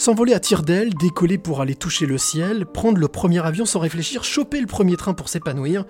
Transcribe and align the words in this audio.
S'envoler 0.00 0.32
à 0.32 0.40
tire 0.40 0.62
d'aile, 0.62 0.94
décoller 0.94 1.36
pour 1.36 1.60
aller 1.60 1.74
toucher 1.74 2.06
le 2.06 2.16
ciel, 2.16 2.64
prendre 2.64 2.96
le 2.96 3.06
premier 3.06 3.44
avion 3.44 3.66
sans 3.66 3.80
réfléchir, 3.80 4.24
choper 4.24 4.58
le 4.58 4.66
premier 4.66 4.96
train 4.96 5.12
pour 5.12 5.28
s'épanouir. 5.28 5.84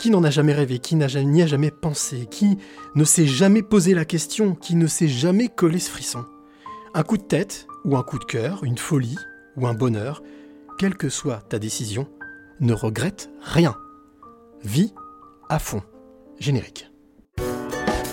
Qui 0.00 0.10
n'en 0.10 0.24
a 0.24 0.30
jamais 0.30 0.52
rêvé, 0.52 0.80
qui 0.80 0.96
n'y 0.96 1.04
a 1.04 1.46
jamais 1.46 1.70
pensé, 1.70 2.26
qui 2.28 2.58
ne 2.96 3.04
s'est 3.04 3.28
jamais 3.28 3.62
posé 3.62 3.94
la 3.94 4.04
question, 4.04 4.56
qui 4.56 4.74
ne 4.74 4.88
s'est 4.88 5.06
jamais 5.06 5.46
collé 5.46 5.78
ce 5.78 5.90
frisson 5.90 6.24
Un 6.92 7.04
coup 7.04 7.18
de 7.18 7.22
tête, 7.22 7.68
ou 7.84 7.96
un 7.96 8.02
coup 8.02 8.18
de 8.18 8.24
cœur, 8.24 8.64
une 8.64 8.78
folie, 8.78 9.16
ou 9.56 9.68
un 9.68 9.74
bonheur, 9.74 10.24
quelle 10.76 10.96
que 10.96 11.08
soit 11.08 11.40
ta 11.48 11.60
décision, 11.60 12.08
ne 12.58 12.72
regrette 12.72 13.30
rien. 13.42 13.76
Vis 14.64 14.92
à 15.48 15.60
fond. 15.60 15.84
Générique. 16.40 16.90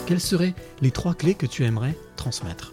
Quelles 0.06 0.22
seraient 0.22 0.54
les 0.82 0.92
trois 0.92 1.16
clés 1.16 1.34
que 1.34 1.48
tu 1.48 1.64
aimerais 1.64 1.98
transmettre? 2.18 2.73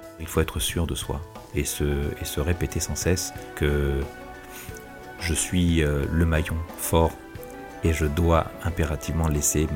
Il 0.21 0.27
faut 0.27 0.39
être 0.39 0.59
sûr 0.59 0.87
de 0.87 0.95
soi 0.95 1.19
et 1.55 1.65
se, 1.65 2.39
répéter 2.39 2.79
sans 2.79 2.95
cesse 2.95 3.33
que 3.55 3.99
je 5.19 5.33
suis 5.33 5.83
euh, 5.83 6.05
le 6.11 6.25
maillon 6.25 6.55
fort 6.77 7.11
et 7.83 7.91
je 7.91 8.05
dois 8.05 8.45
impérativement 8.63 9.27
laisser 9.27 9.67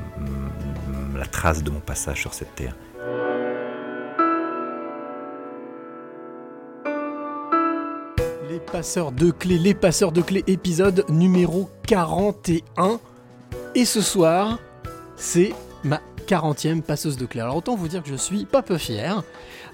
la 1.16 1.26
trace 1.26 1.64
de 1.64 1.72
mon 1.72 1.80
passage 1.80 2.22
sur 2.22 2.34
cette 2.34 2.54
terre. 2.56 2.76
Les 8.50 8.60
passeurs 8.60 9.12
de 9.12 9.32
clés, 9.32 9.58
les 9.58 9.74
passeurs 9.74 10.12
de 10.12 10.22
clés, 10.22 10.44
épisode 10.48 11.06
numéro 11.10 11.70
41. 11.88 13.00
Et 13.74 13.86
ce 13.86 14.02
soir, 14.02 14.60
c'est 15.16 15.54
ma 15.84 16.00
40e 16.28 16.82
passeuse 16.82 17.18
de 17.18 17.26
clés. 17.26 17.42
Alors 17.42 17.58
autant 17.58 17.76
vous 17.76 17.88
dire 17.88 18.04
que 18.04 18.10
je 18.10 18.16
suis 18.16 18.46
pas 18.46 18.62
peu 18.62 18.78
fier. 18.78 19.24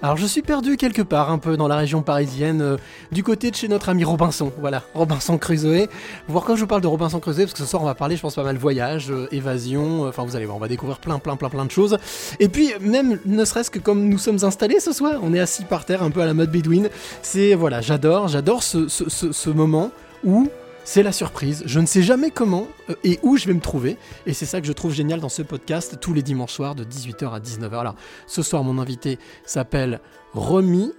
Alors 0.04 0.16
je 0.16 0.26
suis 0.26 0.42
perdu 0.42 0.76
quelque 0.76 1.02
part, 1.02 1.30
un 1.30 1.38
peu 1.38 1.56
dans 1.56 1.68
la 1.68 1.76
région 1.76 2.02
parisienne, 2.02 2.60
euh, 2.60 2.76
du 3.12 3.22
côté 3.22 3.52
de 3.52 3.56
chez 3.56 3.68
notre 3.68 3.88
ami 3.88 4.02
Robinson. 4.02 4.50
Voilà, 4.58 4.82
Robinson 4.94 5.38
Crusoe. 5.38 5.86
Voir 6.26 6.42
quand 6.42 6.56
je 6.56 6.62
vous 6.62 6.66
parle 6.66 6.80
de 6.82 6.88
Robinson 6.88 7.20
Crusoe, 7.20 7.42
parce 7.42 7.52
que 7.52 7.58
ce 7.60 7.66
soir 7.66 7.82
on 7.82 7.86
va 7.86 7.94
parler, 7.94 8.16
je 8.16 8.22
pense 8.22 8.34
pas 8.34 8.42
mal 8.42 8.56
voyage, 8.56 9.10
euh, 9.12 9.28
évasion. 9.30 10.04
euh, 10.04 10.08
Enfin 10.08 10.24
vous 10.24 10.34
allez 10.34 10.44
voir, 10.44 10.56
on 10.56 10.60
va 10.60 10.66
découvrir 10.66 10.98
plein, 10.98 11.20
plein, 11.20 11.36
plein, 11.36 11.48
plein 11.50 11.64
de 11.64 11.70
choses. 11.70 11.98
Et 12.40 12.48
puis 12.48 12.72
même, 12.80 13.20
ne 13.24 13.44
serait-ce 13.44 13.70
que 13.70 13.78
comme 13.78 14.08
nous 14.08 14.18
sommes 14.18 14.42
installés 14.42 14.80
ce 14.80 14.92
soir, 14.92 15.20
on 15.22 15.32
est 15.34 15.40
assis 15.40 15.62
par 15.64 15.84
terre, 15.84 16.02
un 16.02 16.10
peu 16.10 16.20
à 16.20 16.26
la 16.26 16.34
mode 16.34 16.50
bédouine. 16.50 16.88
C'est 17.22 17.54
voilà, 17.54 17.80
j'adore, 17.80 18.26
j'adore 18.26 18.64
ce, 18.64 18.88
ce- 18.88 19.50
moment 19.50 19.92
où 20.24 20.48
c'est 20.84 21.02
la 21.02 21.12
surprise. 21.12 21.62
Je 21.66 21.80
ne 21.80 21.86
sais 21.86 22.02
jamais 22.02 22.30
comment 22.30 22.66
euh, 22.90 22.94
et 23.04 23.18
où 23.22 23.36
je 23.36 23.46
vais 23.46 23.54
me 23.54 23.60
trouver. 23.60 23.96
Et 24.26 24.32
c'est 24.32 24.46
ça 24.46 24.60
que 24.60 24.66
je 24.66 24.72
trouve 24.72 24.92
génial 24.92 25.20
dans 25.20 25.28
ce 25.28 25.42
podcast 25.42 25.98
tous 26.00 26.12
les 26.12 26.22
dimanches 26.22 26.52
soirs 26.52 26.74
de 26.74 26.84
18h 26.84 27.32
à 27.32 27.40
19h. 27.40 27.78
Alors, 27.78 27.94
ce 28.26 28.42
soir, 28.42 28.64
mon 28.64 28.78
invité 28.80 29.18
s'appelle 29.44 30.00
Romy. 30.32 30.92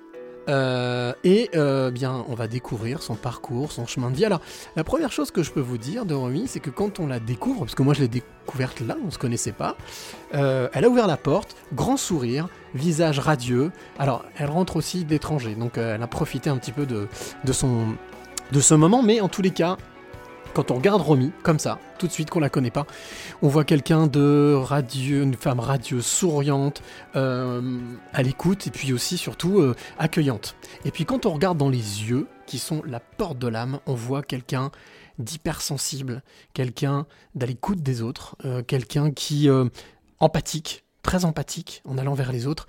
euh, 0.50 1.14
et 1.24 1.50
euh, 1.56 1.90
bien, 1.92 2.26
on 2.28 2.34
va 2.36 2.48
découvrir 2.48 3.02
son 3.02 3.16
parcours, 3.16 3.72
son 3.72 3.86
chemin 3.86 4.12
de 4.12 4.16
vie. 4.16 4.26
Alors, 4.26 4.42
la 4.76 4.84
première 4.84 5.12
chose 5.12 5.32
que 5.32 5.44
je 5.44 5.52
peux 5.52 5.62
vous 5.62 5.78
dire 5.78 6.06
de 6.06 6.14
Romy, 6.14 6.48
c'est 6.48 6.60
que 6.60 6.70
quand 6.70 7.00
on 7.00 7.08
la 7.08 7.20
découvre, 7.20 7.62
parce 7.62 7.76
que 7.76 7.84
moi 7.84 7.94
je 7.94 8.02
l'ai 8.02 8.10
découverte 8.10 8.82
là, 8.82 8.98
on 9.06 9.12
se 9.12 9.18
connaissait 9.18 9.54
pas, 9.54 9.78
elle 10.34 10.84
a 10.84 10.90
ouvert 10.90 11.08
la 11.08 11.16
porte, 11.16 11.56
grand 11.74 11.96
sourire, 11.96 12.50
visage 12.76 13.20
radieux. 13.20 13.72
Alors, 13.98 14.26
elle 14.38 14.50
rentre 14.50 14.76
aussi 14.76 15.06
d'étranger, 15.06 15.56
donc 15.56 15.78
elle 15.78 16.04
a 16.04 16.08
profité 16.08 16.50
un 16.50 16.58
petit 16.58 16.74
peu 16.74 16.86
de 16.86 17.08
son 17.54 17.96
de 18.52 18.60
ce 18.60 18.74
moment, 18.74 19.02
mais 19.02 19.22
en 19.22 19.30
tous 19.30 19.42
les 19.42 19.52
cas, 19.52 19.78
quand 20.54 20.70
on 20.70 20.76
regarde 20.76 21.02
Romy, 21.02 21.32
comme 21.42 21.60
ça, 21.60 21.80
tout 21.98 22.08
de 22.08 22.12
suite 22.12 22.30
qu'on 22.30 22.40
la 22.40 22.50
connaît 22.50 22.72
pas, 22.72 22.86
on 23.42 23.48
voit 23.48 23.64
quelqu'un 23.64 24.08
de 24.08 24.54
radieux, 24.56 25.24
une 25.24 25.34
femme 25.34 25.60
radieuse, 25.60 26.06
souriante, 26.06 26.84
euh, 27.16 27.80
à 28.14 28.22
l'écoute, 28.22 28.68
et 28.68 28.70
puis 28.72 28.94
aussi 28.94 29.18
surtout 29.18 29.60
euh, 29.60 29.76
accueillante. 29.98 30.56
Et 30.86 30.92
puis 30.92 31.06
quand 31.06 31.26
on 31.26 31.32
regarde 31.32 31.58
dans 31.58 31.70
les 31.70 31.78
yeux, 31.78 32.28
qui 32.46 32.60
sont 32.60 32.84
la 32.86 33.00
porte 33.00 33.40
de 33.40 33.48
l'âme, 33.48 33.80
on 33.88 33.96
voit 33.96 34.22
quelqu'un 34.22 34.70
d'hypersensible, 35.18 36.22
quelqu'un 36.54 37.08
d'à 37.36 37.46
l'écoute 37.46 37.82
des 37.82 38.02
autres, 38.02 38.36
euh, 38.46 38.62
quelqu'un 38.62 39.12
qui 39.12 39.50
empathique, 40.20 40.84
très 41.02 41.26
empathique 41.26 41.82
en 41.86 41.98
allant 41.98 42.14
vers 42.14 42.32
les 42.32 42.46
autres, 42.46 42.68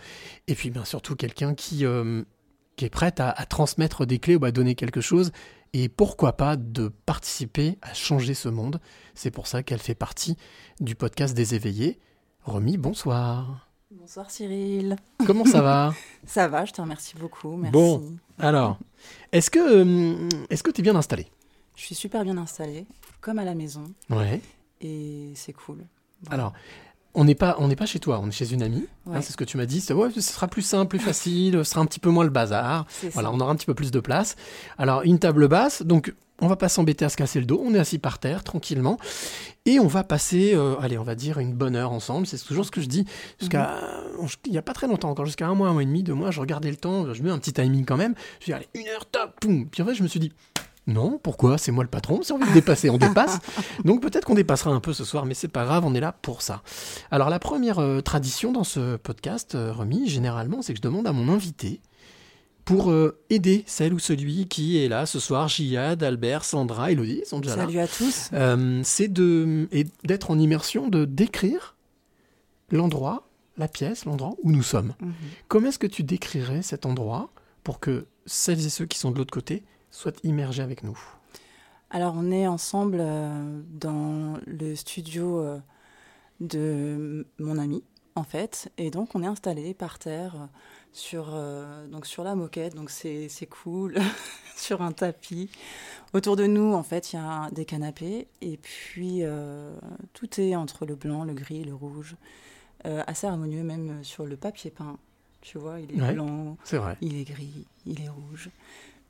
et 0.48 0.54
puis 0.54 0.70
bien 0.70 0.84
surtout 0.84 1.16
quelqu'un 1.16 1.54
qui 1.54 1.84
est 1.84 2.90
prête 2.90 3.20
à 3.20 3.32
transmettre 3.46 4.06
des 4.06 4.18
clés 4.18 4.36
ou 4.36 4.44
à 4.44 4.52
donner 4.52 4.74
quelque 4.74 5.00
chose, 5.00 5.32
et 5.74 5.88
pourquoi 5.90 6.36
pas 6.36 6.56
de 6.56 6.88
participer 7.04 7.76
à 7.82 7.92
changer 7.92 8.32
ce 8.32 8.48
monde. 8.48 8.80
C'est 9.14 9.30
pour 9.30 9.46
ça 9.48 9.62
qu'elle 9.62 9.80
fait 9.80 9.94
partie 9.96 10.36
du 10.80 10.94
podcast 10.94 11.34
des 11.34 11.54
éveillés. 11.54 11.98
Romy, 12.44 12.76
bonsoir. 12.78 13.68
Bonsoir 13.90 14.30
Cyril. 14.30 14.96
Comment 15.26 15.44
ça 15.44 15.60
va 15.62 15.92
Ça 16.26 16.46
va, 16.48 16.64
je 16.64 16.72
te 16.72 16.80
remercie 16.80 17.16
beaucoup. 17.16 17.56
Merci. 17.56 17.72
Bon. 17.72 18.16
Alors, 18.38 18.78
est-ce 19.32 19.50
que 19.50 19.58
euh, 19.58 20.28
est-ce 20.48 20.62
que 20.62 20.70
tu 20.70 20.80
es 20.80 20.82
bien 20.84 20.96
installé 20.96 21.26
Je 21.76 21.82
suis 21.82 21.94
super 21.94 22.22
bien 22.24 22.36
installée, 22.38 22.86
comme 23.20 23.38
à 23.38 23.44
la 23.44 23.54
maison, 23.54 23.84
Ouais. 24.10 24.40
et 24.80 25.32
c'est 25.34 25.52
cool. 25.52 25.84
Voilà. 26.22 26.42
Alors, 26.44 26.52
on 27.14 27.24
n'est 27.24 27.34
pas 27.34 27.56
on 27.58 27.68
n'est 27.68 27.76
pas 27.76 27.86
chez 27.86 27.98
toi, 28.00 28.20
on 28.22 28.28
est 28.28 28.32
chez 28.32 28.52
une 28.52 28.62
amie. 28.62 28.86
hein, 29.10 29.20
c'est 29.22 29.32
ce 29.32 29.36
que 29.36 29.44
tu 29.44 29.56
m'as 29.56 29.66
dit. 29.66 29.80
C'est- 29.80 29.94
Ouais, 29.94 30.10
ce 30.14 30.20
sera 30.20 30.48
plus 30.48 30.62
simple, 30.62 30.88
plus 30.88 30.98
facile, 30.98 31.52
ce 31.58 31.64
sera 31.64 31.80
un 31.80 31.86
petit 31.86 32.00
peu 32.00 32.10
moins 32.10 32.24
le 32.24 32.30
bazar. 32.30 32.86
Voilà, 33.12 33.30
on 33.32 33.38
aura 33.40 33.52
un 33.52 33.56
petit 33.56 33.66
peu 33.66 33.74
plus 33.74 33.90
de 33.90 34.00
place. 34.00 34.36
Alors, 34.78 35.02
une 35.02 35.18
table 35.18 35.46
basse, 35.48 35.82
donc 35.82 36.14
on 36.40 36.48
va 36.48 36.56
pas 36.56 36.68
s'embêter 36.68 37.04
à 37.04 37.08
se 37.08 37.16
casser 37.16 37.38
le 37.38 37.46
dos, 37.46 37.62
on 37.64 37.74
est 37.74 37.78
assis 37.78 37.98
par 37.98 38.18
terre, 38.18 38.42
tranquillement, 38.42 38.98
et 39.66 39.78
on 39.78 39.86
va 39.86 40.02
passer, 40.02 40.52
euh, 40.54 40.74
allez, 40.80 40.98
on 40.98 41.04
va 41.04 41.14
dire 41.14 41.38
une 41.38 41.52
bonne 41.54 41.76
heure 41.76 41.92
ensemble, 41.92 42.26
c'est 42.26 42.38
toujours 42.44 42.64
ce 42.64 42.72
que 42.72 42.80
je 42.80 42.86
dis, 42.88 43.04
jusqu'à, 43.38 43.78
Mhm. 44.20 44.26
il 44.46 44.52
y 44.52 44.58
a 44.58 44.62
pas 44.62 44.72
très 44.72 44.88
longtemps 44.88 45.10
encore, 45.10 45.26
jusqu'à 45.26 45.46
un 45.46 45.54
mois, 45.54 45.68
un 45.68 45.72
mois 45.72 45.82
et 45.82 45.86
demi, 45.86 46.02
deux 46.02 46.12
mois, 46.14 46.32
je 46.32 46.40
regardais 46.40 46.70
le 46.70 46.76
temps, 46.76 47.14
je 47.14 47.22
mets 47.22 47.30
un 47.30 47.38
petit 47.38 47.52
timing 47.52 47.84
quand 47.84 47.96
même, 47.96 48.14
je 48.40 48.46
dis, 48.46 48.52
allez, 48.52 48.66
une 48.74 48.88
heure, 48.88 49.06
top, 49.06 49.38
poum, 49.40 49.68
puis 49.68 49.80
en 49.82 49.86
fait, 49.86 49.94
je 49.94 50.02
me 50.02 50.08
suis 50.08 50.18
dit, 50.20 50.32
non, 50.86 51.18
pourquoi? 51.22 51.56
C'est 51.56 51.72
moi 51.72 51.82
le 51.82 51.90
patron, 51.90 52.22
si 52.22 52.32
on 52.32 52.38
veut 52.38 52.52
dépasser, 52.52 52.90
on 52.90 52.98
dépasse. 52.98 53.38
Donc 53.84 54.02
peut-être 54.02 54.26
qu'on 54.26 54.34
dépassera 54.34 54.70
un 54.70 54.80
peu 54.80 54.92
ce 54.92 55.04
soir, 55.04 55.24
mais 55.24 55.34
c'est 55.34 55.48
pas 55.48 55.64
grave, 55.64 55.84
on 55.86 55.94
est 55.94 56.00
là 56.00 56.12
pour 56.12 56.42
ça. 56.42 56.62
Alors 57.10 57.30
la 57.30 57.38
première 57.38 57.78
euh, 57.78 58.00
tradition 58.00 58.52
dans 58.52 58.64
ce 58.64 58.96
podcast, 58.96 59.54
euh, 59.54 59.72
Remy, 59.72 60.08
généralement, 60.08 60.60
c'est 60.60 60.74
que 60.74 60.78
je 60.78 60.82
demande 60.82 61.06
à 61.06 61.12
mon 61.12 61.32
invité 61.32 61.80
pour 62.66 62.90
euh, 62.90 63.18
aider 63.30 63.64
celle 63.66 63.94
ou 63.94 63.98
celui 63.98 64.46
qui 64.46 64.78
est 64.78 64.88
là 64.88 65.06
ce 65.06 65.20
soir, 65.20 65.48
Jihad, 65.48 66.02
Albert, 66.02 66.44
Sandra, 66.44 66.92
Elodie, 66.92 67.20
ils 67.22 67.26
sont 67.26 67.40
déjà 67.40 67.56
là. 67.56 67.64
Salut 67.64 67.78
à 67.78 67.88
tous. 67.88 68.30
C'est 68.82 69.12
de 69.12 69.68
et 69.72 69.86
d'être 70.04 70.30
en 70.30 70.38
immersion, 70.38 70.88
de 70.88 71.06
décrire 71.06 71.76
l'endroit, 72.70 73.28
la 73.56 73.68
pièce, 73.68 74.04
l'endroit 74.04 74.34
où 74.42 74.50
nous 74.50 74.62
sommes. 74.62 74.94
Mhm. 75.00 75.12
Comment 75.48 75.68
est-ce 75.68 75.78
que 75.78 75.86
tu 75.86 76.02
décrirais 76.02 76.62
cet 76.62 76.84
endroit 76.84 77.30
pour 77.62 77.80
que 77.80 78.06
celles 78.26 78.66
et 78.66 78.70
ceux 78.70 78.86
qui 78.86 78.98
sont 78.98 79.10
de 79.10 79.18
l'autre 79.18 79.32
côté 79.32 79.62
soient 79.94 80.12
immergés 80.24 80.62
avec 80.62 80.82
nous 80.82 80.98
Alors, 81.90 82.14
on 82.16 82.30
est 82.30 82.46
ensemble 82.46 82.98
euh, 83.00 83.60
dans 83.70 84.38
le 84.46 84.74
studio 84.74 85.38
euh, 85.40 85.58
de 86.40 87.26
mon 87.38 87.58
ami, 87.58 87.82
en 88.16 88.24
fait, 88.24 88.70
et 88.78 88.90
donc 88.90 89.14
on 89.14 89.22
est 89.22 89.26
installé 89.26 89.74
par 89.74 89.98
terre 89.98 90.34
euh, 90.36 90.46
sur, 90.92 91.30
euh, 91.32 91.86
donc 91.88 92.06
sur 92.06 92.24
la 92.24 92.34
moquette, 92.34 92.74
donc 92.74 92.90
c'est 92.90 93.28
c'est 93.28 93.46
cool, 93.46 93.96
sur 94.56 94.82
un 94.82 94.92
tapis. 94.92 95.48
Autour 96.12 96.36
de 96.36 96.46
nous, 96.46 96.72
en 96.74 96.82
fait, 96.82 97.12
il 97.12 97.16
y 97.16 97.18
a 97.18 97.48
des 97.52 97.64
canapés, 97.64 98.28
et 98.40 98.56
puis 98.56 99.22
tout 100.12 100.40
est 100.40 100.54
entre 100.54 100.86
le 100.86 100.94
blanc, 100.94 101.24
le 101.24 101.34
gris, 101.34 101.64
le 101.64 101.74
rouge, 101.74 102.14
assez 102.84 103.26
harmonieux, 103.26 103.64
même 103.64 104.04
sur 104.04 104.24
le 104.24 104.36
papier 104.36 104.70
peint. 104.70 104.96
Tu 105.40 105.58
vois, 105.58 105.80
il 105.80 105.90
est 105.98 106.00
Ouais. 106.00 106.12
blanc, 106.14 106.56
vrai. 106.70 106.96
il 107.00 107.18
est 107.20 107.24
gris, 107.24 107.66
il 107.84 108.00
est 108.00 108.08
rouge. 108.08 108.48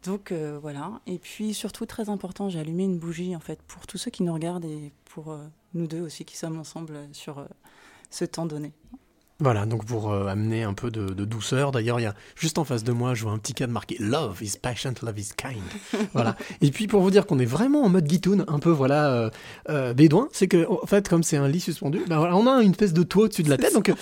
Donc 0.04 0.32
euh, 0.32 0.58
voilà. 0.60 1.00
Et 1.06 1.18
puis 1.18 1.54
surtout 1.54 1.86
très 1.86 2.08
important, 2.08 2.48
j'ai 2.48 2.60
allumé 2.60 2.84
une 2.84 2.98
bougie 2.98 3.34
en 3.34 3.40
fait 3.40 3.60
pour 3.62 3.86
tous 3.86 3.98
ceux 3.98 4.10
qui 4.10 4.22
nous 4.22 4.32
regardent 4.32 4.64
et 4.66 4.92
pour 5.06 5.32
euh, 5.32 5.38
nous 5.72 5.86
deux 5.86 6.02
aussi 6.02 6.24
qui 6.24 6.36
sommes 6.36 6.58
ensemble 6.58 6.98
sur 7.12 7.38
euh, 7.38 7.46
ce 8.10 8.24
temps 8.24 8.46
donné. 8.46 8.72
Voilà, 9.40 9.66
donc 9.66 9.84
pour 9.84 10.12
euh, 10.12 10.28
amener 10.28 10.62
un 10.62 10.74
peu 10.74 10.90
de, 10.90 11.06
de 11.06 11.24
douceur. 11.24 11.72
D'ailleurs, 11.72 11.98
il 11.98 12.04
y 12.04 12.06
a 12.06 12.14
juste 12.36 12.58
en 12.58 12.64
face 12.64 12.84
de 12.84 12.92
moi, 12.92 13.14
je 13.14 13.24
vois 13.24 13.32
un 13.32 13.38
petit 13.38 13.52
cadre 13.52 13.72
marqué 13.72 13.96
Love 13.98 14.38
is 14.42 14.58
patient, 14.62 14.94
love 15.02 15.18
is 15.18 15.30
kind. 15.36 15.60
voilà. 16.12 16.36
Et 16.60 16.70
puis 16.70 16.86
pour 16.86 17.02
vous 17.02 17.10
dire 17.10 17.26
qu'on 17.26 17.40
est 17.40 17.44
vraiment 17.44 17.82
en 17.82 17.88
mode 17.88 18.04
guitoun, 18.04 18.44
un 18.46 18.58
peu 18.60 18.70
voilà 18.70 19.10
euh, 19.10 19.30
euh, 19.70 19.92
bédouin, 19.92 20.28
c'est 20.32 20.46
que 20.46 20.66
en 20.70 20.86
fait, 20.86 21.08
comme 21.08 21.22
c'est 21.22 21.36
un 21.36 21.48
lit 21.48 21.60
suspendu, 21.60 22.00
ben 22.06 22.18
voilà, 22.18 22.36
on 22.36 22.46
a 22.46 22.62
une 22.62 22.70
espèce 22.70 22.92
de 22.92 23.02
toit 23.02 23.24
au-dessus 23.24 23.42
de 23.42 23.50
la 23.50 23.56
tête, 23.56 23.74
donc 23.74 23.88
euh, 23.88 23.94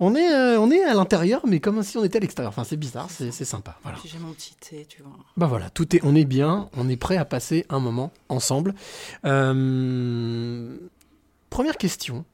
on 0.00 0.14
est 0.14 0.32
euh, 0.32 0.60
on 0.60 0.70
est 0.70 0.82
à 0.84 0.94
l'intérieur, 0.94 1.40
mais 1.46 1.60
comme 1.60 1.82
si 1.82 1.96
on 1.96 2.04
était 2.04 2.18
à 2.18 2.20
l'extérieur. 2.20 2.50
Enfin, 2.50 2.64
c'est 2.64 2.76
bizarre, 2.76 3.08
c'est 3.10 3.32
sympa. 3.32 3.78
Voilà. 3.82 3.98
J'ai 4.04 4.18
mon 4.18 4.32
petit 4.32 4.54
thé, 4.54 4.86
tu 4.88 5.02
vois. 5.02 5.12
Bah 5.36 5.46
voilà, 5.46 5.70
tout 5.70 5.96
est, 5.96 6.00
on 6.04 6.14
est 6.14 6.24
bien, 6.24 6.68
on 6.76 6.88
est 6.88 6.96
prêt 6.96 7.16
à 7.16 7.24
passer 7.24 7.64
un 7.70 7.80
moment 7.80 8.12
ensemble. 8.28 8.74
Euh, 9.24 10.76
première 11.50 11.78
question, 11.78 12.24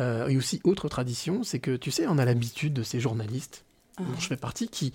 euh, 0.00 0.28
et 0.28 0.36
aussi 0.36 0.60
autre 0.64 0.88
tradition, 0.88 1.42
c'est 1.44 1.58
que 1.58 1.76
tu 1.76 1.90
sais, 1.90 2.06
on 2.06 2.18
a 2.18 2.24
l'habitude 2.24 2.72
de 2.74 2.82
ces 2.82 3.00
journalistes, 3.00 3.64
Ah. 3.98 4.02
dont 4.02 4.18
je 4.20 4.26
fais 4.26 4.36
partie, 4.36 4.68
qui 4.68 4.92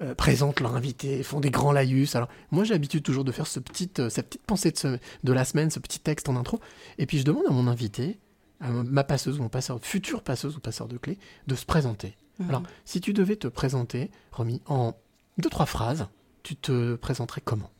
euh, 0.00 0.14
présentent 0.14 0.60
leurs 0.60 0.74
invités, 0.76 1.22
font 1.24 1.40
des 1.40 1.50
grands 1.50 1.72
laïus. 1.72 2.14
Alors 2.14 2.28
moi, 2.52 2.62
j'ai 2.64 2.72
l'habitude 2.72 3.02
toujours 3.02 3.24
de 3.24 3.32
faire 3.32 3.46
ce 3.48 3.58
petit, 3.60 3.90
euh, 3.98 4.08
cette 4.08 4.28
petite 4.28 4.42
pensée 4.46 4.70
de, 4.70 4.78
ce- 4.78 4.98
de 5.24 5.32
la 5.32 5.44
semaine, 5.44 5.70
ce 5.70 5.80
petit 5.80 5.98
texte 5.98 6.28
en 6.28 6.36
intro, 6.36 6.60
et 6.98 7.04
puis 7.06 7.18
je 7.18 7.24
demande 7.24 7.44
à 7.48 7.50
mon 7.50 7.66
invité, 7.66 8.18
à 8.60 8.70
ma 8.70 9.02
passeuse 9.04 9.38
ou 9.38 9.42
mon 9.42 9.48
passeur, 9.48 9.78
future 9.82 10.22
passeuse 10.22 10.56
ou 10.56 10.60
passeur 10.60 10.86
de 10.88 10.96
clés, 10.98 11.18
de 11.48 11.54
se 11.56 11.66
présenter. 11.66 12.16
Mhm. 12.38 12.48
Alors, 12.48 12.62
si 12.84 13.00
tu 13.00 13.12
devais 13.12 13.34
te 13.36 13.48
présenter, 13.48 14.10
Romy, 14.32 14.62
en 14.66 14.94
deux, 15.38 15.50
trois 15.50 15.66
phrases, 15.66 16.06
tu 16.44 16.54
te 16.56 16.94
présenterais 16.94 17.40
comment? 17.44 17.70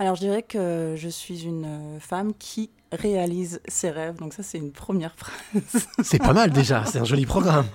Alors, 0.00 0.16
je 0.16 0.20
dirais 0.22 0.42
que 0.42 0.94
je 0.98 1.08
suis 1.08 1.44
une 1.44 1.98
femme 2.00 2.34
qui 2.34 2.68
réalise 2.92 3.60
ses 3.66 3.90
rêves. 3.90 4.16
Donc, 4.16 4.34
ça, 4.34 4.42
c'est 4.42 4.58
une 4.58 4.72
première 4.72 5.14
phrase. 5.16 5.86
C'est 6.02 6.18
pas 6.18 6.32
mal 6.32 6.50
déjà, 6.50 6.84
c'est 6.84 6.98
un 6.98 7.04
joli 7.04 7.26
programme. 7.26 7.66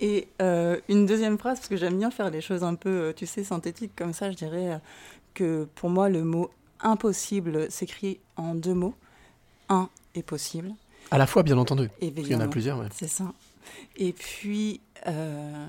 Et 0.00 0.28
euh, 0.42 0.78
une 0.88 1.06
deuxième 1.06 1.38
phrase, 1.38 1.58
parce 1.58 1.68
que 1.68 1.76
j'aime 1.76 1.98
bien 1.98 2.10
faire 2.10 2.30
les 2.30 2.40
choses 2.42 2.62
un 2.62 2.74
peu, 2.74 2.90
euh, 2.90 3.12
tu 3.14 3.26
sais, 3.26 3.44
synthétiques 3.44 3.92
comme 3.96 4.12
ça, 4.12 4.30
je 4.30 4.36
dirais 4.36 4.74
euh, 4.74 4.78
que 5.32 5.66
pour 5.74 5.88
moi, 5.88 6.08
le 6.08 6.22
mot 6.22 6.50
impossible 6.80 7.70
s'écrit 7.70 8.18
en 8.36 8.54
deux 8.54 8.74
mots. 8.74 8.94
Un 9.68 9.88
est 10.14 10.22
possible, 10.22 10.72
À 11.10 11.18
la 11.18 11.26
fois, 11.26 11.42
bien 11.42 11.58
entendu. 11.58 11.90
Qu'il 12.00 12.28
y 12.28 12.34
en 12.34 12.40
a 12.40 12.48
plusieurs, 12.48 12.78
ouais. 12.78 12.86
C'est 12.92 13.08
ça. 13.08 13.32
Et 13.96 14.12
puis, 14.12 14.80
euh, 15.06 15.66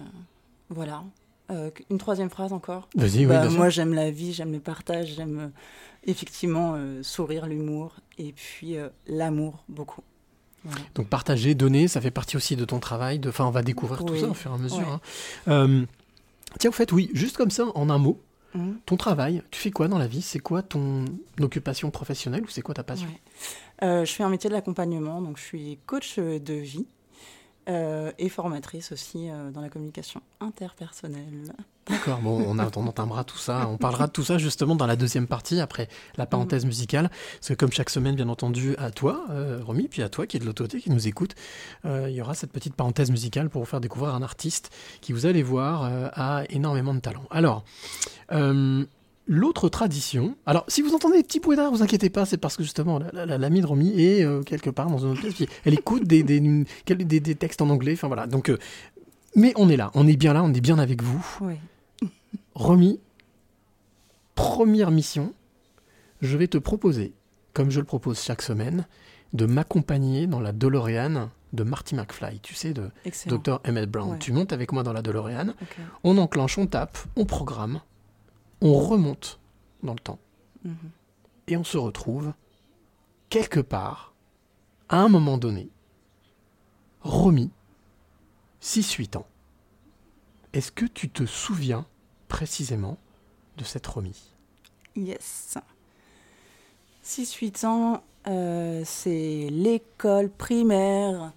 voilà. 0.69 1.03
Euh, 1.49 1.71
une 1.89 1.97
troisième 1.97 2.29
phrase 2.29 2.51
encore. 2.51 2.89
Vas-y, 2.95 3.19
oui, 3.19 3.27
Bah, 3.27 3.47
moi, 3.49 3.69
j'aime 3.69 3.93
la 3.93 4.11
vie, 4.11 4.33
j'aime 4.33 4.51
le 4.51 4.59
partage, 4.59 5.15
j'aime 5.15 5.51
effectivement 6.05 6.73
euh, 6.75 7.03
sourire, 7.03 7.45
l'humour, 7.47 7.95
et 8.17 8.31
puis 8.33 8.77
euh, 8.77 8.89
l'amour, 9.07 9.63
beaucoup. 9.69 10.01
Voilà. 10.63 10.81
Donc 10.95 11.07
partager, 11.07 11.55
donner, 11.55 11.87
ça 11.87 12.01
fait 12.01 12.11
partie 12.11 12.35
aussi 12.37 12.55
de 12.55 12.65
ton 12.65 12.79
travail. 12.79 13.19
De... 13.19 13.29
Enfin, 13.29 13.45
on 13.45 13.51
va 13.51 13.61
découvrir 13.61 14.03
tout 14.03 14.17
ça 14.17 14.27
au 14.27 14.33
fur 14.33 14.51
et 14.51 14.55
à 14.55 14.57
mesure. 14.57 14.77
Ouais. 14.79 14.85
hein. 14.85 15.01
Euh, 15.47 15.85
tiens, 16.59 16.69
au 16.69 16.73
fait, 16.73 16.91
oui, 16.91 17.09
juste 17.13 17.37
comme 17.37 17.51
ça, 17.51 17.65
en 17.75 17.89
un 17.89 17.97
mot, 17.97 18.19
Mhm. 18.53 18.79
ton 18.85 18.95
travail, 18.95 19.43
tu 19.51 19.59
fais 19.59 19.71
quoi 19.71 19.87
dans 19.89 19.97
la 19.97 20.07
vie? 20.07 20.21
C'est 20.21 20.39
quoi 20.39 20.61
ton 20.63 21.03
occupation 21.41 21.91
professionnelle 21.91 22.43
ou 22.43 22.47
c'est 22.47 22.61
quoi 22.61 22.73
ta 22.73 22.83
passion? 22.83 23.07
Ouais. 23.81 24.05
Je 24.05 24.11
fais 24.11 24.23
un 24.23 24.29
métier 24.29 24.49
de 24.49 24.55
l'accompagnement, 24.55 25.21
donc 25.21 25.37
je 25.37 25.43
suis 25.43 25.77
coach 25.85 26.17
de 26.17 26.53
vie 26.53 26.85
euh, 27.69 28.11
et 28.17 28.29
formatrice 28.29 28.91
aussi 28.91 29.29
euh, 29.29 29.51
dans 29.51 29.61
la 29.61 29.69
communication 29.69 30.21
interpersonnelle. 30.39 31.53
D'accord, 31.89 32.19
bon, 32.19 32.43
on, 32.47 32.59
a, 32.59 32.69
on 32.75 32.87
entamera 32.87 33.23
tout 33.23 33.37
ça. 33.37 33.67
On 33.67 33.77
parlera 33.77 34.07
de 34.07 34.11
tout 34.11 34.23
ça 34.23 34.37
justement 34.37 34.75
dans 34.75 34.87
la 34.87 34.95
deuxième 34.95 35.27
partie, 35.27 35.59
après 35.59 35.89
la 36.15 36.25
parenthèse 36.25 36.65
musicale. 36.65 37.09
Parce 37.09 37.49
que 37.49 37.53
comme 37.53 37.71
chaque 37.71 37.89
semaine, 37.89 38.15
bien 38.15 38.29
entendu, 38.29 38.75
à 38.77 38.91
toi, 38.91 39.25
euh, 39.31 39.61
Romy, 39.65 39.87
puis 39.89 40.01
à 40.01 40.09
toi 40.09 40.25
qui 40.27 40.37
est 40.37 40.39
de 40.39 40.45
l'autre 40.45 40.63
côté, 40.63 40.79
qui 40.79 40.89
nous 40.89 41.07
écoute, 41.07 41.35
euh, 41.85 42.09
il 42.09 42.15
y 42.15 42.21
aura 42.21 42.35
cette 42.35 42.51
petite 42.51 42.73
parenthèse 42.73 43.11
musicale 43.11 43.49
pour 43.49 43.61
vous 43.61 43.67
faire 43.69 43.81
découvrir 43.81 44.15
un 44.15 44.21
artiste 44.21 44.71
qui, 45.01 45.11
vous 45.11 45.25
allez 45.25 45.43
voir, 45.43 45.83
a 46.13 46.43
énormément 46.49 46.93
de 46.93 46.99
talent. 46.99 47.23
Alors, 47.31 47.63
l'autre 49.27 49.69
tradition... 49.69 50.35
Alors, 50.45 50.65
si 50.67 50.81
vous 50.81 50.93
entendez 50.93 51.17
des 51.17 51.23
petits 51.23 51.39
bruits 51.39 51.57
vous 51.71 51.83
inquiétez 51.83 52.09
pas, 52.09 52.25
c'est 52.25 52.37
parce 52.37 52.55
que 52.57 52.63
justement, 52.63 52.99
la- 52.99 53.25
la- 53.25 53.37
la- 53.37 53.49
de 53.49 53.65
Romy 53.65 53.99
est 54.01 54.23
euh, 54.23 54.41
quelque 54.43 54.69
part 54.69 54.89
dans 54.89 54.99
une 54.99 55.11
autre 55.11 55.21
pièce, 55.21 55.33
puis 55.33 55.47
elle 55.65 55.73
écoute 55.73 56.03
des, 56.05 56.23
des, 56.23 56.39
des, 56.39 57.35
textes 57.35 57.61
en 57.61 57.69
anglais, 57.69 57.93
enfin 57.93 58.07
voilà. 58.07 58.27
Donc... 58.27 58.49
euh, 58.49 58.57
mais 59.35 59.53
on 59.55 59.69
est 59.69 59.77
là, 59.77 59.91
on 59.93 60.07
est 60.07 60.15
bien 60.15 60.33
là, 60.33 60.43
on 60.43 60.53
est 60.53 60.61
bien 60.61 60.79
avec 60.79 61.03
vous. 61.03 61.23
Oui. 61.41 61.55
Romy, 62.55 62.99
première 64.35 64.91
mission, 64.91 65.33
je 66.21 66.37
vais 66.37 66.47
te 66.47 66.57
proposer, 66.57 67.13
comme 67.53 67.69
je 67.69 67.79
le 67.79 67.85
propose 67.85 68.19
chaque 68.19 68.41
semaine, 68.41 68.87
de 69.33 69.45
m'accompagner 69.45 70.25
dans 70.25 70.39
la 70.39 70.53
DeLorean 70.53 71.29
de 71.53 71.63
Marty 71.63 71.95
McFly, 71.95 72.39
tu 72.41 72.55
sais, 72.55 72.73
de 72.73 72.89
Excellent. 73.05 73.37
Dr. 73.37 73.61
Emmett 73.67 73.89
Brown. 73.89 74.11
Ouais. 74.11 74.19
Tu 74.19 74.31
montes 74.31 74.53
avec 74.53 74.71
moi 74.71 74.83
dans 74.83 74.93
la 74.93 75.01
DeLorean, 75.01 75.53
on 76.03 76.17
enclenche, 76.17 76.57
on 76.57 76.65
tape, 76.67 76.97
on 77.15 77.25
programme, 77.25 77.81
on 78.61 78.73
remonte 78.73 79.39
dans 79.83 79.93
le 79.93 79.99
temps 79.99 80.19
Mhm. 80.63 80.75
et 81.47 81.57
on 81.57 81.63
se 81.63 81.77
retrouve 81.77 82.33
quelque 83.29 83.59
part, 83.59 84.13
à 84.89 84.97
un 85.01 85.07
moment 85.09 85.37
donné, 85.37 85.69
Romy, 87.01 87.51
6-8 88.59 89.15
ans. 89.17 89.27
Est-ce 90.53 90.71
que 90.71 90.85
tu 90.85 91.09
te 91.09 91.25
souviens 91.25 91.85
précisément 92.27 92.97
de 93.57 93.63
cette 93.63 93.85
Romy 93.87 94.15
Yes. 94.95 95.57
6-8 97.03 97.65
ans, 97.65 98.03
euh, 98.27 98.81
c'est 98.85 99.47
l'école 99.51 100.29
primaire, 100.29 101.31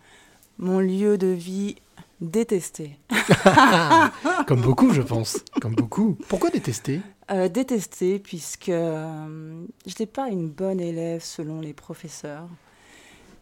mon 0.58 0.80
lieu 0.80 1.18
de 1.18 1.26
vie 1.28 1.76
détesté. 2.20 2.98
Comme 4.46 4.60
beaucoup, 4.60 4.92
je 4.92 5.02
pense. 5.02 5.38
Comme 5.60 5.74
beaucoup. 5.74 6.16
Pourquoi 6.28 6.50
détester? 6.50 7.00
Euh, 7.30 7.48
détesté 7.48 8.18
puisque 8.18 8.68
euh, 8.70 9.64
j'étais 9.86 10.06
pas 10.06 10.28
une 10.28 10.48
bonne 10.48 10.80
élève 10.80 11.22
selon 11.22 11.60
les 11.60 11.72
professeurs 11.72 12.48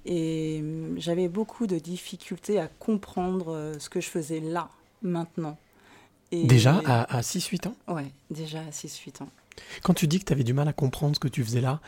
et 0.04 0.60
euh, 0.62 0.94
j'avais 0.98 1.28
beaucoup 1.28 1.66
de 1.66 1.78
difficultés 1.78 2.58
à 2.60 2.68
comprendre 2.68 3.54
euh, 3.54 3.78
ce 3.78 3.88
que 3.88 4.00
je 4.00 4.08
faisais 4.08 4.40
là, 4.40 4.68
maintenant. 5.02 5.56
Et- 6.32 6.44
Déjà 6.46 6.82
à, 6.86 7.20
6-8 7.22 7.68
ans? 7.68 7.74
Ouais, 7.88 8.06
déjà 8.30 8.60
à 8.60 8.70
6-8 8.70 9.22
ans. 9.22 9.28
Quand 9.82 9.94
tu 9.94 10.06
dis 10.06 10.18
que 10.20 10.24
tu 10.26 10.32
avais 10.34 10.44
du 10.44 10.52
mal 10.52 10.68
à 10.68 10.72
comprendre 10.74 11.14
ce 11.16 11.20
que 11.20 11.26
tu 11.28 11.42
faisais 11.42 11.60
là, 11.62 11.80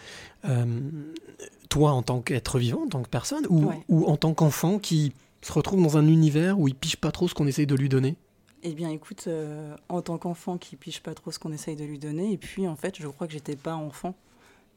toi 1.68 1.92
en 1.92 2.02
tant 2.02 2.20
qu'être 2.20 2.58
vivant, 2.58 2.82
en 2.84 2.88
tant 2.88 3.02
que 3.02 3.08
personne, 3.08 3.46
ou, 3.48 3.66
Ouais. 3.66 3.78
ou 3.88 4.06
en 4.06 4.16
tant 4.16 4.34
qu'enfant 4.34 4.78
qui 4.78 5.12
se 5.42 5.52
retrouve 5.52 5.82
dans 5.82 5.96
un 5.96 6.06
univers 6.06 6.58
où 6.58 6.68
il 6.68 6.74
pige 6.74 6.96
pas 6.96 7.10
trop 7.12 7.28
ce 7.28 7.34
qu'on 7.34 7.46
essaye 7.46 7.66
de 7.66 7.74
lui 7.74 7.88
donner 7.88 8.16
Eh 8.62 8.72
bien, 8.74 8.90
écoute, 8.90 9.24
euh, 9.26 9.74
en 9.88 10.02
tant 10.02 10.18
qu'enfant 10.18 10.58
qui 10.58 10.76
pige 10.76 11.00
pas 11.02 11.14
trop 11.14 11.30
ce 11.30 11.38
qu'on 11.38 11.52
essaye 11.52 11.76
de 11.76 11.84
lui 11.84 11.98
donner, 11.98 12.32
et 12.32 12.36
puis 12.38 12.66
en 12.68 12.76
fait, 12.76 12.96
je 13.00 13.08
crois 13.08 13.26
que 13.26 13.32
j'étais 13.32 13.56
pas 13.56 13.74
enfant. 13.74 14.14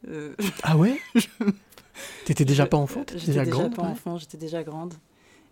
Euh, 0.07 0.36
Ah 0.63 0.77
ouais? 0.77 1.00
T'étais 2.25 2.45
déjà 2.45 2.63
je- 2.65 2.69
pas 2.69 2.77
enfant? 2.77 3.01
J'étais 3.10 3.25
déjà 3.27 3.45
déjà, 3.45 3.57
grande? 3.57 3.75
pas 3.75 3.81
ouais 3.83 3.88
enfant, 3.89 4.18
j'étais 4.18 4.38
déjà 4.38 4.63
grande. 4.63 4.94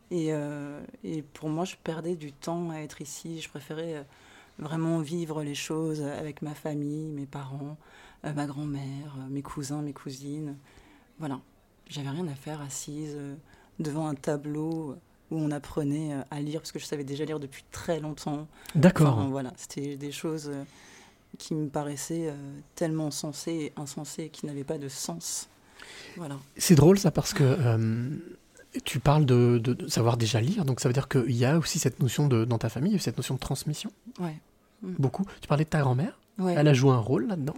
Et, 0.10 0.28
euh, 0.34 0.82
et 1.04 1.22
pour 1.22 1.50
moi, 1.50 1.64
je 1.66 1.76
perdais 1.84 2.16
du 2.16 2.32
temps 2.34 2.70
à 2.72 2.78
être 2.80 3.02
ici. 3.02 3.40
Je 3.42 3.48
préférais 3.50 4.06
vraiment 4.60 5.00
vivre 5.00 5.44
les 5.44 5.56
choses 5.56 6.02
avec 6.02 6.42
ma 6.42 6.54
famille, 6.54 7.08
mes 7.12 7.26
parents, 7.26 7.78
ma 8.24 8.46
grand-mère, 8.46 9.16
mes 9.30 9.42
cousins, 9.42 9.82
mes 9.82 9.94
cousines. 9.94 10.58
Voilà. 11.20 11.40
J'avais 11.88 12.10
rien 12.10 12.28
à 12.28 12.36
faire 12.36 12.62
assise 12.62 13.16
devant 13.82 14.08
un 14.08 14.16
tableau 14.16 14.96
où 15.32 15.38
on 15.38 15.52
apprenait 15.52 16.14
euh, 16.14 16.22
à 16.32 16.40
lire, 16.42 16.62
parce 16.62 16.72
que 16.72 16.80
je 16.80 16.86
savais 16.86 17.04
déjà 17.04 17.26
lire 17.26 17.40
depuis 17.40 17.64
très 17.72 18.00
longtemps. 18.00 18.48
D'accord. 18.76 19.18
Enfin, 19.18 19.28
voilà, 19.30 19.54
c'était 19.58 19.96
des 19.96 20.12
choses 20.12 20.50
euh, 20.54 20.64
qui 21.38 21.56
me 21.56 21.68
paraissaient 21.70 22.30
euh, 22.30 22.36
tellement 22.76 23.12
sensées 23.12 23.52
et 23.54 23.74
insensées 23.78 24.30
qui 24.30 24.46
n'avaient 24.46 24.64
pas 24.66 24.78
de 24.78 24.90
sens. 24.90 25.48
Voilà. 26.18 26.38
C'est 26.58 26.76
drôle 26.76 27.00
ça 27.00 27.12
parce 27.12 27.34
que 27.34 27.44
euh, 27.44 28.10
tu 28.86 29.00
parles 29.00 29.26
de, 29.26 29.60
de- 29.64 29.74
de 29.74 29.88
savoir 29.88 30.18
déjà 30.18 30.40
lire, 30.42 30.64
donc 30.66 30.80
ça 30.80 30.90
veut 30.90 30.94
dire 30.94 31.08
qu'il 31.08 31.32
y 31.36 31.46
a 31.46 31.58
aussi 31.58 31.80
cette 31.80 32.00
notion 32.02 32.28
de, 32.28 32.46
dans 32.46 32.58
ta 32.58 32.70
famille, 32.70 33.00
cette 33.00 33.18
notion 33.18 33.36
de 33.36 33.40
transmission, 33.40 33.92
Ouais. 34.20 34.36
beaucoup. 34.84 35.26
Tu 35.42 35.48
parlais 35.48 35.64
de 35.66 35.70
ta 35.70 35.80
grand-mère, 35.82 36.20
Ouais. 36.42 36.54
elle 36.58 36.68
a 36.68 36.74
joué 36.74 36.92
un 36.92 36.98
rôle 37.00 37.28
là-dedans 37.28 37.56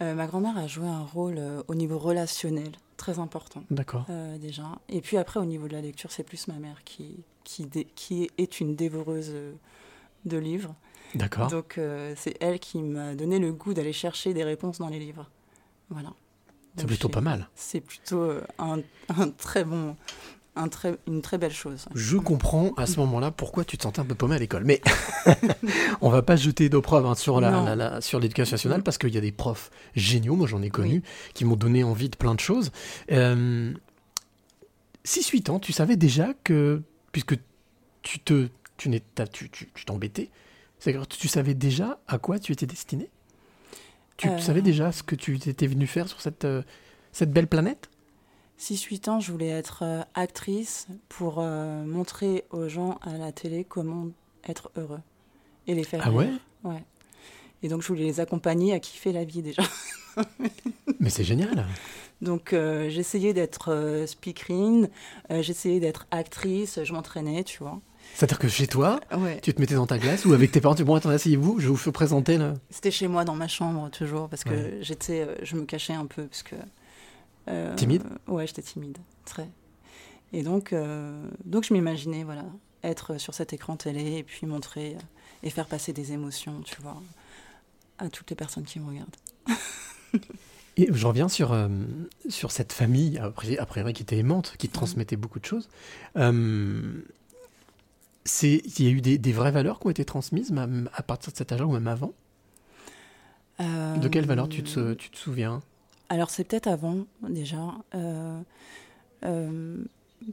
Euh, 0.00 0.14
ma 0.14 0.26
grand-mère 0.26 0.56
a 0.58 0.66
joué 0.66 0.88
un 0.88 1.02
rôle 1.04 1.36
euh, 1.38 1.62
au 1.68 1.74
niveau 1.76 1.98
relationnel 1.98 2.72
très 2.96 3.18
important 3.20 3.62
D'accord. 3.70 4.06
euh, 4.10 4.36
déjà. 4.38 4.64
Et 4.88 5.00
puis 5.00 5.16
après, 5.18 5.38
au 5.40 5.44
niveau 5.44 5.68
de 5.68 5.72
la 5.72 5.80
lecture, 5.80 6.10
c'est 6.10 6.24
plus 6.24 6.48
ma 6.48 6.54
mère 6.54 6.82
qui, 6.84 7.22
qui, 7.44 7.68
qui 7.94 8.28
est 8.38 8.60
une 8.60 8.74
dévoreuse 8.74 9.32
de 10.24 10.36
livres. 10.36 10.74
D'accord. 11.14 11.48
Donc 11.48 11.78
c'est 12.16 12.36
elle 12.40 12.58
qui 12.58 12.78
m'a 12.82 13.14
donné 13.14 13.38
le 13.38 13.52
goût 13.52 13.72
d'aller 13.74 13.92
chercher 13.92 14.34
des 14.34 14.42
réponses 14.42 14.78
dans 14.78 14.88
les 14.88 14.98
livres. 14.98 15.30
Voilà. 15.90 16.12
C'est 16.76 16.86
plutôt 16.86 17.08
pas 17.08 17.20
mal. 17.20 17.48
C'est 17.54 17.80
plutôt 17.80 18.32
un, 18.58 18.80
un 19.16 19.30
très 19.30 19.62
bon, 19.64 19.94
un 20.56 20.68
très, 20.68 20.96
une 21.08 21.20
très 21.20 21.36
belle 21.38 21.52
chose. 21.52 21.86
Je 21.94 22.16
comprends 22.16 22.72
à 22.76 22.86
ce 22.86 23.00
moment-là 23.00 23.30
pourquoi 23.32 23.64
tu 23.64 23.76
te 23.76 23.82
sentais 23.82 24.00
un 24.00 24.04
peu 24.04 24.14
paumé 24.14 24.36
à 24.36 24.38
l'école. 24.38 24.64
Mais 24.64 24.80
on 26.00 26.10
va 26.10 26.22
pas 26.22 26.36
jeter 26.36 26.68
d'opprobre 26.68 27.10
hein, 27.10 27.14
sur 27.16 27.40
la- 27.40 27.50
Non. 27.50 27.64
la- 27.64 27.74
la- 27.76 28.00
sur 28.00 28.20
l'éducation 28.20 28.54
nationale 28.54 28.82
parce 28.82 28.96
qu'il 28.98 29.12
y 29.12 29.18
a 29.18 29.20
des 29.20 29.32
profs 29.32 29.70
géniaux, 29.96 30.36
moi 30.36 30.46
j'en 30.46 30.62
ai 30.62 30.70
connu, 30.70 31.02
qui 31.34 31.44
m'ont 31.44 31.56
donné 31.56 31.82
envie 31.82 32.08
de 32.08 32.16
plein 32.16 32.34
de 32.34 32.40
choses. 32.40 32.70
Euh, 33.10 33.72
6-8 35.04 35.50
ans, 35.50 35.58
tu 35.58 35.72
savais 35.72 35.96
déjà 35.96 36.28
que, 36.44 36.82
puisque 37.12 37.34
tu 38.02 38.18
te, 38.20 38.48
tu 38.76 38.90
t'as- 39.14 39.26
tu, 39.26 39.50
tu, 39.50 39.68
tu 39.74 39.84
t'embêtais. 39.84 40.30
C'est-à-dire 40.78 41.06
tu 41.06 41.28
savais 41.28 41.54
déjà 41.54 41.98
à 42.08 42.18
quoi 42.18 42.38
tu 42.38 42.52
étais 42.52 42.66
destiné? 42.66 43.10
Tu 44.16 44.28
Euh. 44.28 44.38
savais 44.38 44.62
déjà 44.62 44.92
ce 44.92 45.02
que 45.02 45.14
tu 45.16 45.34
étais 45.34 45.66
venu 45.66 45.86
faire 45.86 46.08
sur 46.08 46.20
cette, 46.20 46.44
euh, 46.44 46.62
cette 47.12 47.32
belle 47.32 47.46
planète? 47.48 47.88
6-8 48.60 49.10
ans, 49.10 49.20
je 49.20 49.32
voulais 49.32 49.48
être 49.48 49.80
euh, 49.82 50.02
actrice 50.14 50.86
pour 51.08 51.36
euh, 51.38 51.82
montrer 51.84 52.44
aux 52.50 52.68
gens 52.68 52.98
à 53.02 53.16
la 53.18 53.32
télé 53.32 53.64
comment 53.64 54.08
être 54.48 54.70
heureux 54.76 55.00
et 55.66 55.74
les 55.74 55.84
faire 55.84 56.02
Ah 56.04 56.12
ouais. 56.12 56.30
Ouais. 56.62 56.82
Et 57.62 57.68
donc, 57.68 57.82
je 57.82 57.88
voulais 57.88 58.04
les 58.04 58.20
accompagner 58.20 58.72
à 58.72 58.78
kiffer 58.78 59.12
la 59.12 59.24
vie 59.24 59.42
déjà. 59.42 59.62
Mais 61.00 61.10
c'est 61.10 61.24
génial. 61.24 61.66
Donc, 62.22 62.52
euh, 62.52 62.88
j'essayais 62.88 63.32
d'être 63.34 63.72
euh, 63.72 64.06
speakerine, 64.06 64.88
j'essayais 65.30 65.80
d'être 65.80 66.06
actrice, 66.10 66.78
je 66.84 66.92
m'entraînais, 66.92 67.42
tu 67.44 67.58
vois. 67.58 67.80
C'est-à-dire 68.14 68.38
que 68.38 68.48
chez 68.48 68.66
toi, 68.66 69.00
Ouais. 69.16 69.40
tu 69.42 69.52
te 69.52 69.60
mettais 69.60 69.74
dans 69.74 69.86
ta 69.86 69.98
glace 69.98 70.24
ou 70.26 70.32
avec 70.34 70.52
tes 70.52 70.60
parents, 70.60 70.74
tu 70.74 70.82
dis 70.82 70.86
bon, 70.86 70.94
attendez, 70.94 71.16
asseyez-vous, 71.16 71.56
je 71.58 71.64
vais 71.64 71.70
vous 71.70 71.76
fais 71.76 71.90
présenter 71.90 72.36
le. 72.38 72.52
C'était 72.70 72.90
chez 72.90 73.08
moi 73.08 73.24
dans 73.24 73.34
ma 73.34 73.48
chambre 73.48 73.90
toujours 73.90 74.28
parce 74.28 74.44
que 74.44 74.50
Ouais. 74.50 74.78
j'étais, 74.82 75.26
je 75.42 75.56
me 75.56 75.64
cachais 75.64 75.94
un 75.94 76.06
peu 76.06 76.24
parce 76.26 76.42
que. 76.42 76.54
Euh, 77.48 77.74
Timide 77.74 78.02
Ouais, 78.26 78.46
j'étais 78.46 78.62
timide, 78.62 78.98
très. 79.24 79.48
Et 80.32 80.42
donc, 80.42 80.72
euh, 80.72 81.28
donc 81.44 81.64
je 81.64 81.72
m'imaginais 81.72 82.24
voilà 82.24 82.44
être 82.84 83.18
sur 83.18 83.34
cet 83.34 83.52
écran 83.52 83.76
télé 83.76 84.18
et 84.18 84.22
puis 84.22 84.46
montrer 84.46 84.94
euh, 84.94 85.00
et 85.42 85.50
faire 85.50 85.66
passer 85.66 85.92
des 85.92 86.12
émotions, 86.12 86.60
tu 86.64 86.80
vois, 86.82 87.00
à 87.98 88.08
toutes 88.08 88.30
les 88.30 88.36
personnes 88.36 88.64
qui 88.64 88.78
me 88.78 88.88
regardent. 88.88 89.16
Et 90.76 90.88
je 90.90 91.06
reviens 91.06 91.28
sur, 91.28 91.52
euh, 91.52 91.68
sur 92.28 92.50
cette 92.50 92.72
famille, 92.72 93.18
a 93.18 93.30
priori, 93.30 93.92
qui 93.92 94.02
était 94.02 94.18
aimante, 94.18 94.56
qui 94.58 94.68
te 94.68 94.74
transmettait 94.74 95.14
beaucoup 95.14 95.38
de 95.38 95.44
choses. 95.44 95.68
Euh, 96.16 97.00
Il 98.42 98.80
y 98.80 98.88
a 98.88 98.90
eu 98.90 99.00
des, 99.00 99.16
des 99.16 99.32
vraies 99.32 99.52
valeurs 99.52 99.78
qui 99.78 99.86
ont 99.86 99.90
été 99.90 100.04
transmises, 100.04 100.50
même 100.50 100.90
à 100.92 101.04
partir 101.04 101.30
de 101.32 101.36
cet 101.36 101.52
âge-là 101.52 101.66
ou 101.66 101.72
même 101.72 101.86
avant? 101.86 102.12
De 103.60 104.08
quelles 104.08 104.26
valeurs 104.26 104.48
tu 104.48 104.64
te, 104.64 104.94
tu 104.94 105.10
te 105.10 105.16
souviens? 105.16 105.62
Alors 106.08 106.30
c'est 106.30 106.44
peut-être 106.44 106.66
avant 106.66 107.06
déjà, 107.28 107.74
euh, 107.94 108.40
euh, 109.24 109.84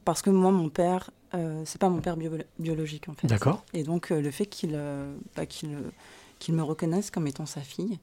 parce 0.04 0.22
que 0.22 0.30
moi 0.30 0.50
mon 0.50 0.68
père, 0.68 1.10
euh, 1.34 1.62
c'est 1.64 1.80
pas 1.80 1.88
mon 1.88 2.00
père 2.00 2.16
bio- 2.16 2.36
biologique 2.58 3.08
en 3.08 3.14
fait. 3.14 3.26
D'accord. 3.26 3.64
Et 3.72 3.82
donc 3.82 4.10
le 4.10 4.30
fait 4.30 4.46
qu'il 4.46 4.78
bah, 5.36 5.46
qu'il 5.46 5.76
qu'il 6.38 6.54
me 6.54 6.62
reconnaisse 6.62 7.10
comme 7.10 7.26
étant 7.26 7.46
sa 7.46 7.60
fille, 7.60 7.98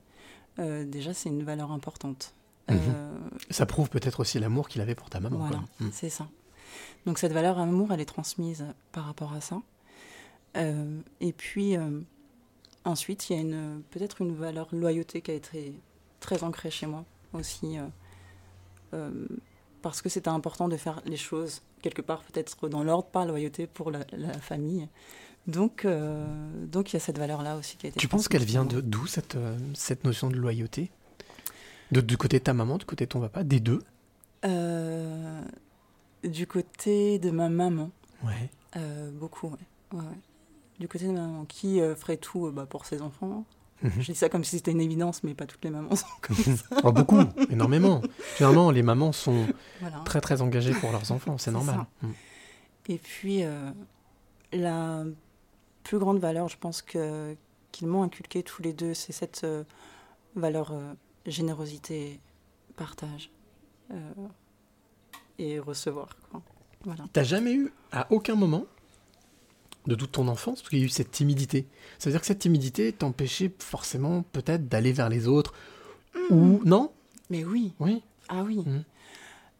déjà 0.57 1.13
c'est 1.13 1.29
une 1.29 1.43
valeur 1.43 1.71
importante. 1.71 2.33
Mhm. 2.69 2.77
Ça 3.49 3.65
prouve 3.65 3.89
peut-être 3.89 4.19
aussi 4.19 4.39
l'amour 4.39 4.67
qu'il 4.69 4.81
avait 4.81 4.95
pour 4.95 5.09
ta 5.09 5.19
maman. 5.19 5.37
voilà. 5.37 5.63
Mm. 5.79 5.89
c'est 5.91 6.09
ça. 6.09 6.27
Donc 7.05 7.17
cette 7.17 7.31
valeur 7.33 7.57
amour, 7.59 7.91
elle 7.91 7.99
est 8.01 8.05
transmise 8.05 8.65
par 8.91 9.05
rapport 9.05 9.33
à 9.33 9.41
ça. 9.41 9.61
Et 10.55 11.33
puis 11.33 11.75
ensuite, 12.83 13.29
il 13.29 13.35
y 13.35 13.39
a 13.39 13.41
une 13.41 13.81
peut-être 13.91 14.21
une 14.21 14.35
valeur 14.35 14.67
loyauté 14.71 15.21
qui 15.21 15.31
a 15.31 15.33
été 15.35 15.73
très 16.19 16.43
ancrée 16.43 16.71
chez 16.71 16.85
moi 16.87 17.05
aussi, 17.33 17.77
euh, 17.77 17.83
euh, 18.93 19.27
parce 19.81 20.01
que 20.01 20.09
c'était 20.09 20.29
important 20.29 20.67
de 20.67 20.77
faire 20.77 21.01
les 21.05 21.17
choses 21.17 21.61
quelque 21.81 22.01
part 22.01 22.23
peut-être 22.23 22.67
dans 22.67 22.83
l'ordre, 22.83 23.07
par 23.09 23.25
loyauté 23.25 23.67
pour 23.67 23.91
la, 23.91 23.99
la 24.11 24.33
famille. 24.33 24.87
Donc, 25.47 25.85
euh, 25.85 26.25
donc 26.65 26.91
il 26.91 26.95
y 26.95 26.97
a 26.97 26.99
cette 26.99 27.17
valeur-là 27.17 27.55
aussi 27.57 27.77
qui 27.77 27.85
a 27.87 27.89
été. 27.89 27.99
Tu 27.99 28.07
penses 28.07 28.27
qu'elle 28.27 28.43
vient 28.43 28.65
de 28.65 28.81
d'où 28.81 29.07
cette, 29.07 29.35
euh, 29.35 29.57
cette 29.73 30.03
notion 30.03 30.29
de 30.29 30.35
loyauté? 30.35 30.91
De, 31.91 32.01
Du 32.01 32.17
côté 32.17 32.37
de 32.39 32.43
ta 32.43 32.53
maman, 32.53 32.77
du 32.77 32.85
côté 32.85 33.05
de 33.05 33.09
ton 33.09 33.21
papa, 33.21 33.43
des 33.43 33.59
deux? 33.59 33.81
Euh, 34.45 35.41
Du 36.23 36.45
côté 36.45 37.17
de 37.19 37.31
ma 37.31 37.49
maman. 37.49 37.89
Ouais. 38.23 38.49
Beaucoup, 39.13 39.47
ouais. 39.47 39.57
Ouais, 39.93 39.99
ouais. 40.01 40.19
Du 40.79 40.87
côté 40.87 41.07
de 41.07 41.11
ma 41.13 41.21
maman, 41.21 41.45
qui 41.45 41.79
ferait 41.95 42.17
tout 42.17 42.51
bah, 42.51 42.65
pour 42.67 42.85
ses 42.85 43.01
enfants. 43.01 43.45
Mhm. 43.81 43.91
Je 43.99 44.11
dis 44.11 44.15
ça 44.17 44.29
comme 44.29 44.43
si 44.43 44.57
c'était 44.57 44.71
une 44.71 44.81
évidence, 44.81 45.23
mais 45.23 45.33
pas 45.33 45.45
toutes 45.45 45.63
les 45.63 45.69
mamans 45.69 45.95
sont 45.95 46.05
comme 46.21 46.35
ça. 46.35 46.65
Oh, 46.83 46.91
beaucoup, 46.91 47.21
énormément. 47.49 48.01
Généralement, 48.37 48.71
les 48.71 48.83
mamans 48.83 49.11
sont 49.11 49.45
Voilà. 49.79 49.99
très 50.05 50.19
très 50.21 50.41
engagées 50.41 50.73
pour 50.73 50.91
leurs 50.91 51.11
enfants, 51.11 51.37
c'est 51.37 51.51
normal. 51.51 51.85
Mm. 52.01 52.07
Et 52.89 52.97
puis, 52.97 53.43
euh, 53.43 53.71
la 54.51 55.03
plus 55.83 55.99
grande 55.99 56.19
valeur, 56.19 56.49
je 56.49 56.57
pense 56.57 56.81
que 56.81 57.35
qu'ils 57.71 57.87
m'ont 57.87 58.01
inculqué 58.03 58.41
tous 58.43 58.61
les 58.63 58.73
deux, 58.73 58.93
c'est 58.95 59.13
cette 59.13 59.43
euh, 59.43 59.63
valeur 60.35 60.71
euh, 60.71 60.93
générosité, 61.27 62.19
partage 62.75 63.29
et 65.37 65.59
recevoir. 65.59 66.09
Quoi. 66.31 66.41
Voilà. 66.83 67.05
T'as 67.13 67.23
jamais 67.23 67.53
eu, 67.53 67.71
à 67.91 68.07
aucun 68.11 68.35
moment, 68.35 68.65
de 69.87 69.95
toute 69.95 70.11
ton 70.11 70.27
enfance, 70.27 70.59
parce 70.61 70.69
qu'il 70.69 70.79
y 70.79 70.81
a 70.81 70.85
eu 70.85 70.89
cette 70.89 71.11
timidité. 71.11 71.65
Ça 71.97 72.09
veut 72.09 72.13
dire 72.13 72.21
que 72.21 72.27
cette 72.27 72.39
timidité 72.39 72.91
t'empêchait 72.91 73.51
forcément 73.59 74.23
peut-être 74.33 74.67
d'aller 74.67 74.91
vers 74.91 75.09
les 75.09 75.27
autres 75.27 75.53
ou 76.29 76.59
non? 76.65 76.91
Mais 77.29 77.43
oui, 77.45 77.73
Oui. 77.79 78.01
ah 78.27 78.43
oui. 78.45 78.57
Mhm. 78.65 78.83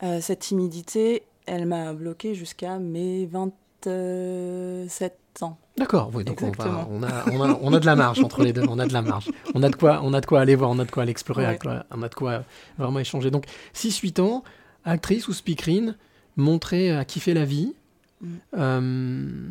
Euh, 0.03 0.21
cette 0.21 0.39
timidité, 0.39 1.23
elle 1.45 1.65
m'a 1.65 1.93
bloquée 1.93 2.33
jusqu'à 2.35 2.79
mes 2.79 3.25
27 3.25 5.13
ans. 5.41 5.57
D'accord. 5.77 6.11
Oui, 6.13 6.23
donc 6.23 6.41
on, 6.41 6.45
va- 6.45 6.51
Exactement. 6.51 6.87
on 6.91 7.03
a, 7.03 7.29
on, 7.31 7.41
a, 7.43 7.59
on 7.61 7.73
a 7.73 7.79
de 7.79 7.85
la 7.85 7.95
marge 7.95 8.19
entre 8.23 8.43
les 8.43 8.51
deux. 8.53 8.63
On 8.69 8.79
a 8.79 8.85
de 8.85 8.93
la 8.93 9.01
marge. 9.01 9.29
On 9.55 9.63
a 9.63 9.69
de 9.69 9.75
quoi, 9.75 10.01
on 10.03 10.13
a 10.13 10.21
de 10.21 10.25
quoi 10.25 10.41
aller 10.41 10.55
voir, 10.55 10.69
on 10.69 10.79
a 10.79 10.85
de 10.85 10.91
quoi 10.91 11.03
aller 11.03 11.11
explorer, 11.11 11.45
Ouais. 11.47 11.57
on 11.91 12.01
a 12.03 12.09
de 12.09 12.15
quoi 12.15 12.43
vraiment 12.77 12.99
échanger. 12.99 13.31
Donc 13.31 13.45
6-8 13.73 14.19
ans, 14.21 14.43
actrice 14.85 15.27
ou 15.27 15.33
speakerine, 15.33 15.95
montrer 16.35 16.91
à 16.91 17.05
kiffer 17.05 17.33
la 17.33 17.45
vie. 17.45 17.73
Mhm. 18.21 18.39
Euh, 18.57 19.49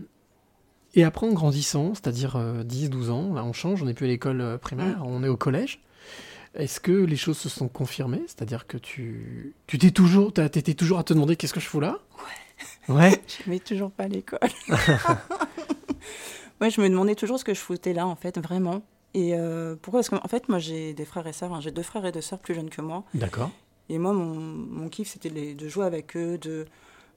et 0.99 1.05
après, 1.05 1.27
en 1.27 1.33
grandissant, 1.33 1.95
c'est-à-dire 1.95 2.37
10-12 2.37 3.11
ans, 3.11 3.33
là 3.35 3.45
on 3.45 3.53
change, 3.53 3.83
on 3.83 3.87
n'est 3.87 3.95
plus 3.95 4.07
à 4.07 4.09
l'école 4.09 4.41
euh, 4.41 4.59
primaire, 4.59 5.03
on 5.07 5.23
est 5.23 5.29
au 5.29 5.37
collège. 5.37 5.81
Est-ce 6.55 6.81
que 6.81 6.91
les 6.93 7.17
choses 7.17 7.39
se 7.39 7.49
sont 7.49 7.69
confirmées? 7.69 8.23
C'est-à-dire 8.27 8.67
que 8.67 8.77
tu 8.79 9.55
tu 9.67 9.79
t'es 9.79 9.91
toujours, 9.93 10.33
t'étais 10.33 10.75
toujours 10.75 10.99
à 10.99 11.05
te 11.05 11.13
demander 11.15 11.37
qu'est-ce 11.37 11.53
que 11.55 11.61
je 11.61 11.67
fous 11.69 11.79
là? 11.81 11.99
Ouais. 12.89 12.95
Ouais. 12.95 13.23
Je 13.45 13.51
vais 13.51 13.59
toujours 13.61 13.91
pas 13.93 14.05
à 14.05 14.09
l'école. 14.09 14.39
ouais, 16.61 16.71
je 16.71 16.81
me 16.81 16.89
demandais 16.89 17.15
toujours 17.15 17.39
ce 17.39 17.45
que 17.45 17.55
je 17.55 17.61
foutais 17.61 17.93
là, 17.93 18.07
en 18.07 18.17
fait, 18.17 18.39
vraiment. 18.39 18.83
Et 19.15 19.35
euh, 19.35 19.77
pourquoi? 19.81 20.01
Parce 20.01 20.09
qu'en 20.11 20.27
fait, 20.29 20.49
moi, 20.49 20.59
j'ai 20.59 20.95
des 20.95 21.05
frères 21.05 21.27
et 21.27 21.33
sœurs. 21.33 21.53
hein. 21.53 21.61
J'ai 21.61 21.71
deux 21.71 21.83
frères 21.83 22.05
et 22.07 22.13
deux 22.13 22.21
sœurs 22.21 22.39
plus 22.41 22.55
jeunes 22.55 22.71
que 22.71 22.81
moi. 22.83 23.05
D'accord. 23.15 23.51
Et 23.89 23.99
moi, 23.99 24.13
mon, 24.13 24.35
mon 24.35 24.89
kiff, 24.89 25.09
c'était 25.13 25.31
de 25.31 25.69
jouer 25.69 25.87
avec 25.87 26.17
eux, 26.17 26.39
de, 26.39 26.67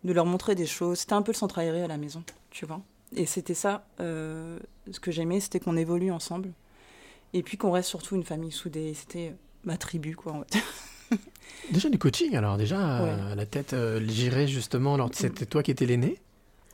de 0.04 0.14
leur 0.14 0.26
montrer 0.26 0.56
des 0.56 0.66
choses. 0.68 1.00
C'était 1.00 1.14
un 1.14 1.22
peu 1.22 1.32
le 1.32 1.38
centre 1.38 1.58
aéré 1.60 1.82
à 1.84 1.88
la 1.88 1.98
maison, 1.98 2.24
tu 2.50 2.66
vois. 2.66 2.82
Et 3.16 3.26
c'était 3.26 3.54
ça, 3.54 3.86
euh, 4.00 4.58
ce 4.92 5.00
que 5.00 5.12
j'aimais, 5.12 5.40
c'était 5.40 5.60
qu'on 5.60 5.78
évolue 5.78 6.12
ensemble. 6.12 6.52
Et 7.34 7.44
puis 7.44 7.58
qu'on 7.58 7.72
reste 7.72 7.90
surtout 7.90 8.16
une 8.16 8.24
famille 8.24 8.52
soudée. 8.52 8.94
C'était 8.94 9.34
ma 9.64 9.78
tribu, 9.78 10.16
quoi, 10.16 10.34
en 10.34 10.44
fait. 10.44 10.60
Déjà 11.72 11.90
du 11.90 11.98
coaching, 11.98 12.36
alors 12.36 12.58
déjà 12.58 12.78
Ouais. 13.04 13.10
euh, 13.10 13.32
à 13.34 13.36
la 13.36 13.46
tête, 13.46 13.74
euh, 13.74 14.02
j'irais 14.08 14.48
justement, 14.48 14.94
alors 14.96 15.10
c'était 15.14 15.46
toi 15.46 15.62
qui 15.64 15.72
étais 15.72 15.86
l'aîné 15.86 16.18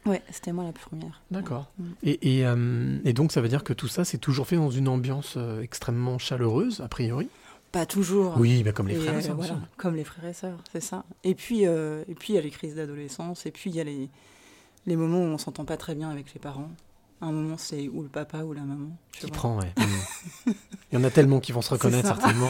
Ouais, 0.06 0.22
c'était 0.32 0.54
moi 0.54 0.64
la 0.64 0.72
première. 0.72 1.22
D'accord. 1.32 1.72
Mm. 1.80 1.84
Et, 2.04 2.38
et, 2.40 2.46
euh, 2.46 2.98
et 3.04 3.14
donc 3.14 3.32
ça 3.32 3.42
veut 3.42 3.50
dire 3.50 3.64
que 3.64 3.74
tout 3.74 3.88
ça 3.88 4.06
c'est 4.06 4.20
toujours 4.20 4.48
fait 4.48 4.56
dans 4.56 4.70
une 4.70 4.88
ambiance 4.88 5.38
extrêmement 5.62 6.18
chaleureuse, 6.20 6.82
a 6.82 6.88
priori? 6.88 7.28
Pas 7.72 7.86
toujours. 7.86 8.36
Oui, 8.38 8.64
bah, 8.64 8.72
comme 8.72 8.88
les 8.88 8.96
Et, 8.96 9.00
frères 9.00 9.18
et 9.18 9.22
sœurs. 9.24 9.60
comme 9.76 9.96
les 9.96 10.04
frères 10.06 10.26
et 10.26 10.34
sœurs, 10.34 10.60
c'est 10.72 10.82
ça. 10.82 11.04
Et 11.24 11.34
puis, 11.36 11.68
euh, 11.68 12.04
et 12.08 12.14
puis 12.16 12.34
il 12.34 12.36
y 12.36 12.40
a 12.40 12.42
les 12.42 12.52
crises 12.52 12.76
d'adolescence, 12.76 13.46
et 13.48 13.52
puis 13.52 13.70
il 13.72 13.76
y 13.76 13.82
a 13.82 13.84
les, 13.84 14.10
les 14.88 14.96
moments 14.96 15.20
où 15.20 15.24
on 15.26 15.38
s'entend 15.38 15.66
pas 15.66 15.78
très 15.78 15.94
bien 15.94 16.10
avec 16.10 16.34
les 16.34 16.40
parents. 16.40 16.70
Un 17.20 17.32
moment, 17.32 17.58
c'est 17.58 17.88
ou 17.88 18.04
le 18.04 18.10
papa 18.10 18.44
ou 18.44 18.54
la 18.54 18.62
maman. 18.62 18.90
tu 19.12 19.22
Qui 19.22 19.26
vois. 19.28 19.36
prend, 19.36 19.60
ouais. 19.60 19.74
Il 20.92 21.00
y 21.00 21.02
en 21.02 21.04
a 21.04 21.10
tellement 21.10 21.40
qui 21.40 21.52
vont 21.52 21.62
se 21.64 21.72
reconnaître 21.72 22.08
certainement, 22.08 22.50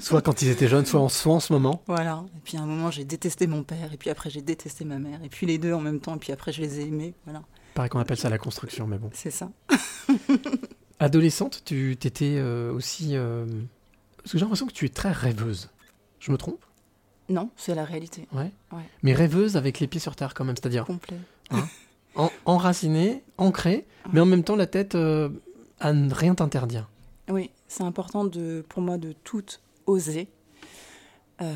soit 0.00 0.22
quand 0.22 0.40
ils 0.40 0.48
étaient 0.48 0.68
jeunes, 0.68 0.86
soit 0.86 1.00
en, 1.00 1.08
soit 1.08 1.34
en 1.34 1.40
ce 1.40 1.52
moment. 1.52 1.82
Voilà. 1.88 2.24
Et 2.36 2.40
puis 2.44 2.56
à 2.56 2.62
un 2.62 2.66
moment, 2.66 2.90
j'ai 2.92 3.04
détesté 3.04 3.46
mon 3.48 3.62
père, 3.64 3.92
et 3.92 3.96
puis 3.96 4.10
après, 4.10 4.30
j'ai 4.30 4.40
détesté 4.40 4.84
ma 4.84 4.98
mère, 5.00 5.22
et 5.24 5.28
puis 5.28 5.46
les 5.46 5.58
deux 5.58 5.72
en 5.74 5.80
même 5.80 5.98
temps, 6.00 6.14
et 6.14 6.18
puis 6.18 6.32
après, 6.32 6.52
je 6.52 6.62
les 6.62 6.80
ai 6.80 6.86
aimés. 6.86 7.12
Voilà, 7.24 7.42
Pareil 7.74 7.90
qu'on 7.90 7.98
appelle 7.98 8.16
ça 8.16 8.30
la 8.30 8.38
construction, 8.38 8.86
mais 8.86 8.98
bon. 8.98 9.10
c'est 9.12 9.32
ça. 9.32 9.50
Adolescente, 11.00 11.62
tu 11.64 11.96
t'étais 11.98 12.36
euh, 12.36 12.72
aussi... 12.72 13.10
euh, 13.16 13.44
Parce 14.18 14.32
que 14.32 14.38
j'ai 14.38 14.44
l'impression 14.44 14.66
que 14.66 14.72
tu 14.72 14.86
es 14.86 14.90
très 14.90 15.12
rêveuse. 15.12 15.70
Je 16.20 16.30
me 16.30 16.36
trompe? 16.38 16.64
Non, 17.28 17.50
c'est 17.56 17.74
la 17.74 17.84
réalité. 17.84 18.28
Ouais. 18.32 18.52
Ouais. 18.72 18.82
Mais 19.02 19.12
rêveuse 19.12 19.56
avec 19.56 19.80
les 19.80 19.86
pieds 19.88 20.00
sur 20.00 20.14
terre 20.14 20.34
quand 20.34 20.44
même, 20.44 20.56
c'est-à-dire 20.56 20.84
Complet. 20.84 21.18
En, 22.16 22.30
enracinée, 22.44 23.22
ancrée, 23.38 23.86
mais 24.12 24.20
en 24.20 24.26
même 24.26 24.44
temps 24.44 24.56
la 24.56 24.66
tête 24.66 24.94
euh, 24.94 25.28
à 25.80 25.92
ne 25.92 26.12
rien 26.12 26.34
t'interdire. 26.34 26.88
Oui, 27.28 27.50
c'est 27.68 27.82
important 27.82 28.24
de, 28.24 28.64
pour 28.68 28.82
moi 28.82 28.98
de 28.98 29.12
tout 29.24 29.44
oser. 29.86 30.28
Euh, 31.42 31.46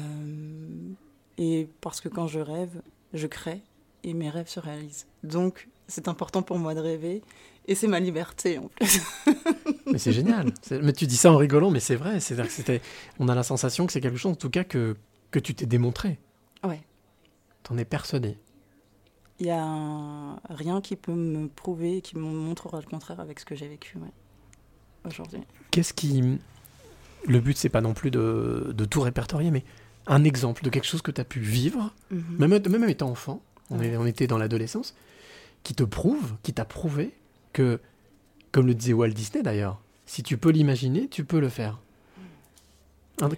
et 1.37 1.69
parce 1.81 2.01
que 2.01 2.09
quand 2.09 2.27
je 2.27 2.41
rêve, 2.41 2.83
je 3.13 3.27
crée 3.27 3.63
et 4.05 4.15
mes 4.15 4.31
rêves 4.31 4.49
se 4.49 4.61
réalisent. 4.61 5.07
Donc, 5.23 5.69
c'est 5.87 6.09
important 6.09 6.43
pour 6.43 6.59
moi 6.59 6.75
de 6.75 6.81
rêver 6.81 7.23
et 7.67 7.75
c'est 7.75 7.87
ma 7.87 8.01
liberté 8.01 8.59
en 8.59 8.69
plus. 8.69 9.01
Mais 9.87 9.99
c'est 9.99 10.13
génial. 10.13 10.53
C'est- 10.63 10.81
Mais 10.83 10.93
tu 10.93 11.07
dis 11.07 11.17
ça 11.17 11.33
en 11.33 11.37
rigolant, 11.37 11.71
mais 11.71 11.81
c'est 11.81 11.97
vrai. 11.97 12.21
C'était, 12.21 12.83
on 13.19 13.29
a 13.29 13.35
la 13.35 13.43
sensation 13.43 13.87
que 13.87 13.93
c'est 13.93 14.01
quelque 14.03 14.19
chose, 14.19 14.33
en 14.33 14.37
tout 14.37 14.51
cas, 14.51 14.65
que, 14.65 14.97
que 15.31 15.39
tu 15.39 15.55
t'es 15.55 15.65
démontré. 15.65 16.19
Ouais. 16.63 16.81
T'en 17.63 17.79
es 17.79 17.87
persuadé. 17.87 18.37
Il 19.41 19.47
y 19.47 19.51
a 19.51 20.37
rien 20.51 20.81
qui 20.81 20.97
peut 20.97 21.13
me 21.15 21.47
prouver, 21.49 22.01
qui 22.01 22.17
me 22.17 22.23
montrera 22.23 22.81
le 22.81 22.87
contraire 22.87 23.21
avec 23.21 23.39
ce 23.39 23.45
que 23.45 23.55
j'ai 23.55 23.69
vécu 23.69 23.97
ouais, 23.99 24.11
aujourd'hui. 25.05 25.41
Qu'est-ce 25.71 25.93
qui. 25.95 26.39
Le 27.27 27.41
but, 27.41 27.57
c'est 27.57 27.69
pas 27.69 27.81
non 27.81 27.95
plus 27.95 28.11
de, 28.11 28.73
de 28.77 28.85
tout 28.85 29.01
répertorier, 29.01 29.51
mais 29.51 29.65
un 30.07 30.25
exemple 30.25 30.63
de 30.65 30.71
quelque 30.71 30.87
chose 30.87 31.03
que 31.03 31.11
tu 31.11 31.21
as 31.21 31.25
pu 31.25 31.41
vivre, 31.41 31.93
Mhm. 32.11 32.23
même, 32.39 32.69
même 32.69 32.89
étant 32.89 33.11
enfant, 33.11 33.41
on, 33.71 33.79
Ouais. 33.79 33.89
est- 33.89 33.97
on 33.97 34.07
était 34.07 34.27
dans 34.27 34.39
l'adolescence, 34.39 34.95
qui 35.63 35.75
te 35.75 35.83
prouve, 35.85 36.35
qui 36.43 36.53
t'a 36.53 36.65
prouvé 36.65 37.13
que, 37.53 37.81
comme 38.53 38.67
le 38.67 38.75
disait 38.75 38.93
Walt 38.93 39.09
Disney 39.11 39.43
d'ailleurs, 39.43 39.81
si 40.07 40.23
tu 40.23 40.37
peux 40.39 40.51
l'imaginer, 40.51 41.09
tu 41.09 41.25
peux 41.25 41.41
le 41.41 41.49
faire. 41.49 41.79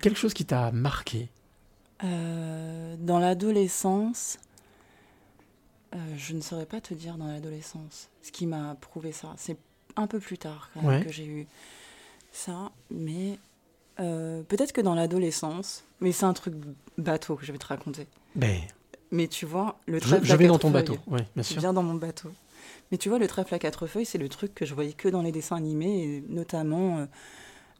Quelque 0.02 0.18
chose 0.18 0.34
qui 0.34 0.44
t'a 0.44 0.70
marqué. 0.72 1.28
Euh, 2.04 2.96
dans 3.00 3.18
l'adolescence, 3.18 4.38
euh, 5.94 5.98
je 6.16 6.34
ne 6.34 6.40
saurais 6.40 6.66
pas 6.66 6.80
te 6.80 6.94
dire 6.94 7.16
dans 7.16 7.26
l'adolescence 7.26 8.08
ce 8.22 8.30
qui 8.32 8.46
m'a 8.46 8.76
prouvé 8.80 9.12
ça. 9.12 9.32
C'est 9.36 9.56
un 9.96 10.06
peu 10.06 10.20
plus 10.20 10.38
tard 10.38 10.70
quand 10.74 10.82
même 10.82 10.98
Ouais. 11.00 11.04
que 11.04 11.10
j'ai 11.12 11.26
eu 11.26 11.46
ça, 12.32 12.70
mais 12.90 13.38
euh, 13.98 14.42
peut-être 14.44 14.72
que 14.72 14.80
dans 14.80 14.94
l'adolescence, 14.94 15.84
mais 16.00 16.12
c'est 16.12 16.24
un 16.26 16.32
truc 16.32 16.54
bateau 16.96 17.34
que 17.36 17.44
je 17.44 17.52
vais 17.52 17.58
te 17.58 17.66
raconter. 17.66 18.06
Ben, 18.36 18.60
Mais 19.10 19.26
tu 19.26 19.46
vois, 19.46 19.78
le 19.86 20.00
trèfle 20.00 20.24
je 20.24 20.32
à 20.32 20.36
vais 20.36 20.46
dans 20.46 20.54
quatre 20.54 20.62
ton 20.62 20.70
feuilles. 20.72 20.82
bateau, 20.96 20.98
bien 21.34 21.60
viens 21.60 21.72
dans 21.72 21.82
mon 21.82 21.94
bateau. 21.94 22.30
Mais 22.92 22.98
tu 22.98 23.08
vois, 23.08 23.18
le 23.18 23.26
trèfle 23.26 23.54
à 23.54 23.58
quatre 23.58 23.86
feuilles, 23.86 24.04
c'est 24.06 24.18
le 24.18 24.28
truc 24.28 24.54
que 24.54 24.64
je 24.64 24.74
voyais 24.74 24.92
que 24.92 25.08
dans 25.08 25.22
les 25.22 25.32
dessins 25.32 25.56
animés, 25.56 26.04
et 26.04 26.24
notamment, 26.28 27.06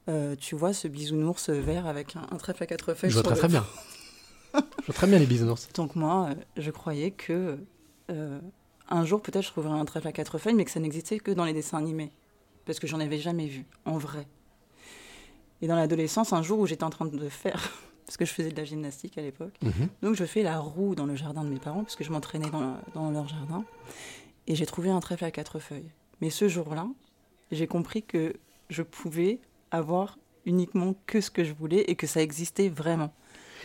euh, 0.09 0.35
tu 0.35 0.55
vois, 0.55 0.73
ce 0.73 0.87
bisounours 0.89 1.49
vert 1.49 1.85
avec 1.87 2.15
un, 2.17 2.27
un 2.31 2.37
trèfle 2.37 2.63
à 2.63 2.65
quatre 2.67 2.93
feuilles. 2.93 3.09
Je 3.09 3.15
vois 3.15 3.23
très 3.23 3.33
le 3.33 3.39
très 3.39 3.47
bien. 3.47 3.65
je 4.53 4.85
vois 4.85 4.93
très 4.95 5.07
bien 5.07 5.17
les 5.19 5.25
bisounours. 5.25 5.69
donc 5.75 5.95
moi, 5.95 6.29
je 6.57 6.71
croyais 6.71 7.11
que 7.11 7.57
euh, 8.09 8.39
un 8.89 9.05
jour 9.05 9.21
peut-être 9.21 9.43
je 9.43 9.49
trouverais 9.51 9.77
un 9.79 9.85
trèfle 9.85 10.07
à 10.07 10.11
quatre 10.11 10.37
feuilles, 10.37 10.53
mais 10.55 10.65
que 10.65 10.71
ça 10.71 10.79
n'existait 10.79 11.19
que 11.19 11.31
dans 11.31 11.45
les 11.45 11.53
dessins 11.53 11.77
animés, 11.77 12.11
parce 12.65 12.79
que 12.79 12.87
j'en 12.87 12.99
avais 12.99 13.17
jamais 13.19 13.47
vu 13.47 13.65
en 13.85 13.97
vrai. 13.97 14.27
Et 15.61 15.67
dans 15.67 15.75
l'adolescence, 15.75 16.33
un 16.33 16.41
jour 16.41 16.59
où 16.59 16.65
j'étais 16.65 16.83
en 16.83 16.89
train 16.89 17.05
de 17.05 17.29
faire, 17.29 17.71
parce 18.05 18.17
que 18.17 18.25
je 18.25 18.33
faisais 18.33 18.49
de 18.51 18.57
la 18.57 18.63
gymnastique 18.65 19.17
à 19.17 19.21
l'époque, 19.21 19.53
Mhm. 19.61 19.87
donc 20.01 20.15
je 20.15 20.25
fais 20.25 20.43
la 20.43 20.59
roue 20.59 20.95
dans 20.95 21.05
le 21.05 21.15
jardin 21.15 21.43
de 21.43 21.49
mes 21.49 21.59
parents, 21.59 21.83
parce 21.83 21.95
que 21.95 22.03
je 22.03 22.11
m'entraînais 22.11 22.49
dans, 22.49 22.77
dans 22.93 23.11
leur 23.11 23.27
jardin, 23.27 23.63
et 24.47 24.55
j'ai 24.55 24.65
trouvé 24.65 24.89
un 24.89 24.99
trèfle 24.99 25.23
à 25.25 25.31
quatre 25.31 25.59
feuilles. 25.59 25.91
Mais 26.19 26.29
ce 26.29 26.47
jour-là, 26.47 26.87
j'ai 27.51 27.67
compris 27.67 28.03
que 28.03 28.33
je 28.69 28.81
pouvais 28.81 29.39
avoir 29.71 30.17
uniquement 30.45 30.95
que 31.05 31.21
ce 31.21 31.29
que 31.29 31.43
je 31.43 31.53
voulais 31.53 31.81
et 31.87 31.95
que 31.95 32.07
ça 32.07 32.21
existait 32.21 32.69
vraiment. 32.69 33.13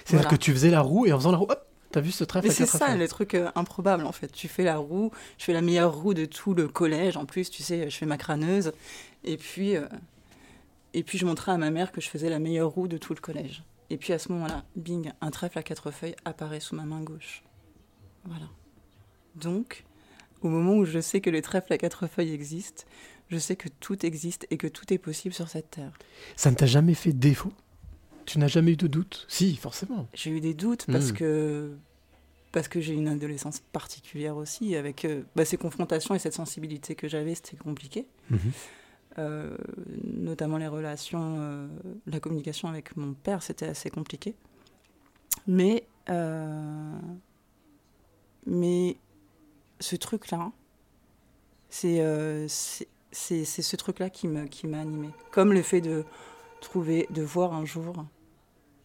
C'est-à-dire 0.04 0.24
Voilà. 0.28 0.36
que 0.36 0.42
tu 0.42 0.52
faisais 0.52 0.70
la 0.70 0.82
roue 0.82 1.06
et 1.06 1.12
en 1.12 1.18
faisant 1.18 1.32
la 1.32 1.38
roue, 1.38 1.46
hop, 1.48 1.65
t'as 1.90 2.00
vu 2.00 2.10
ce 2.10 2.24
trèfle 2.24 2.46
Mais 2.46 2.52
à 2.52 2.56
c'est 2.56 2.66
ça 2.66 2.96
le 2.96 3.08
truc 3.08 3.34
euh, 3.34 3.50
improbable 3.54 4.04
en 4.04 4.12
fait. 4.12 4.28
Tu 4.28 4.48
fais 4.48 4.64
la 4.64 4.78
roue, 4.78 5.10
je 5.38 5.44
fais 5.44 5.52
la 5.52 5.62
meilleure 5.62 5.94
roue 5.94 6.14
de 6.14 6.24
tout 6.24 6.54
le 6.54 6.68
collège. 6.68 7.16
En 7.16 7.26
plus, 7.26 7.50
tu 7.50 7.62
sais, 7.62 7.90
je 7.90 7.96
fais 7.96 8.06
ma 8.06 8.18
crâneuse. 8.18 8.72
Et 9.24 9.36
puis, 9.36 9.76
euh, 9.76 9.86
et 10.94 11.02
puis 11.02 11.18
je 11.18 11.26
montrais 11.26 11.52
à 11.52 11.58
ma 11.58 11.70
mère 11.70 11.92
que 11.92 12.00
je 12.00 12.08
faisais 12.08 12.30
la 12.30 12.38
meilleure 12.38 12.70
roue 12.70 12.88
de 12.88 12.98
tout 12.98 13.14
le 13.14 13.20
collège. 13.20 13.62
Et 13.90 13.96
puis 13.96 14.12
à 14.12 14.18
ce 14.18 14.32
moment-là, 14.32 14.64
bing, 14.74 15.12
un 15.20 15.30
trèfle 15.30 15.58
à 15.58 15.62
quatre 15.62 15.90
feuilles 15.90 16.16
apparaît 16.24 16.60
sous 16.60 16.74
ma 16.74 16.84
main 16.84 17.00
gauche. 17.00 17.42
Voilà. 18.24 18.46
Donc, 19.36 19.84
au 20.42 20.48
moment 20.48 20.74
où 20.74 20.84
je 20.84 21.00
sais 21.00 21.20
que 21.20 21.30
le 21.30 21.42
trèfle 21.42 21.72
à 21.72 21.78
quatre 21.78 22.06
feuilles 22.06 22.32
existe, 22.32 22.86
je 23.28 23.38
sais 23.38 23.56
que 23.56 23.68
tout 23.80 24.04
existe 24.04 24.46
et 24.50 24.56
que 24.56 24.66
tout 24.66 24.92
est 24.92 24.98
possible 24.98 25.34
sur 25.34 25.48
cette 25.48 25.70
terre. 25.70 25.92
Ça 26.36 26.50
ne 26.50 26.56
t'a 26.56 26.66
jamais 26.66 26.94
fait 26.94 27.12
défaut? 27.12 27.52
Tu 28.26 28.38
n'as 28.38 28.48
jamais 28.48 28.72
eu 28.72 28.76
de 28.76 28.86
doute? 28.88 29.24
Si, 29.28 29.56
forcément. 29.56 30.08
J'ai 30.14 30.30
eu 30.30 30.40
des 30.40 30.54
doutes 30.54 30.86
parce 30.90 31.10
Mm. 31.10 31.14
que 31.14 31.76
parce 32.52 32.68
que 32.68 32.80
j'ai 32.80 32.94
une 32.94 33.08
adolescence 33.08 33.60
particulière 33.72 34.36
aussi 34.36 34.76
avec 34.76 35.04
euh, 35.04 35.22
bah, 35.36 35.44
ces 35.44 35.58
confrontations 35.58 36.14
et 36.14 36.18
cette 36.18 36.32
sensibilité 36.32 36.94
que 36.94 37.06
j'avais, 37.06 37.34
c'était 37.34 37.56
compliqué. 37.56 38.06
Mhm. 38.30 38.38
Euh, 39.18 39.56
notamment 40.04 40.56
les 40.56 40.66
relations, 40.66 41.36
euh, 41.38 41.66
la 42.06 42.18
communication 42.20 42.68
avec 42.68 42.96
mon 42.96 43.12
père, 43.14 43.42
c'était 43.42 43.66
assez 43.66 43.90
compliqué. 43.90 44.34
Mais 45.46 45.86
mais 48.46 48.96
ce 49.80 49.96
truc-là, 49.96 50.50
c'est 51.68 52.46
c'est 53.12 53.44
ce 53.44 53.76
truc-là 53.76 54.08
qui 54.10 54.28
me 54.28 54.46
qui 54.46 54.66
m'a 54.66 54.80
animé. 54.80 55.10
Comme 55.30 55.52
le 55.52 55.62
fait 55.62 55.80
de 55.80 56.04
trouver, 56.60 57.06
de 57.10 57.22
voir 57.22 57.52
un 57.54 57.64
jour 57.64 58.04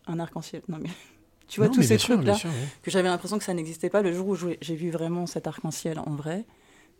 un 0.08 0.20
arc-en-ciel. 0.20 0.62
Non 0.68 0.78
mais 0.82 0.90
tu 1.48 1.60
vois 1.60 1.68
Non, 1.68 1.74
tous 1.74 1.84
ces 1.84 1.98
trucs-là 1.98 2.38
oui. 2.44 2.52
que 2.82 2.92
j'avais 2.92 3.10
l'impression 3.10 3.38
que 3.38 3.44
ça 3.44 3.54
n'existait 3.54 3.90
pas 3.90 4.02
le 4.02 4.14
jour 4.14 4.28
où 4.28 4.36
j'ai 4.36 4.76
vu 4.76 4.90
vraiment 4.90 5.28
cet 5.28 5.48
arc-en-ciel 5.48 6.00
en 6.00 6.16
vrai, 6.16 6.46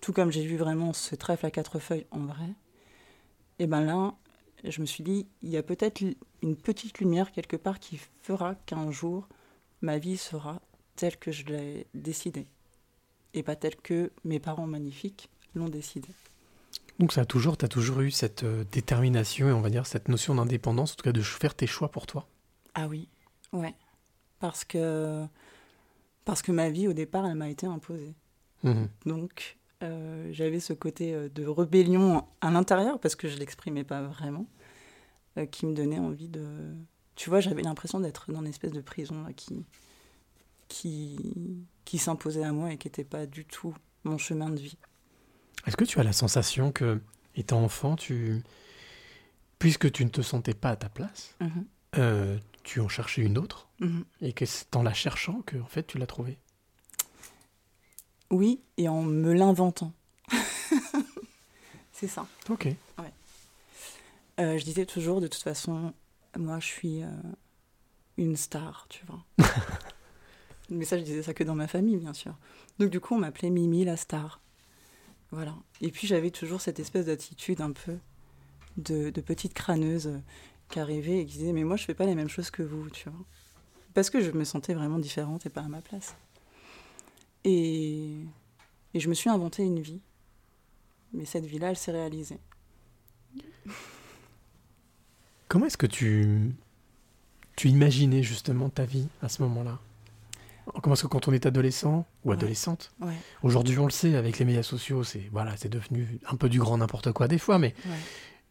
tout 0.02 0.14
comme 0.14 0.32
j'ai 0.32 0.46
vu 0.46 0.58
vraiment 0.58 0.94
ce 0.94 1.16
trèfle 1.16 1.46
à 1.46 1.52
quatre 1.52 1.80
feuilles 1.80 2.08
en 2.12 2.20
vrai. 2.20 2.50
Et 3.60 3.68
ben 3.68 3.82
là, 3.82 4.16
je 4.64 4.82
me 4.82 4.86
suis 4.86 5.04
dit, 5.04 5.28
il 5.42 5.50
y 5.50 5.58
a 5.58 5.64
peut-être 5.64 6.02
une 6.42 6.56
petite 6.56 7.00
lumière 7.00 7.32
quelque 7.32 7.56
part 7.56 7.80
qui 7.80 8.00
fera 8.22 8.56
qu'un 8.66 8.92
jour 8.92 9.28
ma 9.82 9.98
vie 9.98 10.18
sera 10.18 10.62
telle 10.96 11.18
que 11.18 11.32
je 11.32 11.46
l'ai 11.46 11.88
décidée 11.94 12.48
et 13.34 13.44
pas 13.44 13.56
telle 13.56 13.76
que 13.76 14.12
mes 14.24 14.40
parents 14.40 14.68
magnifiques 14.68 15.30
l'ont 15.56 15.70
décidée. 15.70 16.14
Donc 17.00 17.14
ça 17.14 17.22
a 17.22 17.26
toujours, 17.26 17.58
t'as 17.58 17.68
toujours 17.68 18.02
eu 18.02 18.12
cette 18.12 18.44
euh, 18.44 18.64
détermination 18.72 19.50
et 19.50 19.52
on 19.52 19.62
va 19.62 19.70
dire 19.70 19.88
cette 19.88 20.08
notion 20.08 20.36
d'indépendance, 20.36 20.94
en 20.94 20.96
tout 20.96 21.04
cas 21.04 21.12
de 21.12 21.22
faire 21.22 21.56
tes 21.56 21.68
choix 21.68 21.90
pour 21.90 22.06
toi. 22.06 22.28
Ah 22.74 22.88
oui, 22.88 23.10
ouais, 23.54 23.76
parce 24.40 24.64
que 24.64 25.26
parce 26.26 26.42
que 26.42 26.52
ma 26.52 26.70
vie 26.70 26.88
au 26.88 26.94
départ, 26.94 27.26
elle 27.26 27.36
m'a 27.36 27.50
été 27.50 27.66
imposée. 27.66 28.14
Mhm. 28.64 28.88
Donc, 29.06 29.58
euh, 29.84 30.30
j'avais 30.32 30.60
ce 30.60 30.74
côté 30.74 31.14
euh, 31.14 31.30
de 31.30 31.46
rébellion 31.46 32.26
à 32.42 32.52
l'intérieur, 32.52 33.00
parce 33.00 33.16
que 33.16 33.28
je 33.28 33.38
l'exprimais 33.38 33.84
pas 33.84 34.02
vraiment, 34.04 34.46
euh, 35.38 35.46
qui 35.46 35.66
me 35.66 35.74
donnait 35.74 36.00
envie 36.00 36.30
de... 36.30 36.46
Tu 37.16 37.30
vois, 37.30 37.40
j'avais 37.40 37.64
l'impression 37.64 38.00
d'être 38.00 38.32
dans 38.32 38.42
une 38.42 38.48
espèce 38.48 38.72
de 38.72 38.82
prison 38.82 39.24
là, 39.24 39.34
qui, 39.34 39.66
qui, 40.68 41.66
qui 41.86 41.98
s'imposait 41.98 42.44
à 42.44 42.52
moi 42.52 42.72
et 42.72 42.78
qui 42.78 42.88
n'était 42.88 43.04
pas 43.04 43.26
du 43.26 43.46
tout 43.46 43.76
mon 44.04 44.18
chemin 44.18 44.50
de 44.50 44.60
vie. 44.60 44.78
Est-ce 45.66 45.78
que 45.78 45.86
tu 45.86 46.00
as 46.00 46.04
la 46.04 46.14
sensation 46.14 46.72
que, 46.72 47.02
étant 47.36 47.64
enfant, 47.64 47.96
tu, 47.96 48.42
puisque 49.60 49.92
tu 49.92 50.06
ne 50.06 50.10
te 50.10 50.22
sentais 50.22 50.54
pas 50.54 50.70
à 50.70 50.76
ta 50.76 50.90
place, 50.90 51.36
Mhm, 51.40 51.66
euh, 51.98 52.40
tu 52.64 52.80
en 52.80 52.88
cherchais 52.88 53.22
une 53.22 53.38
autre 53.38 53.68
mhm. 53.80 54.06
et 54.22 54.34
que 54.34 54.46
c'est 54.46 54.76
en 54.76 54.84
la 54.84 54.94
cherchant 54.94 55.42
que 55.42 55.58
en 55.58 55.66
fait 55.66 55.88
tu 55.88 55.98
l'as 55.98 56.08
trouvée 56.08 56.38
Oui, 58.30 58.62
et 58.78 58.88
en 58.88 59.04
me 59.04 59.34
l'inventant. 59.34 59.94
C'est 61.92 62.08
ça. 62.08 62.26
Ok. 62.50 62.68
Euh, 64.40 64.58
je 64.58 64.64
disais 64.64 64.86
toujours, 64.86 65.22
de 65.22 65.28
toute 65.28 65.44
façon, 65.44 65.94
moi, 66.38 66.60
je 66.60 66.66
suis 66.66 67.04
euh, 67.04 67.10
une 68.18 68.36
star, 68.36 68.88
tu 68.90 69.06
vois. 69.06 69.24
Mais 70.70 70.86
ça, 70.86 70.98
je 70.98 71.04
disais 71.04 71.22
ça 71.22 71.34
que 71.34 71.44
dans 71.44 71.54
ma 71.54 71.68
famille, 71.68 71.98
bien 71.98 72.14
sûr. 72.14 72.36
Donc, 72.80 72.90
du 72.90 73.00
coup, 73.00 73.14
on 73.14 73.20
m'appelait 73.20 73.52
Mimi 73.52 73.86
la 73.86 73.98
star. 73.98 74.42
Voilà. 75.32 75.56
Et 75.82 75.92
puis, 75.92 76.08
j'avais 76.08 76.32
toujours 76.32 76.62
cette 76.62 76.80
espèce 76.80 77.06
d'attitude 77.06 77.62
un 77.62 77.72
peu 77.72 77.98
de, 78.78 79.10
de 79.12 79.22
petite 79.22 79.54
crâneuse 79.54 80.12
qui 80.72 80.80
arrivait 80.80 81.20
et 81.20 81.26
qui 81.26 81.38
disait 81.38 81.54
Mais 81.54 81.64
moi, 81.64 81.76
je 81.78 81.86
fais 81.86 81.94
pas 81.94 82.06
les 82.06 82.16
mêmes 82.16 82.30
choses 82.30 82.50
que 82.50 82.64
vous, 82.64 82.90
tu 82.90 83.10
vois. 83.10 83.20
Parce 83.94 84.10
que 84.10 84.22
je 84.22 84.32
me 84.32 84.44
sentais 84.46 84.74
vraiment 84.74 84.98
différente 85.00 85.46
et 85.46 85.50
pas 85.50 85.62
à 85.62 85.68
ma 85.68 85.82
place. 85.82 86.16
Et, 87.44 88.16
et 88.94 89.00
je 89.00 89.10
me 89.10 89.14
suis 89.14 89.30
inventé 89.30 89.64
une 89.64 89.80
vie. 89.82 90.02
Mais 91.14 91.26
cette 91.26 91.46
vie-là, 91.46 91.70
elle 91.72 91.78
s'est 91.78 91.92
réalisée. 91.92 92.40
Comment 95.48 95.66
est-ce 95.66 95.78
que 95.78 95.86
tu, 95.88 96.52
tu 97.58 97.68
imaginais 97.70 98.24
justement 98.24 98.70
ta 98.70 98.86
vie 98.86 99.08
à 99.22 99.30
ce 99.30 99.42
moment-là? 99.44 99.80
Comment 100.82 100.94
est-ce 100.94 101.04
que 101.04 101.08
quand 101.08 101.28
on 101.28 101.34
est 101.34 101.46
adolescent 101.46 102.06
ou 102.24 102.30
Ouais. 102.30 102.36
adolescente, 102.36 102.92
Ouais. 103.02 103.16
aujourd'hui 103.44 103.78
on 103.80 103.86
le 103.86 103.92
sait 103.92 104.16
avec 104.16 104.40
les 104.40 104.46
médias 104.46 104.64
sociaux, 104.64 105.04
c'est 105.04 105.28
voilà, 105.32 105.58
c'est 105.58 105.68
devenu 105.68 106.20
un 106.28 106.36
peu 106.38 106.48
du 106.48 106.60
grand 106.60 106.78
n'importe 106.78 107.12
quoi 107.12 107.28
des 107.28 107.40
fois, 107.40 107.58
mais 107.60 107.74
Ouais. 107.86 107.92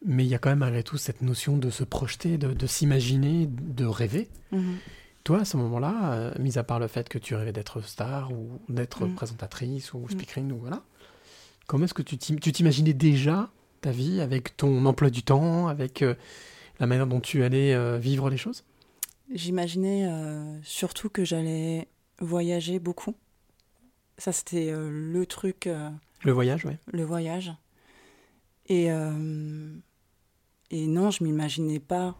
Mais 0.05 0.23
il 0.25 0.29
y 0.29 0.35
a 0.35 0.39
quand 0.39 0.49
même 0.49 0.59
malgré 0.59 0.83
tout 0.83 0.97
cette 0.97 1.21
notion 1.21 1.57
de 1.57 1.69
se 1.69 1.83
projeter, 1.83 2.37
de, 2.37 2.53
de 2.53 2.67
s'imaginer, 2.67 3.47
de 3.47 3.85
rêver. 3.85 4.29
Mhm. 4.51 4.77
Toi, 5.23 5.41
à 5.41 5.45
ce 5.45 5.55
moment-là, 5.57 6.13
euh, 6.13 6.33
mis 6.39 6.57
à 6.57 6.63
part 6.63 6.79
le 6.79 6.87
fait 6.87 7.07
que 7.07 7.19
tu 7.19 7.35
rêvais 7.35 7.53
d'être 7.53 7.81
star 7.81 8.31
ou 8.33 8.59
d'être 8.69 9.05
Mm. 9.05 9.13
présentatrice 9.15 9.93
ou 9.93 10.09
speakerine 10.09 10.51
ou 10.51 10.57
voilà, 10.57 10.81
comment 11.67 11.85
est-ce 11.85 11.93
que 11.93 12.01
tu 12.01 12.17
t'im- 12.17 12.37
tu 12.39 12.51
t'imaginais 12.51 12.93
déjà 12.93 13.51
ta 13.81 13.91
vie 13.91 14.19
avec 14.21 14.57
ton 14.57 14.83
emploi 14.87 15.11
du 15.11 15.21
temps, 15.21 15.67
avec 15.67 16.01
euh, 16.01 16.15
la 16.79 16.87
manière 16.87 17.05
dont 17.05 17.19
tu 17.19 17.43
allais 17.43 17.75
euh, 17.75 17.99
vivre 17.99 18.31
les 18.31 18.37
choses? 18.37 18.63
J'imaginais 19.31 20.09
surtout 20.63 21.09
que 21.09 21.23
j'allais 21.23 21.87
voyager 22.19 22.79
beaucoup. 22.79 23.15
Ça, 24.17 24.31
c'était 24.33 24.73
le 24.75 25.25
truc, 25.25 25.69
Le 26.23 26.31
voyage, 26.33 26.65
ouais. 26.65 26.77
le 26.91 27.03
voyage. 27.03 27.53
Et, 28.67 28.87
et 30.71 30.87
non, 30.87 31.11
je 31.11 31.23
m'imaginais 31.23 31.79
pas 31.79 32.17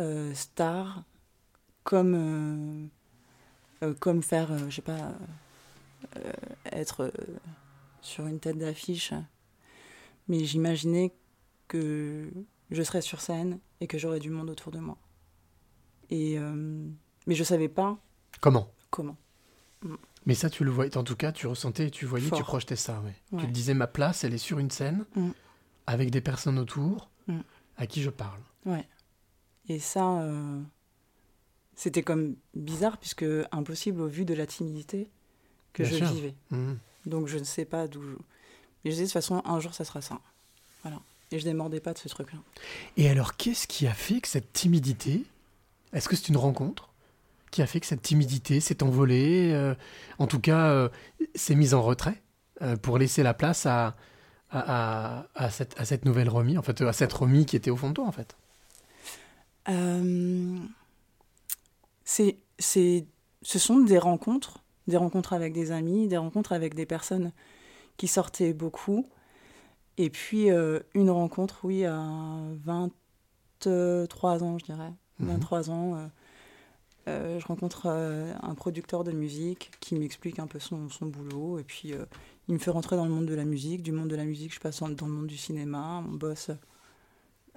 euh, 0.00 0.34
star 0.34 1.04
comme, 1.84 2.14
euh, 3.82 3.86
euh, 3.86 3.94
comme 3.94 4.22
faire, 4.22 4.68
je 4.68 4.76
sais 4.76 4.82
pas, 4.82 5.12
être 6.72 7.12
sur 8.00 8.26
une 8.26 8.40
tête 8.40 8.58
d'affiche, 8.58 9.12
mais 10.28 10.44
j'imaginais 10.44 11.12
que 11.68 12.30
je 12.70 12.82
serais 12.82 13.00
sur 13.02 13.20
scène 13.20 13.58
et 13.80 13.86
que 13.86 13.98
j'aurais 13.98 14.18
du 14.20 14.30
monde 14.30 14.50
autour 14.50 14.72
de 14.72 14.78
moi. 14.78 14.98
Et, 16.10 16.38
mais 17.26 17.34
je 17.34 17.44
savais 17.44 17.68
pas 17.68 17.96
Comment? 18.40 18.68
comment. 18.90 19.16
Mais 20.26 20.34
ça, 20.34 20.50
tu 20.50 20.62
le 20.64 20.70
voyais. 20.70 20.96
En 20.96 21.04
tout 21.04 21.16
cas, 21.16 21.32
tu 21.32 21.46
ressentais, 21.46 21.90
tu 21.90 22.04
voyais, 22.06 22.30
tu 22.30 22.42
projetais 22.42 22.76
ça. 22.76 23.00
Ouais. 23.00 23.14
Tu 23.38 23.46
te 23.46 23.50
disais, 23.52 23.74
ma 23.74 23.86
place, 23.86 24.22
elle 24.24 24.34
est 24.34 24.38
sur 24.38 24.58
une 24.58 24.70
scène, 24.70 25.04
Mm. 25.16 25.30
avec 25.86 26.10
des 26.10 26.20
personnes 26.20 26.58
autour, 26.58 27.10
Mm. 27.26 27.40
à 27.76 27.86
qui 27.86 28.02
je 28.02 28.10
parle. 28.10 28.40
Ouais. 28.66 28.86
Et 29.68 29.78
ça, 29.78 30.20
euh, 30.20 30.60
c'était 31.74 32.02
comme 32.02 32.36
bizarre 32.54 32.98
puisque 32.98 33.24
impossible 33.52 34.00
au 34.00 34.08
vu 34.08 34.24
de 34.24 34.34
la 34.34 34.46
timidité 34.46 35.08
que 35.72 35.82
Bien 35.82 35.92
je 35.92 35.96
sûr. 35.96 36.12
vivais. 36.12 36.34
Mm. 36.50 36.74
Donc 37.06 37.28
je 37.28 37.38
ne 37.38 37.44
sais 37.44 37.64
pas 37.64 37.88
d'où. 37.88 38.00
Mais 38.84 38.90
je 38.90 38.90
disais 38.90 39.02
de 39.02 39.06
toute 39.08 39.12
façon, 39.14 39.42
un 39.44 39.60
jour 39.60 39.74
ça 39.74 39.84
sera 39.84 40.00
ça. 40.00 40.20
Voilà. 40.82 41.00
Et 41.30 41.38
je 41.38 41.44
démordais 41.44 41.80
pas 41.80 41.94
de 41.94 41.98
ce 41.98 42.08
truc-là. 42.08 42.38
Et 42.96 43.08
alors, 43.08 43.36
qu'est-ce 43.36 43.66
qui 43.66 43.86
a 43.86 43.94
fait 43.94 44.20
que 44.20 44.28
cette 44.28 44.52
timidité, 44.52 45.24
est-ce 45.92 46.08
que 46.08 46.14
c'est 46.14 46.28
une 46.28 46.36
rencontre 46.36 46.90
qui 47.50 47.62
a 47.62 47.66
fait 47.66 47.80
que 47.80 47.86
cette 47.86 48.02
timidité 48.02 48.60
s'est 48.60 48.82
envolée, 48.82 49.52
euh, 49.52 49.74
en 50.18 50.26
tout 50.26 50.40
cas, 50.40 50.70
euh, 50.70 50.88
s'est 51.34 51.54
mise 51.54 51.74
en 51.74 51.82
retrait 51.82 52.20
euh, 52.60 52.76
pour 52.76 52.98
laisser 52.98 53.22
la 53.22 53.34
place 53.34 53.66
à, 53.66 53.96
à, 54.52 55.20
à- 55.20 55.26
à 55.34 55.50
cette, 55.50 55.78
à 55.80 55.84
cette 55.84 56.04
nouvelle 56.04 56.28
Romy, 56.28 56.56
en 56.58 56.62
fait, 56.62 56.80
à 56.82 56.92
cette 56.92 57.12
Romy 57.12 57.46
qui 57.46 57.56
était 57.56 57.70
au 57.70 57.76
fond 57.76 57.88
de 57.88 57.94
toi, 57.94 58.06
en 58.06 58.12
fait 58.12 58.36
Euh, 59.68 60.58
c'est, 62.04 62.36
c'est, 62.58 63.06
ce 63.42 63.58
sont 63.58 63.80
des 63.80 63.98
rencontres, 63.98 64.58
des 64.88 64.96
rencontres 64.96 65.32
avec 65.32 65.52
des 65.52 65.70
amis, 65.70 66.08
des 66.08 66.16
rencontres 66.16 66.52
avec 66.52 66.74
des 66.74 66.86
personnes 66.86 67.32
qui 67.96 68.08
sortaient 68.08 68.52
beaucoup. 68.52 69.06
Et 69.98 70.10
puis 70.10 70.50
euh, 70.50 70.80
une 70.94 71.10
rencontre, 71.10 71.60
oui, 71.64 71.84
à 71.84 72.02
23 72.64 74.42
ans, 74.42 74.58
je 74.58 74.64
dirais. 74.64 74.92
Mhm. 75.18 75.28
23 75.28 75.70
ans, 75.70 75.94
euh, 75.96 76.06
euh, 77.08 77.38
je 77.40 77.46
rencontre 77.46 77.82
euh, 77.86 78.32
un 78.42 78.54
producteur 78.54 79.04
de 79.04 79.12
musique 79.12 79.70
qui 79.80 79.94
m'explique 79.96 80.38
un 80.38 80.46
peu 80.46 80.58
son, 80.58 80.88
son 80.88 81.06
boulot. 81.06 81.58
Et 81.58 81.64
puis 81.64 81.92
euh, 81.92 82.04
il 82.48 82.54
me 82.54 82.58
fait 82.58 82.70
rentrer 82.70 82.96
dans 82.96 83.04
le 83.04 83.10
monde 83.10 83.26
de 83.26 83.34
la 83.34 83.44
musique. 83.44 83.82
Du 83.82 83.92
monde 83.92 84.08
de 84.08 84.16
la 84.16 84.24
musique, 84.24 84.54
je 84.54 84.60
passe 84.60 84.80
dans 84.80 85.06
le 85.06 85.12
monde 85.12 85.26
du 85.26 85.36
cinéma. 85.36 86.04
On 86.06 86.12
bosse 86.12 86.50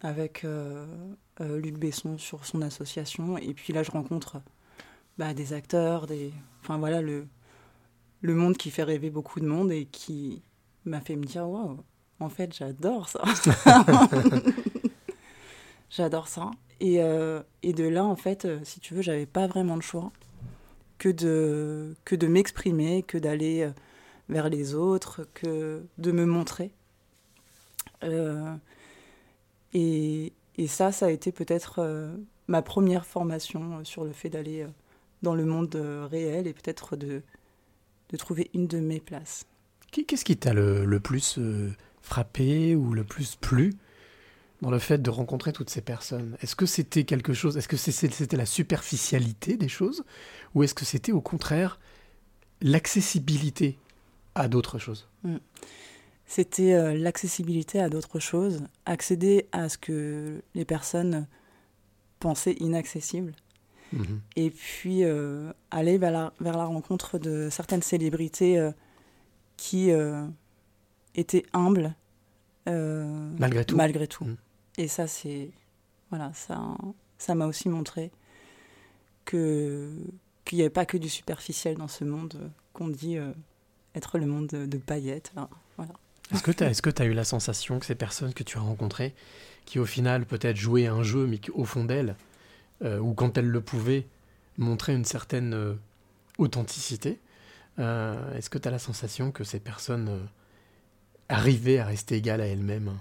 avec 0.01 0.43
euh, 0.43 0.85
euh, 1.41 1.59
Luc 1.59 1.77
Besson 1.77 2.17
sur 2.17 2.45
son 2.45 2.61
association. 2.61 3.37
Et 3.37 3.53
puis 3.53 3.73
là, 3.73 3.83
je 3.83 3.91
rencontre 3.91 4.41
bah, 5.17 5.33
des 5.33 5.53
acteurs, 5.53 6.07
des... 6.07 6.31
enfin 6.61 6.77
voilà, 6.77 7.01
le, 7.01 7.27
le 8.21 8.35
monde 8.35 8.57
qui 8.57 8.71
fait 8.71 8.83
rêver 8.83 9.09
beaucoup 9.09 9.39
de 9.39 9.45
monde 9.45 9.71
et 9.71 9.85
qui 9.85 10.43
m'a 10.85 11.01
fait 11.01 11.15
me 11.15 11.23
dire 11.23 11.47
waouh, 11.47 11.79
en 12.19 12.29
fait, 12.29 12.53
j'adore 12.55 13.09
ça. 13.09 13.23
j'adore 15.89 16.27
ça. 16.27 16.51
Et, 16.79 17.01
euh, 17.01 17.41
et 17.63 17.73
de 17.73 17.85
là, 17.85 18.03
en 18.03 18.15
fait, 18.15 18.45
euh, 18.45 18.59
si 18.63 18.79
tu 18.79 18.93
veux, 18.93 19.01
j'avais 19.01 19.25
pas 19.25 19.47
vraiment 19.47 19.75
le 19.75 19.81
choix 19.81 20.11
que 20.97 21.09
de, 21.09 21.95
que 22.05 22.15
de 22.15 22.27
m'exprimer, 22.27 23.03
que 23.03 23.17
d'aller 23.17 23.69
vers 24.29 24.49
les 24.49 24.73
autres, 24.73 25.27
que 25.33 25.83
de 25.97 26.11
me 26.11 26.25
montrer. 26.25 26.71
Euh, 28.03 28.55
et, 29.73 30.33
et 30.57 30.67
ça, 30.67 30.91
ça 30.91 31.07
a 31.07 31.09
été 31.09 31.31
peut-être 31.31 31.79
euh, 31.79 32.15
ma 32.47 32.61
première 32.61 33.05
formation 33.05 33.79
euh, 33.79 33.83
sur 33.83 34.03
le 34.03 34.11
fait 34.11 34.29
d'aller 34.29 34.65
dans 35.21 35.35
le 35.35 35.45
monde 35.45 35.75
réel 36.11 36.47
et 36.47 36.53
peut-être 36.53 36.95
de, 36.95 37.21
de 38.09 38.17
trouver 38.17 38.49
une 38.53 38.67
de 38.67 38.79
mes 38.79 38.99
places. 38.99 39.45
Qu'est-ce 39.91 40.25
qui 40.25 40.37
t'a 40.37 40.53
le, 40.53 40.85
le 40.85 40.99
plus 40.99 41.39
frappé 42.01 42.75
ou 42.75 42.93
le 42.93 43.03
plus 43.03 43.35
plu 43.35 43.73
dans 44.61 44.69
le 44.69 44.79
fait 44.79 45.01
de 45.01 45.09
rencontrer 45.09 45.53
toutes 45.53 45.69
ces 45.69 45.81
personnes? 45.81 46.37
Est-ce 46.41 46.55
que 46.55 46.65
c'était 46.65 47.05
quelque 47.05 47.33
chose, 47.33 47.57
est-ce 47.57 47.67
que 47.67 47.77
c'était 47.77 48.37
la 48.37 48.45
superficialité 48.45 49.57
des 49.57 49.69
choses? 49.69 50.03
Ou 50.53 50.63
est-ce 50.63 50.73
que 50.73 50.85
c'était 50.85 51.13
au 51.13 51.21
contraire 51.21 51.79
l'accessibilité 52.61 53.77
à 54.35 54.47
d'autres 54.47 54.77
choses 54.79 55.07
C'était 56.27 56.73
euh, 56.73 56.93
l'accessibilité 56.97 57.79
à 57.79 57.89
d'autres 57.89 58.19
choses, 58.19 58.63
accéder 58.85 59.47
à 59.51 59.69
ce 59.69 59.77
que 59.77 60.41
les 60.55 60.65
personnes 60.65 61.27
pensaient 62.19 62.53
inaccessible, 62.59 63.33
Mhm. 63.93 64.19
et 64.35 64.49
puis 64.49 65.03
euh, 65.03 65.53
aller 65.71 65.97
vers 65.99 66.11
la, 66.11 66.33
vers 66.39 66.57
la 66.57 66.65
rencontre 66.65 67.19
de 67.19 67.49
certaines 67.51 67.83
célébrités 67.83 68.57
euh, 68.57 68.71
qui 69.57 69.89
étaient 71.13 71.45
humbles 71.53 71.95
Malgré 72.65 73.63
tout. 73.63 73.75
malgré 73.77 74.07
tout. 74.07 74.25
Mm. 74.25 74.37
Et 74.79 74.87
ça, 74.87 75.05
c'est 75.07 75.51
voilà, 76.09 76.33
ça, 76.33 76.59
ça 77.19 77.35
m'a 77.35 77.45
aussi 77.45 77.69
montré 77.69 78.11
que 79.23 79.91
qu'il 80.43 80.57
n'y 80.57 80.63
avait 80.63 80.69
pas 80.71 80.85
que 80.85 80.97
du 80.97 81.07
superficiel 81.09 81.77
dans 81.77 81.87
ce 81.87 82.03
monde 82.03 82.51
qu'on 82.73 82.87
dit 82.89 83.17
être 83.95 84.17
le 84.17 84.25
monde 84.25 84.47
de, 84.47 84.65
de 84.65 84.77
paillettes. 84.77 85.31
hein, 85.37 85.49
voilà. 85.77 85.93
Est-ce 86.33 86.43
que 86.43 86.51
tu 86.51 86.63
as, 86.63 86.81
que 86.81 86.89
t'as 86.89 87.05
eu 87.05 87.13
la 87.13 87.23
sensation 87.23 87.79
que 87.79 87.85
ces 87.85 87.95
personnes 87.95 88.33
que 88.33 88.43
tu 88.43 88.57
as 88.57 88.61
rencontrées, 88.61 89.13
qui 89.65 89.79
au 89.79 89.85
final 89.85 90.25
peut-être 90.25 90.57
jouaient 90.57 90.87
un 90.87 91.03
jeu, 91.03 91.27
mais 91.27 91.37
qui 91.37 91.51
au 91.51 91.65
fond 91.65 91.85
d'elles, 91.85 92.15
euh, 92.83 92.99
ou 92.99 93.13
quand 93.13 93.37
elles 93.37 93.47
le 93.47 93.61
pouvaient, 93.61 94.07
montraient 94.57 94.95
une 94.95 95.05
certaine 95.05 95.53
euh, 95.53 95.75
authenticité, 96.37 97.19
euh, 97.77 98.35
est-ce 98.35 98.49
que 98.49 98.57
tu 98.57 98.67
as 98.67 98.71
la 98.71 98.79
sensation 98.79 99.31
que 99.31 99.43
ces 99.43 99.59
personnes 99.59 100.27
arrivaient 101.29 101.79
à 101.79 101.85
rester 101.85 102.15
égales 102.15 102.41
à 102.41 102.47
elles-mêmes? 102.47 102.97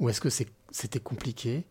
Ou 0.00 0.08
est-ce 0.08 0.20
que 0.20 0.30
c'était 0.30 1.00
compliqué? 1.00 1.64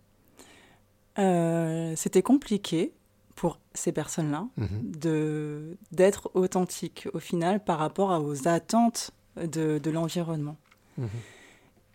C'était 1.17 2.21
compliqué 2.21 2.93
pour 3.41 3.57
ces 3.73 3.91
personnes-là 3.91 4.43
Mhm. 4.57 4.67
de 5.07 5.75
d'être 5.91 6.29
authentiques 6.35 7.07
au 7.13 7.19
final 7.19 7.63
par 7.63 7.79
rapport 7.79 8.09
aux 8.23 8.47
attentes 8.47 9.09
de, 9.35 9.79
de 9.79 9.89
l'environnement. 9.89 10.57
Mhm. 10.99 11.07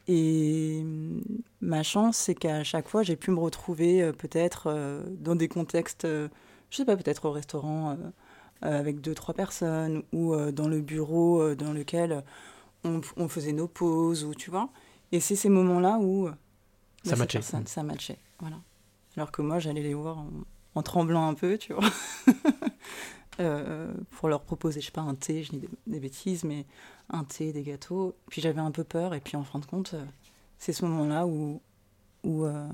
Et 0.08 0.78
hum, 0.82 1.20
ma 1.60 1.82
chance, 1.84 2.16
c'est 2.16 2.34
qu'à 2.34 2.64
chaque 2.64 2.88
fois, 2.88 3.02
j'ai 3.04 3.14
pu 3.16 3.30
me 3.30 3.38
retrouver 3.38 4.02
euh, 4.02 4.12
peut-être 4.12 4.64
euh, 4.66 5.04
dans 5.20 5.36
des 5.36 5.46
contextes, 5.46 6.04
euh, 6.04 6.28
je 6.70 6.78
sais 6.78 6.84
pas, 6.84 6.96
peut-être 6.96 7.24
au 7.26 7.32
restaurant 7.32 7.90
euh, 7.92 7.96
avec 8.62 9.00
deux, 9.00 9.14
trois 9.14 9.34
personnes 9.34 10.02
ou 10.12 10.34
dans 10.50 10.66
le 10.68 10.80
bureau 10.80 11.54
dans 11.54 11.72
lequel 11.72 12.24
on, 12.84 13.00
on 13.16 13.28
faisait 13.28 13.52
nos 13.52 13.68
pauses, 13.68 14.24
ou 14.24 14.34
tu 14.34 14.50
vois. 14.50 14.68
Et 15.12 15.20
c'est 15.20 15.36
ces 15.36 15.48
moments-là 15.50 15.98
où 16.00 16.28
Ça 17.04 17.10
ces 17.10 17.16
matchait. 17.16 17.42
ça 17.42 17.82
matchait. 17.84 18.18
Voilà. 18.40 18.56
Alors 19.16 19.30
que 19.30 19.42
moi, 19.42 19.58
j'allais 19.60 19.82
les 19.82 19.94
voir 19.94 20.18
en, 20.18 20.30
en 20.76 20.82
tremblant 20.82 21.28
un 21.28 21.34
peu, 21.34 21.58
tu 21.58 21.72
vois. 21.72 21.90
Euh, 23.38 23.92
pour 24.12 24.30
leur 24.30 24.40
proposer, 24.40 24.80
je 24.80 24.86
sais 24.86 24.92
pas, 24.92 25.02
un 25.02 25.14
thé, 25.14 25.42
je 25.42 25.50
dis 25.50 25.58
des, 25.58 25.68
des 25.86 26.00
bêtises, 26.00 26.42
mais 26.42 26.64
un 27.10 27.22
thé, 27.22 27.52
des 27.52 27.62
gâteaux. 27.62 28.16
Puis 28.30 28.40
j'avais 28.40 28.62
un 28.62 28.70
peu 28.70 28.82
peur, 28.82 29.12
et 29.12 29.20
puis 29.20 29.36
en 29.36 29.44
fin 29.44 29.58
de 29.58 29.66
compte, 29.66 29.92
euh, 29.92 30.02
c'est 30.56 30.72
ce 30.72 30.86
moment-là 30.86 31.26
où, 31.26 31.60
où, 32.24 32.46
euh, 32.46 32.66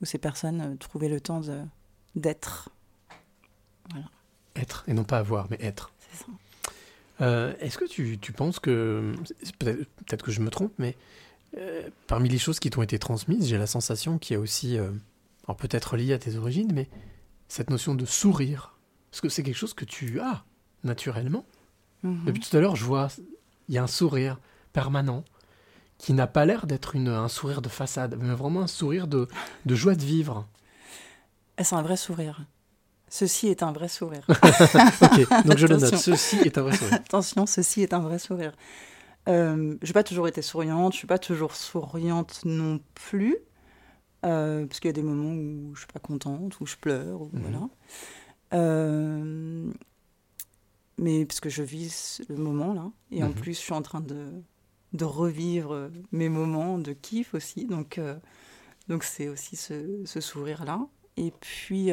où 0.00 0.04
ces 0.04 0.18
personnes 0.18 0.76
trouvaient 0.78 1.08
le 1.08 1.20
temps 1.20 1.38
de- 1.38 1.62
d'être. 2.16 2.68
Être, 4.56 4.82
et 4.88 4.92
non 4.92 5.04
pas 5.04 5.18
avoir, 5.18 5.46
mais 5.50 5.58
être. 5.60 5.92
C'est 6.10 6.24
ça. 7.20 7.54
Est-ce 7.60 7.78
que 7.78 7.84
tu, 7.84 8.18
tu 8.18 8.32
penses 8.32 8.58
que, 8.58 9.14
peut-être 9.60 10.24
que 10.24 10.32
je 10.32 10.40
me 10.40 10.50
trompe, 10.50 10.72
mais 10.78 10.96
parmi 12.08 12.28
les 12.28 12.38
choses 12.38 12.58
qui 12.58 12.70
t'ont 12.70 12.82
été 12.82 12.98
transmises, 12.98 13.46
j'ai 13.46 13.56
la 13.58 13.68
sensation 13.68 14.18
qu'il 14.18 14.34
y 14.34 14.36
a 14.36 14.40
aussi, 14.40 14.78
alors 14.78 15.56
peut-être 15.56 15.96
lié 15.96 16.12
à 16.12 16.18
tes 16.18 16.34
origines, 16.34 16.72
mais 16.74 16.88
cette 17.52 17.68
notion 17.68 17.94
de 17.94 18.06
sourire. 18.06 18.78
Est-ce 19.12 19.20
que 19.20 19.28
c'est 19.28 19.42
quelque 19.42 19.56
chose 19.58 19.74
que 19.74 19.84
tu 19.84 20.20
as 20.20 20.42
naturellement 20.84 21.44
Mhm. 22.02 22.24
Depuis 22.24 22.40
tout 22.42 22.56
à 22.56 22.60
l'heure, 22.60 22.76
je 22.76 22.84
vois, 22.84 23.08
il 23.68 23.74
y 23.74 23.78
a 23.78 23.82
un 23.82 23.86
sourire 23.86 24.38
permanent 24.72 25.22
qui 25.98 26.14
n'a 26.14 26.26
pas 26.26 26.44
l'air 26.46 26.66
d'être 26.66 26.96
une- 26.96 27.08
un 27.08 27.28
sourire 27.28 27.60
de 27.62 27.68
façade, 27.68 28.16
mais 28.18 28.34
vraiment 28.34 28.62
un 28.62 28.66
sourire 28.66 29.06
de, 29.06 29.28
de 29.66 29.74
joie 29.74 29.94
de 29.94 30.02
vivre. 30.02 30.48
C'est 31.62 31.74
un 31.76 31.82
vrai 31.82 31.96
sourire? 31.96 32.40
Ceci 33.08 33.48
est 33.48 33.62
un 33.62 33.70
vrai 33.72 33.88
sourire. 33.88 34.26
Ok, 35.02 35.44
donc 35.46 35.58
je 35.58 35.66
le 35.66 35.76
note. 35.76 35.94
Ceci 35.96 36.36
est 36.38 36.56
un 36.58 36.62
vrai 36.62 36.76
sourire. 36.76 36.94
Attention, 37.06 37.44
ceci 37.46 37.82
est 37.82 37.92
un 37.92 38.00
vrai 38.00 38.18
sourire. 38.18 38.52
Euh, 39.28 39.76
je 39.82 39.86
n'ai 39.88 39.92
pas 39.92 40.02
toujours 40.02 40.26
été 40.26 40.40
souriante, 40.42 40.94
je 40.94 40.98
suis 40.98 41.06
pas 41.06 41.18
toujours 41.18 41.54
souriante 41.54 42.40
non 42.44 42.80
plus, 42.94 43.36
euh, 44.24 44.66
parce 44.66 44.80
qu'il 44.80 44.88
y 44.88 44.90
a 44.90 44.92
des 44.94 45.02
moments 45.02 45.32
où 45.34 45.74
je 45.74 45.80
suis 45.80 45.92
pas 45.92 46.00
contente, 46.00 46.60
où 46.60 46.66
je 46.66 46.76
pleure, 46.76 47.22
ou 47.22 47.30
Mhm. 47.32 47.42
voilà. 47.42 47.68
Euh, 48.54 49.72
mais 50.98 51.24
parce 51.24 51.40
que 51.40 51.48
je 51.48 51.62
vis 51.62 52.22
le 52.28 52.36
moment 52.36 52.74
là, 52.74 52.90
et 53.10 53.22
en 53.24 53.28
Mhm. 53.28 53.34
plus 53.34 53.54
je 53.54 53.60
suis 53.60 53.72
en 53.72 53.82
train 53.82 54.00
de, 54.00 54.30
de 54.92 55.04
revivre 55.04 55.90
mes 56.12 56.28
moments 56.28 56.78
de 56.78 56.92
kiff 56.92 57.34
aussi, 57.34 57.66
donc 57.66 57.98
euh, 57.98 58.16
donc 58.88 59.04
c'est 59.04 59.28
aussi 59.28 59.56
ce, 59.56 60.02
ce 60.04 60.20
sourire 60.20 60.64
là. 60.64 60.86
Et 61.16 61.32
puis 61.40 61.90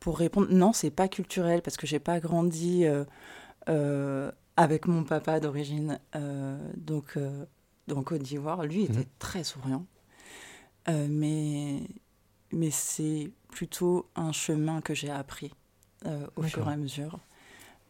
pour 0.00 0.18
répondre, 0.18 0.48
non, 0.50 0.72
c'est 0.72 0.90
pas 0.90 1.08
culturel 1.08 1.62
parce 1.62 1.76
que 1.76 1.86
j'ai 1.86 1.98
pas 2.00 2.20
grandi 2.20 2.84
avec 4.56 4.86
mon 4.86 5.04
papa 5.04 5.40
d'origine 5.40 6.00
donc 6.76 7.18
en 7.94 8.02
Côte 8.02 8.22
d'Ivoire. 8.22 8.62
Lui 8.64 8.84
était 8.84 8.98
Mhm. 9.00 9.04
très 9.18 9.44
souriant, 9.44 9.86
Euh, 10.88 11.06
mais 11.08 11.80
mais 12.52 12.70
c'est 12.70 13.30
plutôt 13.50 14.08
un 14.16 14.32
chemin 14.32 14.80
que 14.80 14.94
j'ai 14.94 15.10
appris 15.10 15.52
euh, 16.06 16.26
au 16.36 16.42
fur 16.42 16.68
et 16.68 16.72
à 16.72 16.76
mesure 16.76 17.18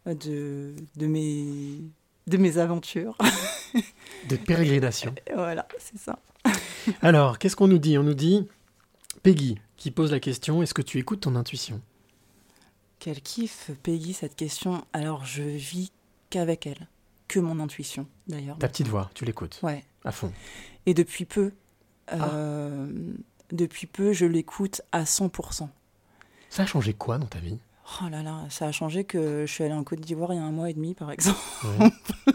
euh, 0.06 0.14
de 0.14 0.74
de 0.96 1.06
mes 1.06 1.80
de 2.26 2.36
mes 2.36 2.58
aventures. 2.58 3.16
De 4.28 4.36
pérégrination. 4.36 5.14
voilà, 5.34 5.66
c'est 5.78 5.98
ça. 5.98 6.18
Alors, 7.02 7.38
qu'est-ce 7.38 7.56
qu'on 7.56 7.66
nous 7.68 7.78
dit? 7.78 7.96
On 7.98 8.02
nous 8.04 8.14
dit 8.14 8.46
Peggy 9.22 9.58
qui 9.76 9.90
pose 9.90 10.12
la 10.12 10.20
question 10.20 10.62
est-ce 10.62 10.74
que 10.74 10.82
tu 10.82 10.98
écoutes 10.98 11.20
ton 11.20 11.34
intuition? 11.34 11.80
Quel 13.00 13.20
kiff, 13.22 13.70
Peggy, 13.82 14.12
cette 14.12 14.36
question. 14.36 14.84
Alors, 14.92 15.24
je 15.24 15.42
vis 15.42 15.90
qu'avec 16.30 16.66
elle, 16.66 16.86
que 17.32 17.40
mon 17.40 17.58
intuition, 17.60 18.06
d'ailleurs. 18.28 18.58
Ta 18.58 18.68
petite 18.68 18.88
voix, 18.88 19.10
tu 19.14 19.24
l'écoutes 19.24 19.58
Ouais. 19.62 19.84
à 20.04 20.12
fond. 20.12 20.30
Et 20.86 20.94
depuis 20.94 21.24
peu, 21.24 21.52
Ah. 22.08 22.28
euh, 22.34 22.86
depuis 23.52 23.86
peu, 23.86 24.12
je 24.12 24.26
l'écoute 24.26 24.82
à 24.92 25.04
100%. 25.04 25.70
Ça 26.50 26.64
a 26.64 26.66
changé 26.66 26.92
quoi 26.92 27.18
dans 27.18 27.26
ta 27.26 27.38
vie? 27.38 27.58
Oh 28.02 28.08
là 28.10 28.22
là, 28.22 28.44
ça 28.50 28.66
a 28.66 28.72
changé 28.72 29.04
que 29.04 29.44
je 29.46 29.52
suis 29.52 29.64
allée 29.64 29.72
en 29.74 29.84
Côte 29.84 30.00
d'Ivoire 30.00 30.32
il 30.32 30.36
y 30.36 30.38
a 30.38 30.44
un 30.44 30.50
mois 30.52 30.68
et 30.70 30.74
demi, 30.74 30.94
par 30.94 31.10
exemple. 31.10 31.38
Ouais. 31.64 31.90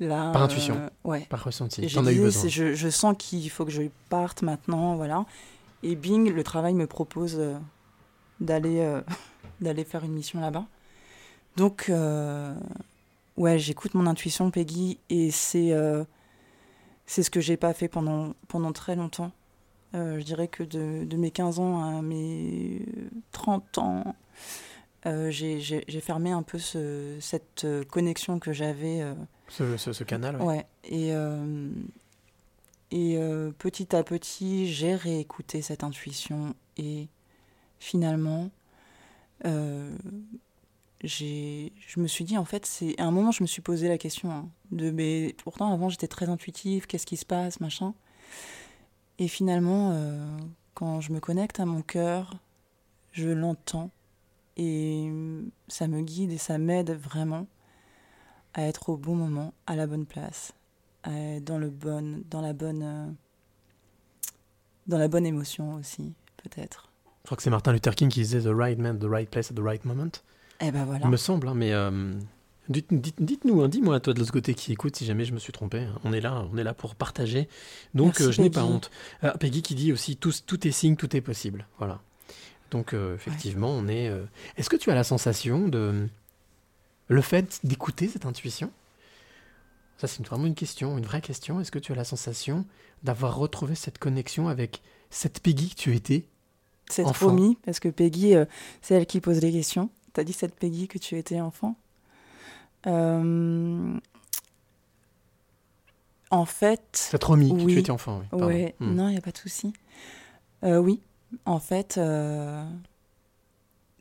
Là, 0.00 0.32
Par 0.32 0.42
intuition. 0.42 0.76
euh, 0.76 0.88
ouais. 1.04 1.26
Par 1.28 1.44
ressenti 1.44 1.86
J'ai 1.86 1.94
T'en 1.96 2.06
as 2.06 2.12
eu 2.12 2.20
besoin 2.20 2.48
Je, 2.48 2.74
je 2.74 2.88
sens 2.88 3.14
qu'il 3.18 3.48
faut 3.50 3.66
que 3.66 3.70
je 3.70 3.82
parte 4.08 4.40
maintenant, 4.42 4.96
voilà. 4.96 5.26
Et 5.82 5.94
bing, 5.94 6.30
le 6.32 6.42
travail 6.42 6.72
me 6.72 6.86
propose 6.86 7.36
euh, 7.38 7.58
d'aller 8.40 8.80
euh, 8.80 9.02
d'aller 9.60 9.84
faire 9.84 10.02
une 10.04 10.12
mission 10.12 10.40
là-bas. 10.40 10.64
Donc, 11.56 11.86
euh, 11.90 12.54
ouais, 13.36 13.58
j'écoute 13.58 13.94
mon 13.94 14.06
intuition, 14.06 14.50
Peggy, 14.50 14.98
et 15.08 15.30
c'est 15.30 15.72
euh, 15.72 16.04
c'est 17.06 17.22
ce 17.22 17.30
que 17.30 17.40
j'ai 17.40 17.56
pas 17.56 17.72
fait 17.74 17.88
pendant, 17.88 18.34
pendant 18.48 18.72
très 18.72 18.94
longtemps. 18.96 19.32
Euh, 19.94 20.20
je 20.20 20.24
dirais 20.24 20.46
que 20.48 20.62
de, 20.62 21.04
de 21.04 21.16
mes 21.16 21.30
15 21.32 21.58
ans 21.58 21.82
à 21.98 22.00
mes 22.02 22.82
30 23.32 23.78
ans, 23.78 24.14
euh, 25.06 25.30
j'ai 25.30 25.72
fermé 26.00 26.30
un 26.30 26.42
peu 26.42 26.58
ce- 26.58 27.16
cette 27.20 27.66
connexion 27.90 28.38
que 28.38 28.52
j'avais. 28.52 29.00
euh, 29.02 29.14
ce, 29.48 29.76
ce- 29.76 29.92
ce 29.92 30.04
canal. 30.04 30.36
ouais. 30.36 30.44
Ouais, 30.44 30.66
et, 30.84 31.10
et 32.92 33.18
petit 33.58 33.96
à 33.96 34.04
petit, 34.04 34.72
j'ai 34.72 34.94
réécouté 34.94 35.60
cette 35.62 35.82
intuition 35.82 36.54
et 36.76 37.08
finalement, 37.80 38.50
je 41.02 42.00
me 42.00 42.06
suis 42.06 42.24
dit, 42.24 42.36
en 42.36 42.44
fait, 42.44 42.68
à 42.98 43.04
un 43.04 43.10
moment, 43.10 43.30
je 43.30 43.42
me 43.42 43.46
suis 43.46 43.62
posé 43.62 43.88
la 43.88 43.98
question 43.98 44.30
hein, 44.30 44.48
de, 44.70 44.90
mais 44.90 45.34
pourtant, 45.42 45.72
avant, 45.72 45.88
j'étais 45.88 46.08
très 46.08 46.28
intuitive, 46.28 46.86
qu'est-ce 46.86 47.06
qui 47.06 47.16
se 47.16 47.24
passe, 47.24 47.60
machin. 47.60 47.94
Et 49.18 49.28
finalement, 49.28 49.90
euh, 49.92 50.38
quand 50.74 51.00
je 51.00 51.12
me 51.12 51.20
connecte 51.20 51.60
à 51.60 51.66
mon 51.66 51.82
cœur, 51.82 52.34
je 53.12 53.28
l'entends 53.28 53.90
et 54.56 55.10
ça 55.68 55.88
me 55.88 56.02
guide 56.02 56.32
et 56.32 56.38
ça 56.38 56.58
m'aide 56.58 56.90
vraiment 56.90 57.46
à 58.54 58.62
être 58.62 58.90
au 58.90 58.96
bon 58.96 59.14
moment, 59.14 59.54
à 59.66 59.76
la 59.76 59.86
bonne 59.86 60.06
place, 60.06 60.52
à 61.02 61.12
être 61.12 61.44
dans 61.44 61.58
le 61.58 61.70
bon, 61.70 62.22
dans 62.30 62.40
la 62.40 62.52
bonne, 62.52 62.82
euh, 62.82 63.06
dans 64.86 64.98
la 64.98 65.08
bonne 65.08 65.24
émotion 65.24 65.74
aussi, 65.74 66.12
peut-être. 66.36 66.90
Je 67.22 67.26
crois 67.26 67.36
que 67.36 67.42
c'est 67.42 67.50
Martin 67.50 67.72
Luther 67.72 67.94
King 67.94 68.08
qui 68.08 68.20
disait 68.20 68.40
The 68.40 68.54
right 68.54 68.78
man, 68.78 68.98
the 68.98 69.04
right 69.04 69.30
place 69.30 69.50
at 69.50 69.54
the 69.54 69.64
right 69.64 69.84
moment. 69.84 70.22
Eh 70.60 70.70
ben 70.70 70.84
voilà. 70.84 71.04
Il 71.06 71.10
me 71.10 71.16
semble, 71.16 71.48
hein, 71.48 71.54
mais 71.54 71.72
euh, 71.72 72.12
dites, 72.68 72.88
dites- 72.92 73.20
dites-nous, 73.22 73.62
hein, 73.62 73.68
dis-moi 73.68 73.98
toi 74.00 74.12
de 74.14 74.18
l'autre 74.18 74.32
côté 74.32 74.54
qui 74.54 74.72
écoute 74.72 74.96
si 74.96 75.04
jamais 75.06 75.24
je 75.24 75.32
me 75.32 75.38
suis 75.38 75.52
trompé. 75.52 75.80
hein. 75.80 75.98
On 76.04 76.12
est 76.12 76.20
là, 76.20 76.46
on 76.52 76.56
est 76.58 76.64
là 76.64 76.74
pour 76.74 76.94
partager. 76.94 77.48
Donc 77.94 78.20
euh, 78.20 78.30
je 78.32 78.40
n'ai 78.42 78.50
pas 78.50 78.64
honte. 78.64 78.90
Ah, 79.22 79.36
Peggy 79.38 79.62
qui 79.62 79.74
dit 79.74 79.92
aussi 79.92 80.16
tout, 80.16 80.32
tout 80.46 80.66
est 80.66 80.70
signe, 80.72 80.96
tout 80.96 81.14
est 81.16 81.20
possible. 81.22 81.66
Voilà. 81.78 82.00
Donc 82.70 82.92
euh, 82.94 83.14
effectivement, 83.14 83.70
on 83.70 83.88
est. 83.88 84.12
Est-ce 84.56 84.68
que 84.70 84.76
tu 84.76 84.90
as 84.90 84.94
la 84.94 85.04
sensation 85.04 85.66
de 85.68 86.08
le 87.08 87.20
fait 87.22 87.60
d'écouter 87.64 88.06
cette 88.08 88.26
intuition? 88.26 88.70
Ça 89.98 90.06
c'est 90.06 90.24
vraiment 90.26 90.46
une 90.46 90.54
question, 90.54 90.96
une 90.96 91.04
vraie 91.04 91.20
question. 91.20 91.60
Est-ce 91.60 91.70
que 91.70 91.78
tu 91.78 91.92
as 91.92 91.94
la 91.94 92.04
sensation 92.04 92.64
d'avoir 93.02 93.36
retrouvé 93.36 93.74
cette 93.74 93.98
connexion 93.98 94.48
avec 94.48 94.82
cette 95.10 95.40
Peggy 95.40 95.70
que 95.70 95.74
tu 95.74 95.94
étais 95.94 96.24
C'est 96.88 97.04
enfant? 97.04 97.26
promis, 97.26 97.58
parce 97.66 97.80
que 97.80 97.88
Peggy, 97.88 98.34
euh, 98.34 98.44
c'est 98.80 98.94
elle 98.94 99.06
qui 99.06 99.20
pose 99.20 99.40
les 99.42 99.52
questions. 99.52 99.90
T'as 100.12 100.24
dit 100.24 100.32
cette 100.32 100.54
Peggy 100.54 100.88
que 100.88 100.98
tu 100.98 101.16
étais 101.16 101.40
enfant 101.40 101.74
Euh, 102.86 103.98
En 106.30 106.44
fait, 106.44 106.82
Cette 106.92 107.24
remis 107.24 107.50
que 107.56 107.70
tu 107.72 107.78
étais 107.78 107.90
enfant. 107.90 108.22
Oui. 108.32 108.42
Ouais, 108.44 108.74
Hmm. 108.80 108.94
non, 108.94 109.08
il 109.08 109.12
n'y 109.12 109.18
a 109.18 109.20
pas 109.20 109.32
de 109.32 109.38
souci. 109.38 109.72
Euh, 110.64 110.78
oui, 110.78 111.00
en 111.44 111.58
fait, 111.58 111.96
euh, 111.98 112.64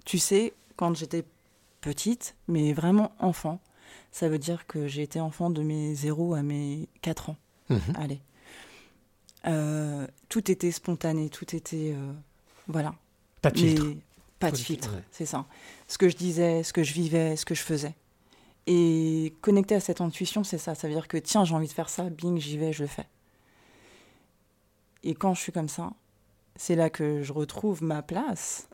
tu 0.05 0.19
sais, 0.19 0.53
quand 0.75 0.95
j'étais 0.95 1.23
petite, 1.81 2.35
mais 2.47 2.71
vraiment 2.73 3.11
enfant, 3.19 3.59
ça 4.11 4.29
veut 4.29 4.37
dire 4.37 4.67
que 4.67 4.87
j'ai 4.87 5.01
été 5.01 5.19
enfant 5.19 5.49
de 5.49 5.61
mes 5.63 5.95
0 5.95 6.35
à 6.35 6.43
mes 6.43 6.87
4 7.01 7.31
ans. 7.31 7.37
Mhm. 7.69 7.79
Allez. 7.95 8.19
Euh, 9.47 10.05
tout 10.27 10.51
était 10.51 10.71
spontané, 10.71 11.29
tout 11.29 11.55
était. 11.55 11.93
euh, 11.95 12.13
voilà. 12.67 12.93
Pas 13.41 13.49
de 13.51 13.57
filtre. 13.57 13.85
Mais 13.85 13.97
pas 14.39 14.51
de 14.51 14.57
filtre, 14.57 14.93
ouais. 14.93 15.03
c'est 15.11 15.25
ça. 15.25 15.45
Ce 15.87 15.97
que 15.97 16.09
je 16.09 16.15
disais, 16.15 16.63
ce 16.63 16.73
que 16.73 16.83
je 16.83 16.93
vivais, 16.93 17.35
ce 17.35 17.45
que 17.45 17.55
je 17.55 17.61
faisais. 17.61 17.95
Et 18.67 19.33
connecté 19.41 19.75
à 19.75 19.79
cette 19.79 20.01
intuition, 20.01 20.43
c'est 20.43 20.57
ça. 20.57 20.75
Ça 20.75 20.87
veut 20.87 20.93
dire 20.93 21.07
que 21.07 21.17
tiens, 21.17 21.43
j'ai 21.43 21.55
envie 21.55 21.67
de 21.67 21.73
faire 21.73 21.89
ça, 21.89 22.09
bing, 22.09 22.39
j'y 22.39 22.57
vais, 22.57 22.71
je 22.71 22.83
le 22.83 22.87
fais. 22.87 23.07
Et 25.03 25.15
quand 25.15 25.33
je 25.33 25.41
suis 25.41 25.51
comme 25.51 25.69
ça, 25.69 25.91
c'est 26.55 26.75
là 26.75 26.89
que 26.89 27.23
je 27.23 27.33
retrouve 27.33 27.83
ma 27.83 28.01
place. 28.01 28.69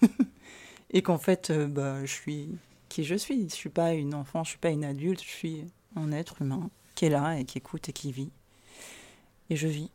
et 0.90 1.02
qu'en 1.02 1.18
fait, 1.18 1.50
euh, 1.50 1.66
bah, 1.66 2.04
je 2.04 2.12
suis 2.12 2.50
qui 2.92 3.04
je 3.04 3.14
suis. 3.14 3.48
Je 3.48 3.54
suis 3.54 3.70
pas 3.70 3.94
une 3.94 4.14
enfant, 4.14 4.44
je 4.44 4.50
suis 4.50 4.58
pas 4.58 4.70
une 4.70 4.84
adulte, 4.84 5.22
je 5.22 5.28
suis 5.28 5.64
un 5.96 6.12
être 6.12 6.42
humain 6.42 6.68
qui 6.94 7.06
est 7.06 7.10
là 7.10 7.38
et 7.38 7.44
qui 7.44 7.58
écoute 7.58 7.88
et 7.88 7.92
qui 7.92 8.12
vit. 8.12 8.30
Et 9.48 9.56
je 9.56 9.66
vis. 9.66 9.90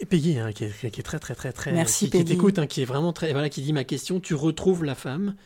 Et 0.00 0.06
Peggy, 0.06 0.38
hein, 0.38 0.52
qui, 0.52 0.64
est, 0.64 0.90
qui 0.90 1.00
est 1.00 1.02
très 1.04 1.18
très 1.18 1.34
très 1.34 1.52
très. 1.52 1.72
Merci, 1.72 2.08
qui, 2.10 2.18
qui 2.18 2.24
t'écoute, 2.24 2.58
hein, 2.58 2.66
qui 2.66 2.80
est 2.82 2.86
vraiment 2.86 3.12
très. 3.12 3.32
Voilà, 3.32 3.48
qui 3.50 3.62
dit 3.62 3.72
ma 3.72 3.84
question. 3.84 4.18
Tu 4.18 4.34
retrouves 4.34 4.82
la 4.84 4.94
femme 4.94 5.36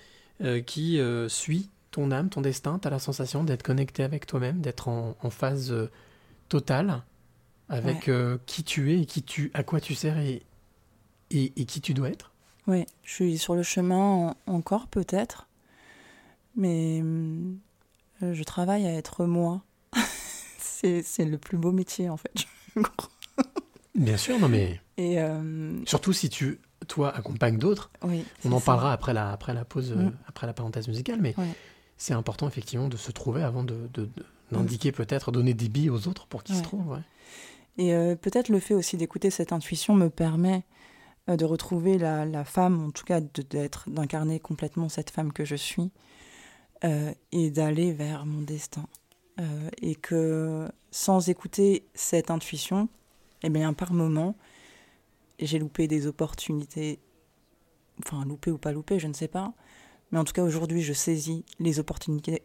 euh, 0.43 0.61
qui 0.61 0.99
euh, 1.01 1.29
suit 1.29 1.71
ton 1.91 2.11
âme, 2.13 2.29
ton 2.31 2.41
destin. 2.41 2.79
Tu 2.81 2.87
as 2.87 2.91
la 2.91 2.99
sensation 3.01 3.43
d'être 3.45 3.63
connecté 3.65 4.03
avec 4.05 4.27
toi-même, 4.27 4.61
d'être 4.61 4.89
en, 4.89 5.17
en 5.23 5.31
phase 5.31 5.73
euh, 5.73 5.91
totale 6.49 7.03
avec 7.71 8.11
qui 8.47 8.63
tu 8.63 8.93
es 8.93 9.01
et 9.01 9.07
qui 9.07 9.23
tu, 9.23 9.51
à 9.55 9.63
quoi 9.63 9.81
tu 9.81 9.95
sers 9.95 10.19
et, 10.19 10.43
et, 11.31 11.53
et 11.57 11.65
qui 11.65 11.81
tu 11.81 11.95
dois 11.95 12.11
être. 12.11 12.31
Oui, 12.67 12.85
je 13.03 13.13
suis 13.13 13.39
sur 13.39 13.55
le 13.55 13.63
chemin 13.63 13.97
en- 13.99 14.37
encore 14.47 14.87
peut-être, 14.87 15.49
mais 16.57 17.03
je 18.21 18.43
travaille 18.45 18.87
à 18.87 18.93
être 18.93 19.25
moi. 19.25 19.63
c'est 20.59 21.03
c'est 21.03 21.25
le 21.25 21.39
plus 21.39 21.57
beau 21.57 21.73
métier 21.73 22.09
en 22.11 22.17
fait. 22.19 22.33
je 22.77 22.81
crois. 22.83 23.11
Bien 23.95 24.17
sûr, 24.17 24.39
non 24.39 24.49
mais 24.49 24.81
Et 24.97 25.21
euh, 25.21 25.85
surtout 25.87 26.13
si 26.13 26.29
tu, 26.29 26.61
toi, 26.89 27.15
accompagnes 27.15 27.59
d'autres. 27.59 27.91
oui, 28.03 28.25
On 28.45 28.53
en 28.53 28.59
ça. 28.59 28.67
parlera 28.67 28.93
après 28.93 29.13
la, 29.15 29.31
après 29.31 29.55
la 29.55 29.65
pause, 29.65 29.93
euh, 29.93 30.05
Mm. 30.07 30.13
après 30.27 30.47
la 30.47 30.53
parenthèse 30.53 30.89
musicale, 30.89 31.21
mais 31.21 31.35
Ouais. 31.39 31.47
c'est 31.97 32.15
important 32.15 32.49
effectivement 32.49 32.89
de 32.89 32.97
se 32.97 33.13
trouver 33.13 33.43
avant 33.43 33.63
de, 33.65 33.89
de- 33.95 34.09
d'indiquer 34.53 34.93
peut-être, 34.93 35.33
donner 35.33 35.55
des 35.55 35.69
billes 35.69 35.91
aux 35.91 36.07
autres 36.09 36.27
pour 36.27 36.43
qu'ils 36.45 36.57
se 36.57 36.63
trouvent. 36.63 36.89
ouais. 36.89 37.01
Et 37.79 37.93
euh, 37.95 38.15
peut-être 38.15 38.49
le 38.51 38.61
fait 38.61 38.75
aussi 38.75 38.97
d'écouter 38.97 39.31
cette 39.31 39.53
intuition 39.53 39.95
me 39.95 40.09
permet 40.11 40.63
euh, 41.29 41.37
de 41.37 41.45
retrouver 41.45 41.99
la, 41.99 42.25
la 42.25 42.45
femme, 42.45 42.85
en 42.85 42.91
tout 42.91 43.05
cas 43.05 43.21
d'être, 43.21 43.89
d'incarner 43.91 44.39
complètement 44.39 44.89
cette 44.89 45.11
femme 45.11 45.33
que 45.33 45.45
je 45.45 45.57
suis 45.57 45.91
euh, 46.85 47.13
et 47.33 47.51
d'aller 47.51 47.93
vers 47.93 48.27
mon 48.27 48.43
destin. 48.43 48.87
Euh, 49.41 49.69
et 49.83 49.97
que 49.97 50.69
sans 50.93 51.29
écouter 51.29 51.87
cette 51.95 52.31
intuition, 52.31 52.89
eh 53.45 53.51
bien 53.51 53.73
par 53.73 53.93
moment, 53.93 54.35
j'ai 55.39 55.59
loupé 55.59 55.87
des 55.87 56.07
opportunités, 56.07 56.99
enfin 58.05 58.25
loupé 58.25 58.51
ou 58.51 58.59
pas 58.59 58.73
loupé, 58.73 58.99
je 58.99 59.07
ne 59.07 59.13
sais 59.13 59.29
pas. 59.29 59.53
Mais 60.11 60.19
en 60.19 60.25
tout 60.25 60.33
cas 60.33 60.43
aujourd'hui, 60.43 60.83
je 60.83 60.93
saisis 60.93 61.45
les 61.61 61.79
opportunités 61.79 62.43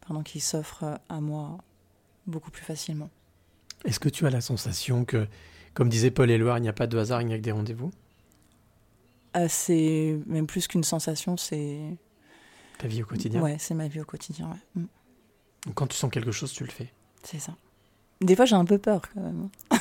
pardon, 0.00 0.22
qui 0.22 0.40
s'offrent 0.40 0.98
à 1.08 1.20
moi 1.20 1.58
beaucoup 2.26 2.50
plus 2.50 2.64
facilement. 2.64 3.10
Est-ce 3.84 4.00
que 4.00 4.08
tu 4.08 4.26
as 4.26 4.30
la 4.30 4.40
sensation 4.40 5.04
que, 5.04 5.26
comme 5.74 5.88
disait 5.88 6.10
Paul 6.10 6.30
Éluard, 6.30 6.58
il 6.58 6.62
n'y 6.62 6.68
a 6.68 6.72
pas 6.72 6.86
de 6.86 6.98
hasard, 6.98 7.22
il 7.22 7.26
n'y 7.28 7.34
a 7.34 7.38
que 7.38 7.42
des 7.42 7.52
rendez-vous? 7.52 7.90
Euh, 9.36 9.46
c'est 9.48 10.18
même 10.26 10.46
plus 10.46 10.66
qu'une 10.68 10.84
sensation, 10.84 11.36
c'est 11.36 11.80
Ta 12.78 12.86
vie 12.88 13.02
au 13.02 13.06
quotidien? 13.06 13.40
Ouais, 13.40 13.56
c'est 13.58 13.74
ma 13.74 13.88
vie 13.88 14.00
au 14.00 14.04
quotidien. 14.04 14.50
ouais. 14.50 14.82
Mm, 14.82 15.72
Quand 15.74 15.86
tu 15.86 15.96
sens 15.96 16.10
quelque 16.10 16.32
chose, 16.32 16.52
tu 16.52 16.64
le 16.64 16.70
fais. 16.70 16.92
c'est 17.22 17.38
ça. 17.38 17.56
Des 18.20 18.36
fois, 18.36 18.44
j'ai 18.44 18.56
un 18.56 18.64
peu 18.64 18.78
peur 18.78 19.02
quand 19.12 19.20
même. 19.20 19.48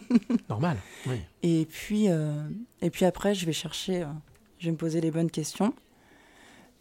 Normal, 0.48 0.76
oui. 1.06 1.16
Et 1.42 1.66
puis, 1.70 2.08
euh, 2.08 2.48
et 2.80 2.90
puis 2.90 3.04
après, 3.04 3.34
je 3.34 3.46
vais 3.46 3.52
chercher, 3.52 4.02
euh, 4.02 4.06
je 4.58 4.66
vais 4.66 4.72
me 4.72 4.76
poser 4.76 5.00
les 5.00 5.10
bonnes 5.10 5.30
questions 5.30 5.74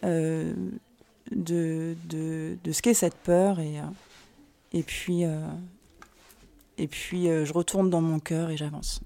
euh, 0.04 0.54
de, 1.32 1.96
de, 2.10 2.58
de 2.64 2.72
ce 2.72 2.82
qu'est 2.82 2.94
cette 2.94 3.16
peur 3.16 3.60
et, 3.60 3.76
et 4.74 4.84
puis, 4.84 5.24
et 6.78 6.88
puis 6.88 7.26
je 7.26 7.54
retourne 7.54 7.90
dans 7.90 8.02
mon 8.02 8.20
cœur 8.20 8.50
et 8.50 8.58
j'avance. 8.58 9.02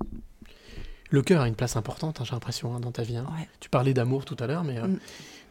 Le 1.12 1.22
cœur 1.22 1.42
a 1.42 1.48
une 1.48 1.56
place 1.56 1.76
importante, 1.76 2.20
hein, 2.20 2.24
j'ai 2.26 2.32
l'impression, 2.34 2.74
hein, 2.76 2.80
dans 2.80 2.92
ta 2.92 3.04
vie. 3.04 3.16
hein. 3.18 3.28
Ouais. 3.38 3.48
Tu 3.60 3.70
parlais 3.70 3.94
d'amour 3.94 4.26
tout 4.26 4.36
à 4.40 4.48
l'heure, 4.48 4.64
mais 4.64 4.82
Mm. 4.82 5.00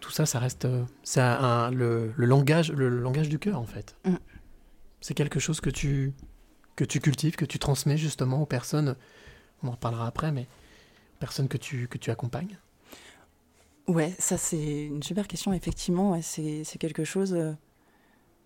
tout 0.01 0.11
ça, 0.11 0.27
ça 0.27 0.39
reste 0.39 0.67
c'est 1.05 1.21
le, 1.21 2.13
le 2.17 2.27
langage, 2.27 2.73
le, 2.73 2.89
langage 2.89 3.29
du 3.29 3.39
cœur, 3.39 3.59
en 3.61 3.67
fait. 3.67 3.95
Mm. 4.05 4.15
C'est 5.01 5.15
quelque 5.15 5.39
chose 5.39 5.61
que 5.61 5.71
tu, 5.71 6.13
que 6.77 6.85
tu 6.85 7.01
cultives, 7.01 7.37
que 7.37 7.45
tu 7.45 7.59
transmets 7.59 7.97
justement 7.97 8.43
aux 8.43 8.47
personnes, 8.47 8.97
on 9.63 9.69
en 9.69 9.73
reparlera 9.73 10.07
après, 10.07 10.33
mais 10.33 10.43
aux 11.17 11.21
personnes 11.21 11.49
que 11.49 11.59
tu, 11.59 11.89
que 11.89 11.99
tu 11.99 12.11
accompagnes. 12.11 12.59
Ouais, 13.87 14.15
ça 14.19 14.39
c'est 14.39 14.87
une 14.87 15.03
super 15.03 15.29
question. 15.29 15.53
Effectivement, 15.53 16.21
c'est 16.23 16.65
c'est 16.65 16.79
quelque 16.79 17.05
chose. 17.05 17.35
euh, 17.35 17.53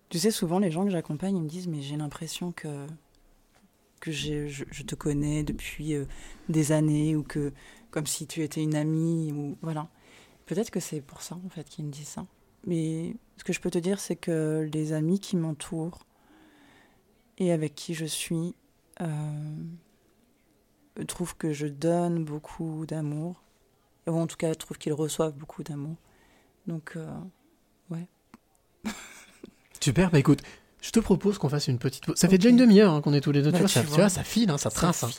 Tu 0.09 0.19
sais, 0.19 0.29
souvent 0.31 0.59
les 0.59 0.69
gens 0.71 0.83
que 0.85 0.91
j'accompagne, 0.91 1.35
ils 1.37 1.41
me 1.43 1.47
disent 1.49 1.67
mais 1.67 1.81
j'ai 1.81 1.97
l'impression 1.97 2.51
que 2.51 2.85
que 3.99 4.11
j'ai- 4.11 4.47
je, 4.47 4.63
je 4.71 4.83
te 4.83 4.95
connais 4.95 5.43
depuis 5.43 5.93
euh, 5.93 6.05
des 6.47 6.71
années 6.71 7.15
ou 7.15 7.23
que 7.23 7.51
comme 7.91 8.07
si 8.07 8.27
tu 8.27 8.43
étais 8.43 8.63
une 8.63 8.75
amie 8.75 9.31
ou 9.33 9.57
voilà. 9.61 9.89
Peut-être 10.47 10.71
que 10.71 10.79
c'est 10.81 11.01
pour 11.01 11.21
ça 11.23 11.37
en 11.45 11.49
fait 11.49 11.69
qu'ils 11.69 11.85
me 11.85 11.91
disent 11.91 12.07
ça. 12.09 12.25
Mais 12.67 13.15
ce 13.37 13.45
que 13.45 13.53
je 13.53 13.61
peux 13.61 13.71
te 13.71 13.79
dire, 13.79 13.99
c'est 13.99 14.17
que 14.17 14.69
les 14.73 14.93
amis 14.93 15.19
qui 15.19 15.37
m'entourent 15.37 16.05
et 17.39 17.51
avec 17.51 17.73
qui 17.75 17.93
je 17.93 18.05
suis 18.05 18.53
euh, 19.01 19.05
trouvent 21.07 21.35
que 21.37 21.53
je 21.53 21.67
donne 21.67 22.23
beaucoup 22.25 22.85
d'amour 22.85 23.41
ou 24.07 24.11
en 24.19 24.27
tout 24.27 24.37
cas 24.37 24.53
trouvent 24.55 24.77
qu'ils 24.77 24.93
reçoivent 24.93 25.33
beaucoup 25.35 25.63
d'amour. 25.63 25.95
Donc, 26.67 26.93
euh, 26.95 27.07
Super, 29.81 30.11
bah 30.11 30.19
écoute, 30.19 30.41
je 30.81 30.91
te 30.91 30.99
propose 30.99 31.37
qu'on 31.37 31.49
fasse 31.49 31.67
une 31.67 31.77
petite 31.79 32.05
pause. 32.05 32.15
Ça 32.17 32.27
fait 32.27 32.37
déjà 32.37 32.49
une 32.49 32.57
demi-heure 32.57 32.93
hein, 32.93 33.01
qu'on 33.01 33.13
est 33.13 33.21
tous 33.21 33.31
les 33.31 33.41
deux, 33.41 33.51
Bah, 33.51 33.57
tu, 33.59 33.63
vois, 33.63 33.67
tu 33.69 33.73
ça, 33.73 33.81
vois. 33.83 33.95
tu 33.95 34.01
vois, 34.01 34.09
ça 34.09 34.23
file, 34.23 34.49
hein, 34.49 34.57
ça 34.57 34.69
ça 34.69 34.75
trace. 34.75 35.03
hein. 35.03 35.09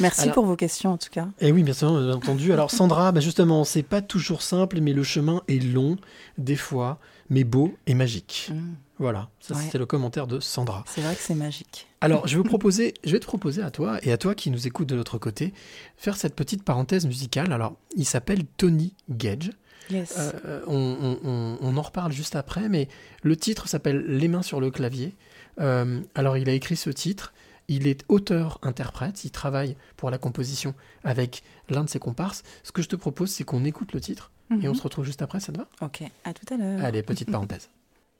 Merci 0.00 0.22
Alors- 0.22 0.34
pour 0.34 0.46
vos 0.46 0.56
questions 0.56 0.92
en 0.92 0.98
tout 0.98 1.10
cas. 1.10 1.28
Et 1.40 1.50
oui, 1.52 1.62
bien 1.62 1.74
sûr, 1.74 1.90
bien 1.92 2.12
entendu. 2.14 2.52
Alors 2.52 2.70
Sandra, 2.70 3.10
bah 3.12 3.20
justement, 3.20 3.64
c'est 3.64 3.82
pas 3.82 4.02
toujours 4.02 4.42
simple, 4.42 4.80
mais 4.80 4.92
le 4.92 5.02
chemin 5.02 5.42
est 5.48 5.62
long, 5.62 5.96
des 6.38 6.56
fois, 6.56 6.98
mais 7.30 7.44
beau 7.44 7.74
et 7.86 7.94
magique. 7.94 8.50
Mm. 8.52 8.74
Voilà, 8.98 9.28
ça 9.40 9.54
Ouais. 9.54 9.62
c'était 9.62 9.76
le 9.78 9.84
commentaire 9.86 10.26
de 10.26 10.40
Sandra. 10.40 10.82
C'est 10.86 11.02
vrai 11.02 11.14
que 11.14 11.20
c'est 11.20 11.34
magique. 11.34 11.86
Alors, 12.00 12.26
je 12.26 12.36
vais, 12.36 12.42
vous 12.42 12.44
proposer, 12.48 12.94
je 13.04 13.10
vais 13.12 13.20
te 13.20 13.26
proposer 13.26 13.62
à 13.62 13.70
toi 13.70 13.98
et 14.02 14.10
à 14.12 14.16
toi 14.16 14.34
qui 14.34 14.50
nous 14.50 14.66
écoute 14.66 14.88
de 14.88 14.94
l'autre 14.96 15.18
côté, 15.18 15.52
faire 15.96 16.16
cette 16.16 16.34
petite 16.34 16.62
parenthèse 16.62 17.04
musicale. 17.06 17.52
Alors, 17.52 17.76
il 17.94 18.06
s'appelle 18.06 18.44
Tony 18.56 18.94
Gage. 19.10 19.50
Yes. 19.90 20.14
Euh, 20.18 20.62
on, 20.66 20.74
on- 21.22 21.28
on- 21.28 21.58
on 21.60 21.76
en 21.76 21.82
reparle 21.82 22.10
juste 22.12 22.34
après, 22.36 22.68
mais 22.68 22.88
le 23.22 23.36
titre 23.36 23.68
s'appelle 23.68 23.98
Les 24.06 24.28
mains 24.28 24.42
sur 24.42 24.60
le 24.60 24.70
clavier. 24.70 25.14
Euh, 25.60 26.00
alors, 26.14 26.36
il 26.38 26.48
a 26.48 26.52
écrit 26.52 26.76
ce 26.76 26.90
titre. 26.90 27.32
Il 27.68 27.86
est 27.88 28.04
auteur-interprète. 28.08 29.24
Il 29.24 29.30
travaille 29.30 29.76
pour 29.96 30.10
la 30.10 30.18
composition 30.18 30.74
avec 31.04 31.42
l'un 31.68 31.84
de 31.84 31.88
ses 31.90 31.98
comparses. 31.98 32.42
Ce 32.62 32.72
que 32.72 32.80
je 32.82 32.88
te 32.88 32.96
propose, 32.96 33.30
c'est 33.30 33.44
qu'on 33.44 33.64
écoute 33.64 33.92
le 33.92 34.00
titre 34.00 34.30
et 34.50 34.54
on 34.68 34.70
Mhm. 34.70 34.74
se 34.74 34.82
retrouve 34.82 35.04
juste 35.04 35.22
après. 35.22 35.40
Ça 35.40 35.52
te 35.52 35.58
va? 35.58 35.66
Ok, 35.80 36.02
à 36.24 36.32
tout 36.32 36.54
à 36.54 36.56
l'heure. 36.56 36.84
Allez, 36.84 37.02
petite 37.02 37.30
parenthèse. 37.30 37.68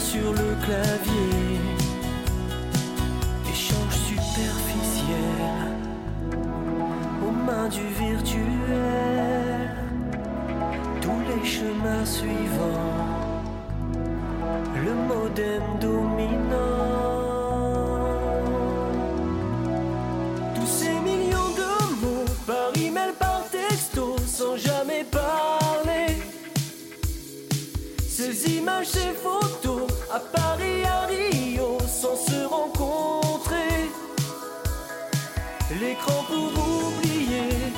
sur 0.00 0.32
le 0.32 0.54
clavier. 0.64 1.60
Échange 3.50 3.94
superficiel 4.10 5.38
aux 7.26 7.30
mains 7.30 7.68
du 7.68 7.86
virtuel. 8.02 9.70
Tous 11.00 11.20
les 11.28 11.44
chemins 11.48 12.04
suivants, 12.04 12.98
le 14.84 14.94
modem 14.94 15.62
dominant. 15.80 16.78
Tous 20.54 20.66
ces 20.66 20.94
millions 21.00 21.52
de 21.56 21.70
mots 22.00 22.30
par 22.46 22.70
email, 22.76 23.12
par 23.18 23.44
texto, 23.50 24.16
sans 24.26 24.56
jamais 24.56 25.04
parler. 25.04 26.16
Ces 28.08 28.56
images, 28.56 28.86
ces 28.86 29.12
à 30.14 30.18
Paris, 30.18 30.84
à 30.84 31.06
Rio, 31.06 31.78
sans 31.86 32.16
se 32.16 32.44
rencontrer. 32.44 33.90
L'écran 35.80 36.24
pour 36.28 36.52
oublier 36.86 37.72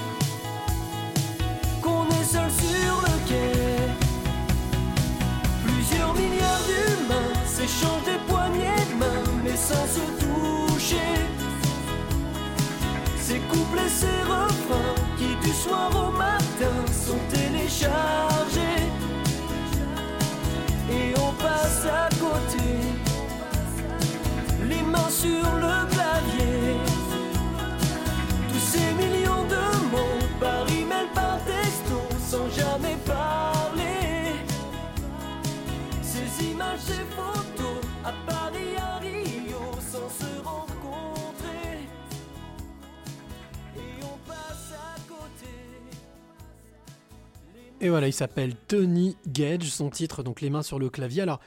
qu'on 1.80 2.06
est 2.08 2.24
seul 2.24 2.50
sur 2.50 2.94
le 3.06 3.14
quai. 3.28 3.52
Plusieurs 5.64 6.12
milliards 6.14 6.64
d'humains 6.68 7.34
s'échangent 7.46 8.04
des 8.04 8.20
poignées 8.26 8.82
de 8.90 8.96
main, 8.98 9.22
mais 9.44 9.56
sans 9.56 9.86
se 9.96 10.04
toucher. 10.22 11.14
Ces 13.20 13.38
couplets, 13.50 13.88
ces 13.88 14.20
refrains 14.22 14.94
qui 15.16 15.36
du 15.46 15.54
soir 15.54 15.88
au 15.94 16.10
matin 16.10 16.76
sont 17.06 17.22
téléchargés. 17.30 18.82
Et 20.90 21.14
on 21.18 21.32
passe 21.42 21.86
à 21.86 22.13
sur 25.20 25.48
le 25.64 25.76
clavier. 25.92 26.76
Tous 28.50 28.64
ces 28.72 28.92
millions 29.00 29.44
de 29.54 29.64
mots 29.92 30.26
par 30.40 30.62
email, 30.68 31.08
par 31.14 31.38
texto, 31.44 31.98
sans 32.30 32.48
jamais 32.50 32.96
parler. 33.06 34.34
Ces 36.02 36.46
images, 36.50 36.80
ces 36.80 37.04
photos, 37.16 37.78
à 38.04 38.12
Paris, 38.26 38.74
à 38.76 38.98
Rio, 38.98 39.62
sans 39.92 40.10
se 40.20 40.30
rencontrer. 40.42 41.88
Et 43.76 44.02
on 44.02 44.16
passe 44.28 44.72
à 44.72 44.98
côté. 45.08 45.54
Et 47.80 47.88
voilà, 47.88 48.08
il 48.08 48.12
s'appelle 48.12 48.54
Tony 48.66 49.16
Gage, 49.28 49.68
son 49.68 49.90
titre, 49.90 50.22
donc 50.24 50.40
Les 50.40 50.50
mains 50.50 50.62
sur 50.62 50.78
le 50.80 50.90
clavier. 50.90 51.22
Alors, 51.22 51.40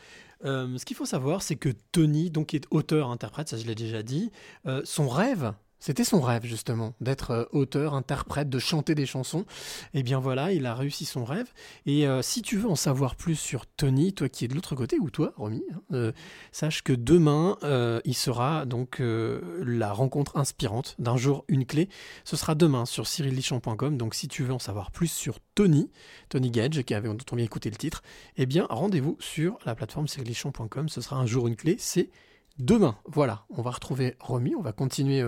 euh, 0.46 0.78
ce 0.78 0.86
qu'il 0.86 0.96
faut 0.96 1.06
savoir, 1.06 1.42
c'est 1.42 1.56
que 1.56 1.70
Tony, 1.92 2.30
donc, 2.30 2.54
est 2.54 2.66
auteur-interprète, 2.72 3.50
ça 3.50 3.58
je 3.58 3.66
l'ai 3.66 3.76
déjà 3.76 4.04
dit. 4.04 4.32
Euh, 4.66 4.82
son 4.84 5.08
rêve, 5.08 5.54
c'était 5.80 6.04
son 6.04 6.22
rêve 6.22 6.44
justement, 6.46 6.96
d'être 7.02 7.32
euh, 7.32 7.46
auteur, 7.52 7.94
interprète, 7.94 8.50
de 8.50 8.60
chanter 8.60 8.96
des 8.96 9.06
chansons. 9.06 9.46
Et 9.94 10.04
bien 10.04 10.20
voilà, 10.20 10.52
il 10.52 10.66
a 10.66 10.74
réussi 10.74 11.06
son 11.06 11.24
rêve. 11.24 11.48
Et 11.86 12.08
euh, 12.08 12.22
si 12.22 12.42
tu 12.42 12.58
veux 12.58 12.70
en 12.70 12.76
savoir 12.76 13.16
plus 13.16 13.36
sur 13.36 13.66
Tony, 13.66 14.14
toi 14.14 14.28
qui 14.28 14.46
es 14.46 14.48
de 14.48 14.56
l'autre 14.56 14.76
côté, 14.76 14.98
ou 15.00 15.10
toi, 15.10 15.34
Romy, 15.38 15.64
hein, 15.72 15.82
euh, 15.94 16.12
sache 16.52 16.82
que 16.82 16.94
demain, 16.94 17.58
il 18.06 18.16
sera 18.16 18.66
donc 18.66 19.02
la 19.02 19.94
rencontre 19.94 20.38
inspirante 20.38 20.96
d'un 21.00 21.18
jour 21.18 21.46
une 21.48 21.66
clé. 21.66 21.90
Ce 22.24 22.36
sera 22.36 22.56
demain 22.56 22.86
sur 22.86 23.08
cyrillichamp.com. 23.08 23.98
Donc 23.98 24.16
si 24.16 24.28
tu 24.28 24.44
veux 24.44 24.54
en 24.54 24.60
savoir 24.60 24.92
plus 24.92 25.12
sur 25.12 25.40
Tony, 25.56 25.92
Tony 26.30 26.52
Gage, 26.52 26.84
qui 26.84 26.94
avait 26.94 27.08
dont 27.08 27.18
on 27.32 27.36
vient 27.36 27.46
écouter 27.46 27.70
le 27.70 27.76
titre, 27.76 28.04
eh 28.38 28.46
bien 28.46 28.66
rendez-vous 28.70 29.18
sur 29.20 29.58
la 29.66 29.76
plateforme 29.76 30.08
cyrillichamp.com. 30.08 30.90
Ce 30.90 31.02
sera 31.02 31.18
un 31.18 31.26
jour 31.26 31.48
une 31.48 31.56
clé. 31.56 31.76
C'est 31.80 32.10
demain. 32.58 32.98
Voilà, 33.06 33.46
on 33.50 33.62
va 33.62 33.72
retrouver 33.72 34.16
Romy, 34.20 34.56
on 34.56 34.62
va 34.62 34.72
continuer 34.72 35.24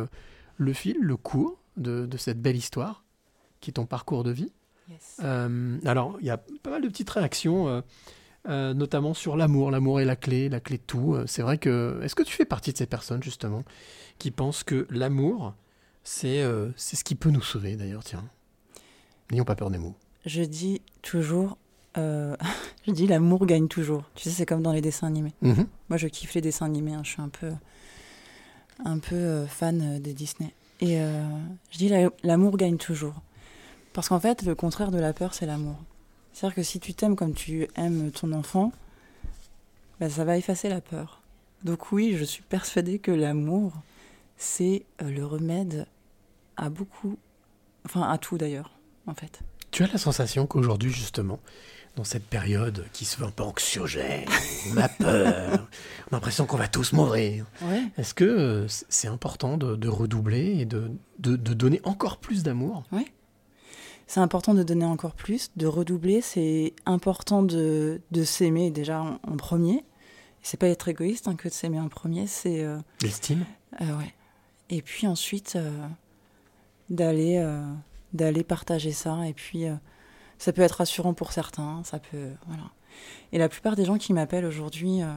le 0.60 0.74
fil, 0.74 0.98
le 1.02 1.18
cours 1.18 1.58
de, 1.78 2.06
de 2.06 2.18
cette 2.18 2.40
belle 2.42 2.56
histoire 2.58 3.04
qui 3.62 3.72
est 3.72 3.74
ton 3.74 3.86
parcours 3.88 4.24
de 4.24 4.30
vie. 4.32 4.52
Yes. 4.90 5.18
Euh, 5.24 5.78
alors, 5.86 6.18
il 6.20 6.28
y 6.28 6.30
a 6.30 6.38
pas 6.38 6.70
mal 6.70 6.82
de 6.82 6.88
petites 6.88 7.10
réactions, 7.10 7.68
euh, 7.68 7.82
euh, 8.48 8.74
notamment 8.74 9.14
sur 9.14 9.36
l'amour. 9.36 9.72
L'amour 9.72 10.00
est 10.02 10.06
la 10.06 10.16
clé, 10.16 10.48
la 10.50 10.60
clé 10.60 10.78
de 10.78 10.84
tout. 10.84 11.18
C'est 11.26 11.42
vrai 11.42 11.58
que. 11.58 12.00
Est-ce 12.04 12.16
que 12.16 12.24
tu 12.24 12.34
fais 12.34 12.46
partie 12.46 12.72
de 12.74 12.78
ces 12.78 12.86
personnes, 12.86 13.22
justement, 13.24 13.64
qui 14.18 14.32
pensent 14.32 14.64
que 14.64 14.86
l'amour, 14.90 15.54
c'est 16.04 16.42
euh, 16.42 16.70
c'est 16.76 16.96
ce 16.96 17.04
qui 17.04 17.16
peut 17.16 17.32
nous 17.32 17.42
sauver, 17.42 17.76
d'ailleurs, 17.76 18.04
tiens. 18.04 18.24
N'ayons 19.32 19.46
pas 19.46 19.56
peur 19.56 19.70
des 19.70 19.78
mots. 19.78 19.96
Je 20.26 20.42
dis 20.42 20.82
toujours, 21.02 21.58
euh, 21.98 22.36
je 22.88 22.92
dis 22.92 23.08
l'amour 23.08 23.46
gagne 23.46 23.68
toujours. 23.68 24.04
Tu 24.16 24.24
sais, 24.24 24.30
c'est 24.32 24.46
comme 24.46 24.64
dans 24.64 24.74
les 24.74 24.82
dessins 24.82 25.08
animés. 25.08 25.34
Mhm. 25.42 25.68
Moi, 25.90 25.98
je 25.98 26.08
kiffe 26.08 26.34
les 26.34 26.42
dessins 26.42 26.66
animés. 26.66 26.94
hein. 26.94 27.02
Je 27.04 27.12
suis 27.12 27.22
un 27.22 27.30
peu, 27.30 27.52
un 28.86 29.00
peu 29.00 29.16
euh, 29.16 29.48
fan 29.48 29.82
euh, 29.82 30.00
des 30.00 30.14
Disney. 30.14 30.54
Et 30.82 31.00
euh, 31.02 31.22
je 31.72 31.78
dis 31.78 31.90
la- 31.90 32.10
l'amour 32.24 32.58
gagne 32.58 32.78
toujours. 32.78 33.16
Parce 33.94 34.10
qu'en 34.10 34.20
fait, 34.20 34.44
le 34.44 34.56
contraire 34.56 34.92
de 34.92 35.00
la 35.00 35.14
peur, 35.14 35.34
c'est 35.34 35.46
l'amour. 35.46 35.76
C'est-à-dire 36.34 36.56
que 36.56 36.64
si 36.64 36.80
tu 36.80 36.94
t'aimes 36.94 37.16
comme 37.16 37.34
tu 37.34 37.68
aimes 37.76 38.12
ton 38.12 38.32
enfant, 38.32 38.72
bah, 40.00 40.10
ça 40.10 40.24
va 40.24 40.38
effacer 40.38 40.70
la 40.70 40.80
peur. 40.82 41.22
Donc 41.64 41.92
oui, 41.92 42.16
je 42.18 42.24
suis 42.24 42.44
persuadée 42.44 43.00
que 43.00 43.12
l'amour, 43.12 43.74
c'est 44.38 44.86
le 45.02 45.26
remède 45.26 45.86
à 46.56 46.70
beaucoup, 46.70 47.18
enfin 47.86 48.04
à 48.10 48.18
tout 48.18 48.38
d'ailleurs, 48.38 48.72
en 49.08 49.14
fait. 49.14 49.42
Tu 49.72 49.84
as 49.84 49.88
la 49.88 49.98
sensation 49.98 50.48
qu'aujourd'hui, 50.48 50.92
justement, 50.92 51.40
dans 52.00 52.06
cette 52.06 52.24
période 52.24 52.86
qui 52.94 53.04
se 53.04 53.18
veut 53.18 53.26
un 53.26 53.32
peu 53.32 53.44
anxiogène, 53.44 54.24
on 54.72 54.78
a 54.78 54.88
peur, 54.88 55.68
on 56.06 56.14
a 56.14 56.16
l'impression 56.16 56.46
qu'on 56.46 56.56
va 56.56 56.70
tous 56.70 56.94
mourir. 56.94 57.46
Ouais. 57.62 57.84
Est-ce 57.98 58.14
que 58.14 58.24
euh, 58.24 58.68
c'est 58.88 59.10
important 59.10 59.58
de, 59.58 59.76
de 59.76 59.88
redoubler 59.90 60.60
et 60.62 60.66
de, 60.66 60.92
de- 61.18 61.36
de 61.36 61.54
donner 61.54 61.82
encore 61.84 62.16
plus 62.20 62.42
d'amour? 62.42 62.84
C'est 64.08 64.22
important 64.22 64.54
de 64.54 64.64
donner 64.64 64.86
encore 64.86 65.14
plus, 65.14 65.52
de 65.58 65.68
redoubler. 65.68 66.22
C'est 66.22 66.74
important 66.86 67.44
de, 67.44 68.00
s'aimer 68.24 68.72
déjà 68.72 69.02
en, 69.02 69.20
en 69.28 69.36
premier. 69.36 69.84
C'est 70.42 70.56
pas 70.58 70.68
être 70.70 70.88
égoïste 70.88 71.28
hein, 71.28 71.36
que 71.36 71.50
de 71.50 71.54
s'aimer 71.54 71.82
en 71.82 71.90
premier, 71.90 72.28
c'est 72.28 72.64
euh, 72.64 72.78
L'estime 73.02 73.44
euh, 73.82 73.98
ouais. 73.98 74.14
Et 74.70 74.82
puis 74.82 75.06
ensuite 75.06 75.58
euh, 75.58 75.70
d'aller 76.90 77.46
d'aller 78.14 78.44
partager 78.46 78.94
ça. 78.94 79.28
Et 79.28 79.34
puis 79.34 79.66
ça 80.40 80.52
peut 80.54 80.62
être 80.64 80.78
rassurant 80.78 81.14
pour 81.14 81.32
certains, 81.32 81.84
ça 81.84 82.00
peut 82.00 82.32
voilà. 82.48 82.64
Et 83.32 83.38
la 83.38 83.48
plupart 83.50 83.76
des 83.76 83.86
gens 83.86 83.98
qui 84.00 84.14
m'appellent 84.14 84.46
aujourd'hui, 84.46 85.04
euh, 85.04 85.08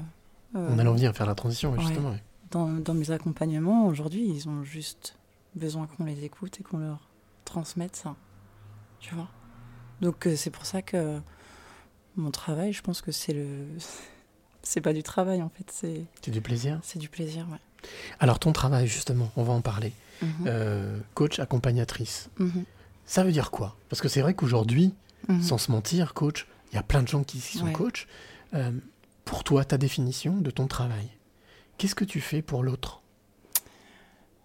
euh, 0.57 0.69
On 0.71 0.79
allait 0.79 0.91
venir 0.91 1.15
faire 1.17 1.27
la 1.27 1.35
transition, 1.35 1.75
justement. 1.81 2.11
ouais. 2.11 2.23
dans, 2.51 2.69
dans 2.69 2.93
mes 2.95 3.11
accompagnements 3.11 3.87
aujourd'hui, 3.87 4.29
ils 4.29 4.49
ont 4.49 4.63
juste 4.63 5.17
besoin 5.55 5.87
qu'on 5.87 6.05
les 6.05 6.25
écoute 6.25 6.61
et 6.61 6.63
qu'on 6.63 6.79
leur 6.79 7.09
transmette 7.47 7.97
ça. 7.97 8.15
Tu 9.01 9.15
vois? 9.15 9.29
Donc 10.03 10.27
euh, 10.27 10.37
c'est 10.37 10.51
pour 10.51 10.67
ça 10.67 10.83
que 10.83 11.19
mon 12.17 12.31
travail, 12.31 12.73
je 12.75 12.83
pense 12.83 13.01
que 13.01 13.11
c'est 13.13 13.33
le. 13.33 13.47
C'est 14.65 14.81
pas 14.81 14.93
du 14.93 15.03
travail 15.03 15.43
en 15.43 15.49
fait, 15.49 15.65
c'est 15.73 16.05
C'est 16.25 16.31
du 16.31 16.41
plaisir? 16.41 16.79
c'est 16.85 17.01
du 17.01 17.09
plaisir, 17.09 17.49
ouais. 17.51 17.59
Alors, 18.21 18.39
ton 18.39 18.53
travail, 18.53 18.87
justement, 18.87 19.29
on 19.37 19.43
va 19.43 19.53
en 19.53 19.61
parler. 19.61 19.93
Mhm. 20.23 20.29
Euh, 20.47 21.01
coach 21.15 21.41
accompagnatrice. 21.41 22.31
Mhm. 22.39 22.63
Ça 23.05 23.25
veut 23.25 23.33
dire 23.33 23.51
quoi? 23.51 23.75
Parce 23.89 24.01
que 24.01 24.07
c'est 24.07 24.21
vrai 24.23 24.35
qu'aujourd'hui, 24.35 24.95
Mhm. 25.29 25.43
sans 25.43 25.59
se 25.59 25.71
mentir, 25.71 26.15
coach, 26.15 26.47
il 26.73 26.77
y 26.77 26.79
a 26.79 26.83
plein 26.83 27.03
de 27.03 27.09
gens 27.09 27.23
qui, 27.23 27.39
qui 27.39 27.59
sont 27.59 27.67
Ouais. 27.67 27.73
coach. 27.73 28.07
Euh, 28.55 28.73
pour 29.25 29.45
toi, 29.45 29.65
ta 29.65 29.79
définition 29.79 30.37
de 30.39 30.51
ton 30.51 30.67
travail, 30.67 31.09
qu'est-ce 31.79 31.95
que 31.95 32.05
tu 32.05 32.21
fais 32.21 32.43
pour 32.43 32.63
l'autre? 32.63 33.01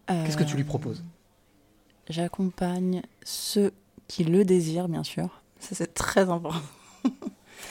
Qu'est-ce 0.08 0.38
que 0.38 0.44
tu 0.44 0.56
lui 0.56 0.64
Euh, 0.64 0.66
proposes? 0.68 1.04
J'accompagne 2.10 3.02
ceux 3.24 3.74
qui 4.08 4.24
le 4.24 4.46
désirent, 4.46 4.88
bien 4.88 5.04
sûr. 5.04 5.42
Ça, 5.60 5.76
c'est 5.76 5.94
très 5.94 6.30
important. 6.30 6.62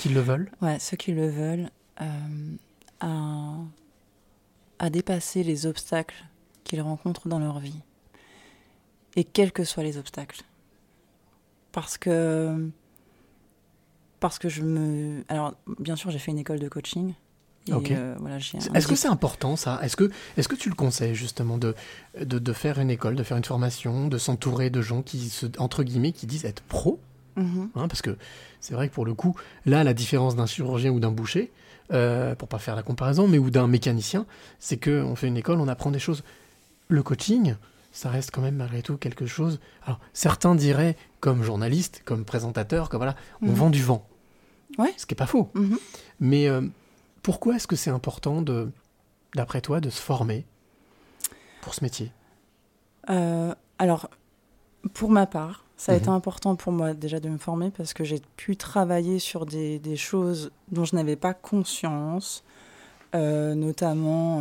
Qu'ils 0.00 0.12
le 0.12 0.20
veulent? 0.20 0.50
Ouais, 0.60 0.78
ceux 0.78 0.96
qui 0.96 1.12
le 1.12 1.28
veulent, 1.30 1.70
euh, 2.02 2.54
à, 3.00 3.54
à 4.78 4.90
dépasser 4.90 5.42
les 5.44 5.64
obstacles 5.64 6.24
qu'ils 6.64 6.82
rencontrent 6.82 7.28
dans 7.28 7.38
leur 7.38 7.60
vie. 7.60 7.80
Et 9.14 9.24
quels 9.24 9.52
que 9.52 9.64
soient 9.64 9.84
les 9.84 9.96
obstacles. 9.96 10.42
Parce 11.72 11.96
que. 11.96 12.68
Parce 14.28 14.38
que 14.38 14.48
je 14.48 14.62
me. 14.62 15.24
Alors, 15.28 15.54
bien 15.78 15.96
sûr, 15.96 16.10
j'ai 16.10 16.18
fait 16.18 16.30
une 16.32 16.38
école 16.38 16.58
de 16.58 16.68
coaching. 16.68 17.14
Et 17.68 17.72
Ok. 17.72 17.90
euh, 17.90 18.14
voilà, 18.20 18.36
Est-ce 18.36 18.86
que 18.86 18.94
c'est 18.94 19.08
important 19.08 19.56
ça? 19.56 19.80
Est-ce 19.82 19.96
que, 19.96 20.10
est 20.36 20.46
que 20.46 20.54
tu 20.54 20.68
le 20.68 20.74
conseilles 20.76 21.14
justement 21.16 21.58
de, 21.58 21.74
de, 22.20 22.38
de 22.38 22.52
faire 22.52 22.78
une 22.78 22.90
école, 22.90 23.16
de 23.16 23.22
faire 23.24 23.36
une 23.36 23.44
formation, 23.44 24.06
de 24.06 24.18
s'entourer 24.18 24.70
de 24.70 24.80
gens 24.82 25.02
qui, 25.02 25.28
se, 25.30 25.46
entre 25.58 25.82
guillemets, 25.82 26.12
qui 26.12 26.26
disent 26.26 26.44
être 26.44 26.62
pro? 26.62 27.00
Mhm. 27.36 27.70
hein, 27.74 27.88
Parce 27.88 28.02
que 28.02 28.16
c'est 28.60 28.74
vrai 28.74 28.88
que 28.88 28.94
pour 28.94 29.04
le 29.04 29.14
coup, 29.14 29.34
là, 29.64 29.82
la 29.84 29.94
différence 29.94 30.36
d'un 30.36 30.46
chirurgien 30.46 30.90
ou 30.92 31.00
d'un 31.00 31.10
boucher, 31.10 31.50
euh, 31.92 32.34
pour 32.36 32.46
pas 32.48 32.58
faire 32.58 32.76
la 32.76 32.82
comparaison, 32.84 33.26
mais 33.28 33.38
ou 33.38 33.50
d'un 33.50 33.66
mécanicien, 33.66 34.26
c'est 34.60 34.76
qu'on 34.82 35.14
fait 35.16 35.26
une 35.28 35.36
école, 35.36 35.60
on 35.60 35.68
apprend 35.68 35.90
des 35.90 35.98
choses. 35.98 36.22
Le 36.88 37.02
coaching, 37.02 37.56
ça 37.92 38.10
reste 38.10 38.30
quand 38.32 38.42
même 38.42 38.56
malgré 38.56 38.80
tout 38.82 38.96
quelque 38.96 39.26
chose. 39.26 39.58
Alors, 39.84 39.98
certains 40.12 40.54
diraient, 40.54 40.96
comme 41.20 41.42
journaliste, 41.42 42.02
comme 42.04 42.24
présentateur, 42.24 42.88
que 42.88 42.96
voilà, 42.96 43.16
on 43.42 43.46
Mhm. 43.48 43.54
vend 43.54 43.70
du 43.70 43.82
vent. 43.82 44.06
Ouais. 44.78 44.92
Ce 44.96 45.06
qui 45.06 45.14
n'est 45.14 45.18
pas 45.18 45.26
faux. 45.26 45.50
Mhm. 45.54 45.78
Mais 46.20 46.48
euh, 46.48 46.62
pourquoi 47.22 47.56
est-ce 47.56 47.66
que 47.66 47.76
c'est 47.76 47.90
important, 47.90 48.42
de, 48.42 48.70
d'après 49.34 49.60
toi, 49.60 49.80
de 49.80 49.90
se 49.90 50.00
former 50.00 50.44
pour 51.62 51.74
ce 51.74 51.82
métier? 51.82 52.12
Euh, 53.10 53.54
alors, 53.78 54.08
pour 54.94 55.10
ma 55.10 55.26
part, 55.26 55.64
ça 55.76 55.92
a 55.92 55.96
été 55.96 56.08
important 56.08 56.56
pour 56.56 56.72
moi 56.72 56.94
déjà 56.94 57.20
de 57.20 57.28
me 57.28 57.36
former 57.36 57.70
parce 57.70 57.92
que 57.92 58.02
j'ai 58.02 58.22
pu 58.36 58.56
travailler 58.56 59.18
sur 59.18 59.44
des, 59.44 59.78
des 59.78 59.96
choses 59.96 60.50
dont 60.70 60.84
je 60.84 60.96
n'avais 60.96 61.16
pas 61.16 61.34
conscience, 61.34 62.44
euh, 63.14 63.54
notamment 63.54 64.40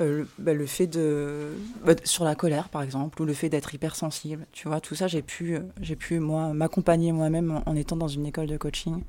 euh, 0.00 0.18
le, 0.20 0.28
bah, 0.38 0.52
le 0.54 0.66
fait 0.66 0.86
de... 0.86 1.52
bah, 1.84 1.94
sur 2.04 2.24
la 2.24 2.34
colère, 2.34 2.68
par 2.68 2.82
exemple, 2.82 3.20
ou 3.22 3.24
le 3.24 3.32
fait 3.34 3.48
d'être 3.48 3.74
hypersensible. 3.74 4.46
Tu 4.52 4.68
vois, 4.68 4.80
tout 4.80 4.94
ça, 4.94 5.06
j'ai 5.08 5.22
pu, 5.22 5.56
euh, 5.56 5.60
j'ai 5.80 5.96
pu 5.96 6.18
moi, 6.20 6.52
m'accompagner 6.52 7.12
moi-même 7.12 7.50
en, 7.50 7.70
en 7.70 7.76
étant 7.76 7.96
dans 7.96 8.08
une 8.08 8.26
école 8.26 8.46
de 8.46 8.56
coaching. 8.56 9.02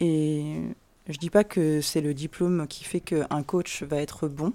Et 0.00 0.56
je 1.08 1.18
dis 1.18 1.30
pas 1.30 1.44
que 1.44 1.80
c'est 1.80 2.00
le 2.00 2.14
diplôme 2.14 2.66
qui 2.68 2.84
fait 2.84 3.00
qu'un 3.00 3.42
coach 3.42 3.82
va 3.82 3.98
être 3.98 4.28
bon. 4.28 4.52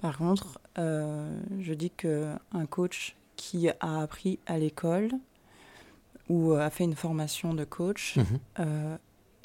Par 0.00 0.16
contre, 0.16 0.58
euh, 0.78 1.40
je 1.60 1.74
dis 1.74 1.90
qu'un 1.90 2.66
coach 2.70 3.16
qui 3.36 3.68
a 3.68 4.00
appris 4.00 4.38
à 4.46 4.58
l'école 4.58 5.10
ou 6.28 6.52
a 6.52 6.70
fait 6.70 6.84
une 6.84 6.94
formation 6.94 7.52
de 7.54 7.64
coach 7.64 8.16
Mhm. 8.16 8.24
euh, 8.60 8.96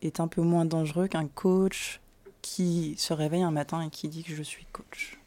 est 0.01 0.19
un 0.19 0.27
peu 0.27 0.41
moins 0.41 0.65
dangereux 0.65 1.07
qu'un 1.07 1.27
coach 1.27 1.99
qui 2.45 2.93
se 2.99 3.11
réveille 3.11 3.41
un 3.41 3.49
matin 3.49 3.81
et 3.81 3.89
qui 3.89 4.07
dit 4.07 4.23
que 4.23 4.35
je 4.35 4.43
suis 4.43 4.65
coach. 4.71 5.17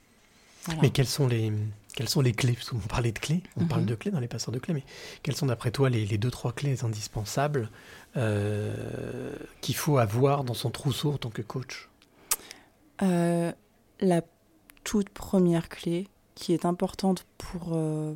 Voilà. 0.67 0.83
Mais 0.83 0.91
quelles 0.91 1.09
sont 1.09 1.27
les, 1.27 1.53
quelles 1.95 2.09
sont 2.09 2.21
les 2.21 2.33
clés? 2.33 2.53
Parce 2.53 2.71
qu'on 2.71 2.79
parlait 2.79 3.11
de 3.11 3.19
clés, 3.19 3.43
on 3.57 3.65
parle 3.67 3.81
Mhm. 3.83 3.87
de 3.89 3.95
clés 3.97 4.11
dans 4.13 4.21
les 4.21 4.29
passeurs 4.29 4.53
de 4.55 4.61
clés, 4.61 4.73
mais 4.75 4.85
quelles 5.25 5.35
sont 5.35 5.47
d'après 5.47 5.73
toi 5.73 5.91
les, 5.91 6.07
les 6.07 6.17
deux, 6.17 6.31
trois 6.31 6.53
clés 6.53 6.85
indispensables 6.85 7.71
euh, 8.17 9.33
qu'il 9.63 9.75
faut 9.75 9.99
avoir 9.99 10.45
dans 10.45 10.55
son 10.55 10.71
trousseau 10.71 11.13
en 11.13 11.19
tant 11.19 11.31
que 11.31 11.43
coach? 11.43 11.89
Euh, 13.03 13.53
la 14.01 14.23
toute 14.85 15.09
première 15.09 15.69
clé 15.69 16.07
qui 16.37 16.53
est 16.53 16.65
importante 16.65 17.27
pour, 17.37 17.71
euh, 17.73 18.15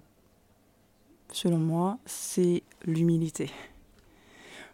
selon 1.33 1.59
moi, 1.59 1.99
c'est 2.07 2.63
l'humilité. 2.85 3.51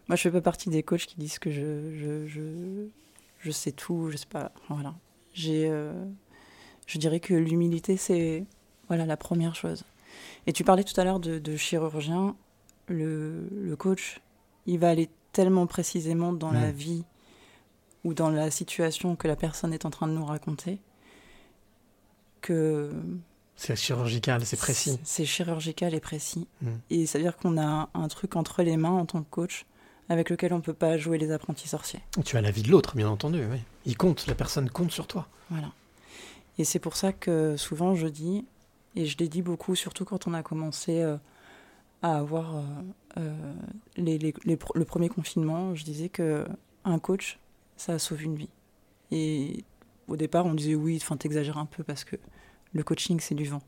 Moi, 0.09 0.16
je 0.16 0.22
fais 0.22 0.31
pas 0.31 0.41
partie 0.43 0.68
des 0.68 0.83
coachs 0.83 1.07
qui 1.07 1.16
disent 1.16 1.39
que 1.39 1.51
je, 1.51 1.95
je, 1.97 2.26
je, 2.26 2.89
je 3.39 3.51
sais 3.51 3.72
tout, 3.72 4.11
je 4.11 4.16
sais 4.16 4.26
pas. 4.26 4.53
Voilà. 4.68 4.95
J'ai, 5.34 5.68
euh, 5.68 5.93
je 6.86 6.99
dirais 6.99 7.20
que 7.20 7.34
l'humilité, 7.34 7.97
c'est 7.97 8.45
voilà 8.89 9.07
la 9.07 9.16
première 9.16 9.55
chose. 9.55 9.84
Et 10.47 10.53
tu 10.53 10.64
parlais 10.64 10.84
tout 10.84 10.99
à 11.01 11.05
l'heure 11.05 11.20
de, 11.20 11.39
de 11.39 11.57
chirurgien. 11.57 12.36
Le, 12.89 13.49
le 13.53 13.76
coach, 13.76 14.20
il 14.66 14.78
va 14.78 14.89
aller 14.91 15.11
tellement 15.32 15.66
précisément 15.66 16.32
dans 16.32 16.51
la 16.51 16.72
vie 16.72 17.05
ou 18.05 18.14
dans 18.14 18.30
la 18.30 18.51
situation 18.51 19.14
que 19.14 19.28
la 19.28 19.36
personne 19.36 19.72
est 19.74 19.84
en 19.84 19.91
train 19.91 20.09
de 20.09 20.12
nous 20.12 20.24
raconter 20.24 20.80
que 22.41 22.91
C'est 23.57 23.76
chirurgical, 23.76 24.45
c'est 24.47 24.57
précis. 24.57 24.99
c'est 25.05 25.24
chirurgical 25.24 25.95
et 25.95 26.01
précis. 26.01 26.47
Mm. 26.62 26.68
Et 26.91 27.07
ça 27.07 27.18
veut 27.18 27.24
dire 27.24 27.36
qu'on 27.36 27.59
a 27.59 27.91
un 27.93 28.09
truc 28.09 28.36
entre 28.36 28.62
les 28.62 28.76
mains 28.76 28.91
en 28.91 29.05
tant 29.07 29.22
que 29.22 29.28
coach 29.30 29.66
avec 30.09 30.30
lequel 30.30 30.52
on 30.52 30.61
peut 30.61 30.72
pas 30.74 30.96
jouer 30.96 31.18
les 31.18 31.30
apprentis 31.32 31.68
sorciers. 31.68 32.00
Tu 32.24 32.36
as 32.36 32.40
la 32.40 32.50
vie 32.50 32.62
de 32.62 32.70
l'autre, 32.70 32.96
bien 32.96 33.09
entendu. 33.09 33.42
Oui. 33.50 33.59
Il 33.84 33.96
compte, 33.96 34.26
la 34.26 34.34
personne 34.34 34.70
compte 34.70 34.90
sur 34.90 35.06
toi. 35.06 35.28
Voilà. 35.50 35.70
Et 36.59 36.64
c'est 36.64 36.78
pour 36.78 36.96
ça 36.96 37.12
que 37.12 37.56
souvent 37.56 37.94
je 37.94 38.06
dis, 38.09 38.44
et 38.96 39.06
je 39.06 39.16
l'ai 39.18 39.28
dit 39.28 39.42
beaucoup, 39.42 39.74
surtout 39.74 40.04
quand 40.04 40.26
on 40.26 40.34
a 40.34 40.42
commencé 40.42 41.00
euh, 41.02 41.16
à 42.02 42.16
avoir 42.18 42.56
euh, 42.56 42.62
euh, 43.18 43.52
les- 43.96 44.18
les- 44.18 44.34
les 44.44 44.56
pr- 44.56 44.72
le 44.74 44.84
premier 44.84 45.09
confinement, 45.09 45.74
je 45.74 45.84
disais 45.84 46.09
que 46.09 46.46
un 46.84 46.98
coach, 46.98 47.38
ça 47.76 47.98
sauve 47.98 48.22
une 48.22 48.36
vie. 48.36 48.48
Et 49.11 49.64
au 50.09 50.16
départ, 50.16 50.46
on 50.46 50.54
disait 50.54 50.74
oui, 50.74 50.98
enfin 51.00 51.16
t'exagères 51.16 51.59
un 51.59 51.66
peu 51.66 51.84
parce 51.84 52.04
que 52.04 52.16
le 52.72 52.82
coaching 52.82 53.20
c'est 53.20 53.34
du 53.34 53.44
vent. 53.44 53.62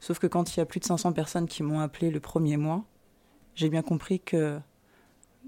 Sauf 0.00 0.18
que 0.18 0.26
quand 0.26 0.54
il 0.54 0.58
y 0.58 0.60
a 0.60 0.66
plus 0.66 0.80
de 0.80 0.84
500 0.84 1.12
personnes 1.12 1.46
qui 1.46 1.62
m'ont 1.62 1.80
appelé 1.80 2.10
le 2.10 2.18
premier 2.20 2.56
mois, 2.56 2.84
j'ai 3.54 3.68
bien 3.68 3.82
compris 3.82 4.18
que 4.20 4.58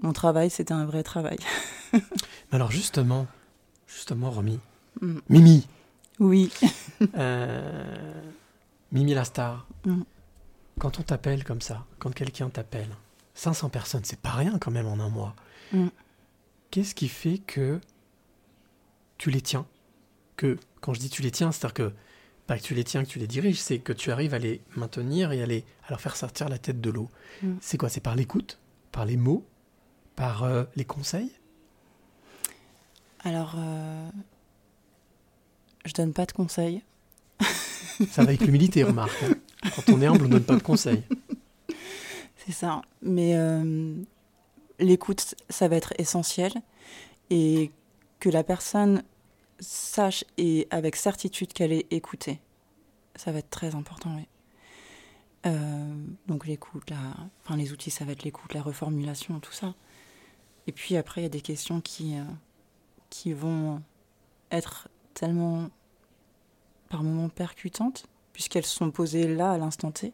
mon 0.01 0.13
travail 0.13 0.49
c'était 0.49 0.73
un 0.73 0.85
vrai 0.85 1.03
travail. 1.03 1.37
Mais 1.93 2.01
alors 2.51 2.71
justement, 2.71 3.27
justement, 3.87 4.29
Romy, 4.31 4.59
Mm. 5.01 5.19
Mimi, 5.29 5.67
Oui. 6.21 6.49
euh, 7.17 8.13
Mimi 8.91 9.13
la 9.13 9.25
star, 9.25 9.67
Mm. 9.85 10.01
quand 10.79 10.99
on 10.99 11.03
t'appelle 11.03 11.43
comme 11.43 11.61
ça, 11.61 11.85
quand 11.99 12.13
quelqu'un 12.13 12.49
t'appelle, 12.49 12.87
500 13.33 13.69
personnes, 13.69 14.03
c'est 14.05 14.19
pas 14.19 14.31
rien 14.31 14.57
quand 14.57 14.71
même 14.71 14.87
en 14.87 14.99
un 14.99 15.09
mois. 15.09 15.35
Mm. 15.73 15.87
Qu'est-ce 16.71 16.95
qui 16.95 17.09
fait 17.09 17.39
que 17.39 17.79
tu 19.17 19.29
les 19.31 19.41
tiens? 19.41 19.65
Que 20.37 20.57
quand 20.81 20.93
je 20.93 20.99
dis 20.99 21.09
tu 21.09 21.21
les 21.21 21.31
tiens, 21.31 21.51
c'est-à-dire 21.51 21.73
que 21.73 21.93
pas 22.47 22.57
que 22.57 22.63
tu 22.63 22.73
les 22.75 22.83
tiens, 22.83 23.03
que 23.03 23.09
tu 23.09 23.19
les 23.19 23.27
diriges, 23.27 23.59
c'est 23.59 23.79
que 23.79 23.91
tu 23.93 24.11
arrives 24.11 24.33
à 24.33 24.39
les 24.39 24.61
maintenir 24.75 25.31
et 25.31 25.41
à, 25.41 25.45
les, 25.45 25.65
à 25.87 25.89
leur 25.89 25.99
faire 26.01 26.15
sortir 26.15 26.47
la 26.47 26.57
tête 26.59 26.79
de 26.79 26.89
l'eau. 26.89 27.09
C'est 27.59 27.77
quoi? 27.77 27.89
C'est 27.89 28.01
par 28.01 28.15
l'écoute, 28.15 28.59
par 28.91 29.03
les 29.05 29.17
mots, 29.17 29.45
par 30.15 30.43
euh, 30.43 30.63
les 30.75 30.85
conseils? 30.85 31.31
Alors, 33.23 33.55
euh, 33.57 34.09
je 35.85 35.93
donne 35.93 36.13
pas 36.13 36.25
de 36.25 36.31
conseils. 36.31 36.83
Ça 38.11 38.23
va 38.23 38.29
avec 38.29 38.41
l'humilité, 38.41 38.83
remarque. 38.83 39.23
hein. 39.23 39.35
Quand 39.75 39.93
on 39.93 40.01
est 40.01 40.05
humble, 40.05 40.25
on 40.25 40.29
donne 40.29 40.43
pas 40.43 40.55
de 40.55 40.61
conseils. 40.61 41.03
C'est 42.37 42.51
ça. 42.51 42.81
Mais 43.01 43.35
euh, 43.35 43.95
l'écoute, 44.79 45.35
ça 45.49 45.67
va 45.67 45.77
être 45.77 45.93
essentiel. 45.97 46.53
Et 47.31 47.71
que 48.19 48.29
la 48.29 48.43
personne 48.43 49.03
sache 49.59 50.23
et 50.37 50.67
avec 50.69 50.95
certitude 50.95 51.53
qu'elle 51.53 51.73
est 51.73 51.87
écoutée, 51.91 52.39
ça 53.15 53.31
va 53.31 53.39
être 53.39 53.49
très 53.49 53.73
important, 53.73 54.15
oui. 54.15 54.27
Euh, 55.47 55.95
donc 56.27 56.45
l'écoute, 56.47 56.89
la... 56.89 56.97
enfin, 57.43 57.55
les 57.55 57.71
outils, 57.71 57.91
ça 57.91 58.03
va 58.05 58.11
être 58.11 58.23
l'écoute, 58.23 58.53
la 58.53 58.61
reformulation, 58.61 59.39
tout 59.39 59.51
ça. 59.51 59.73
Et 60.67 60.71
puis 60.71 60.97
après, 60.97 61.21
il 61.21 61.23
y 61.25 61.27
a 61.27 61.29
des 61.29 61.41
questions 61.41 61.81
qui, 61.81 62.17
euh, 62.17 62.23
qui 63.09 63.33
vont 63.33 63.81
être 64.51 64.89
tellement, 65.13 65.69
par 66.89 67.03
moments, 67.03 67.29
percutantes, 67.29 68.05
puisqu'elles 68.33 68.65
sont 68.65 68.91
posées 68.91 69.33
là, 69.33 69.51
à 69.51 69.57
l'instant 69.57 69.91
T, 69.91 70.13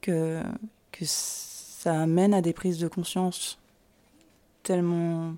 que, 0.00 0.42
que 0.92 1.04
ça 1.04 2.02
amène 2.02 2.34
à 2.34 2.42
des 2.42 2.52
prises 2.52 2.78
de 2.78 2.88
conscience 2.88 3.58
tellement 4.62 5.34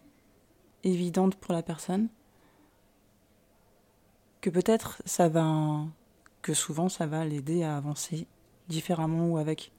évidentes 0.84 1.36
pour 1.36 1.54
la 1.54 1.62
personne 1.62 2.08
que 4.40 4.50
peut-être 4.50 5.02
ça 5.04 5.28
va 5.28 5.84
que 6.42 6.54
souvent 6.54 6.88
ça 6.88 7.06
va 7.06 7.24
l'aider 7.24 7.62
à 7.62 7.76
avancer 7.76 8.26
différemment 8.68 9.28
ou 9.28 9.36
avec 9.36 9.72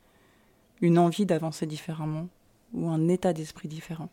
une 0.82 1.00
envie 1.00 1.26
d'avancer 1.26 1.66
différemment 1.66 2.28
ou 2.74 2.90
un 2.90 3.08
état 3.08 3.34
d'esprit 3.34 3.68
différent 3.68 4.10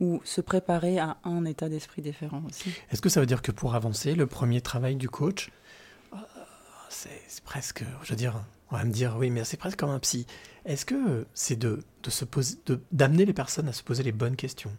ou 0.00 0.20
se 0.24 0.40
préparer 0.40 0.98
à 0.98 1.16
un 1.24 1.44
état 1.44 1.68
d'esprit 1.68 2.02
différent 2.02 2.42
aussi. 2.48 2.70
Est-ce 2.90 3.02
que 3.02 3.08
ça 3.08 3.20
veut 3.20 3.26
dire 3.26 3.42
que 3.42 3.50
pour 3.50 3.74
avancer, 3.74 4.14
le 4.14 4.26
premier 4.26 4.60
travail 4.60 4.96
du 4.96 5.08
coach, 5.08 5.50
euh, 6.12 6.16
c'est 6.88 7.42
presque, 7.44 7.84
je 8.02 8.10
veux 8.10 8.16
dire, 8.16 8.40
on 8.70 8.76
va 8.76 8.84
me 8.84 8.92
dire, 8.92 9.16
oui, 9.18 9.30
mais 9.30 9.44
c'est 9.44 9.56
presque 9.56 9.78
comme 9.78 9.90
un 9.90 9.98
psy. 9.98 10.26
Est-ce 10.64 10.84
que 10.84 11.26
c'est 11.34 11.56
de, 11.56 11.82
de 12.02 12.10
se 12.10 12.24
poser, 12.24 12.56
d'amener 12.92 13.24
les 13.24 13.32
personnes 13.32 13.68
à 13.68 13.72
se 13.72 13.82
poser 13.82 14.02
les 14.02 14.12
bonnes 14.12 14.36
questions? 14.36 14.70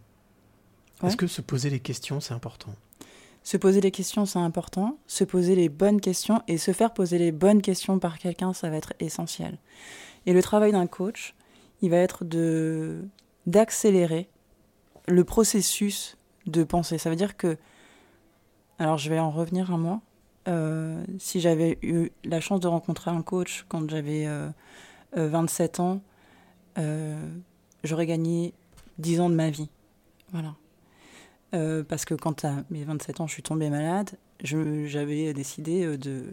Ouais. 1.02 1.08
Est-ce 1.08 1.16
que 1.16 1.26
se 1.26 1.40
poser 1.42 1.70
les 1.70 1.80
questions, 1.80 2.20
c'est 2.20 2.34
important? 2.34 2.74
Se 3.42 3.56
poser 3.56 3.80
les 3.80 3.90
questions, 3.90 4.26
c'est 4.26 4.38
important. 4.38 4.98
Se 5.06 5.24
poser 5.24 5.54
les 5.54 5.68
bonnes 5.68 6.00
questions 6.00 6.42
et 6.46 6.58
se 6.58 6.72
faire 6.72 6.92
poser 6.92 7.18
les 7.18 7.32
bonnes 7.32 7.62
questions 7.62 7.98
par 7.98 8.18
quelqu'un, 8.18 8.52
ça 8.52 8.68
va 8.70 8.76
être 8.76 8.92
essentiel. 9.00 9.58
Et 10.26 10.34
le 10.34 10.42
travail 10.42 10.72
d'un 10.72 10.86
coach, 10.86 11.34
il 11.82 11.90
va 11.90 11.96
être 11.98 12.24
de 12.24 13.04
d'accélérer 13.46 14.28
le 15.08 15.24
processus 15.24 16.16
de 16.46 16.62
pensée. 16.64 16.98
Ça 16.98 17.10
veut 17.10 17.16
dire 17.16 17.36
que, 17.36 17.56
alors 18.78 18.98
je 18.98 19.08
vais 19.10 19.18
en 19.18 19.30
revenir 19.30 19.72
à 19.72 19.78
moi. 19.78 20.00
Euh, 20.48 21.04
si 21.18 21.40
j'avais 21.40 21.78
eu 21.82 22.10
la 22.24 22.40
chance 22.40 22.60
de 22.60 22.68
rencontrer 22.68 23.10
un 23.10 23.22
coach 23.22 23.64
quand 23.68 23.88
j'avais 23.90 24.26
euh, 24.26 24.48
euh, 25.16 25.28
27 25.28 25.80
ans, 25.80 26.00
euh, 26.78 27.18
j'aurais 27.84 28.06
gagné 28.06 28.54
10 28.98 29.20
ans 29.20 29.30
de 29.30 29.34
ma 29.34 29.50
vie. 29.50 29.68
Voilà. 30.32 30.54
Euh, 31.52 31.82
parce 31.82 32.04
que 32.04 32.14
quand 32.14 32.44
à 32.44 32.62
mes 32.70 32.84
27 32.84 33.20
ans, 33.20 33.26
je 33.26 33.32
suis 33.32 33.42
tombée 33.42 33.70
malade, 33.70 34.10
j'avais 34.42 35.32
décidé 35.34 35.84
euh, 35.84 35.98
de... 35.98 36.24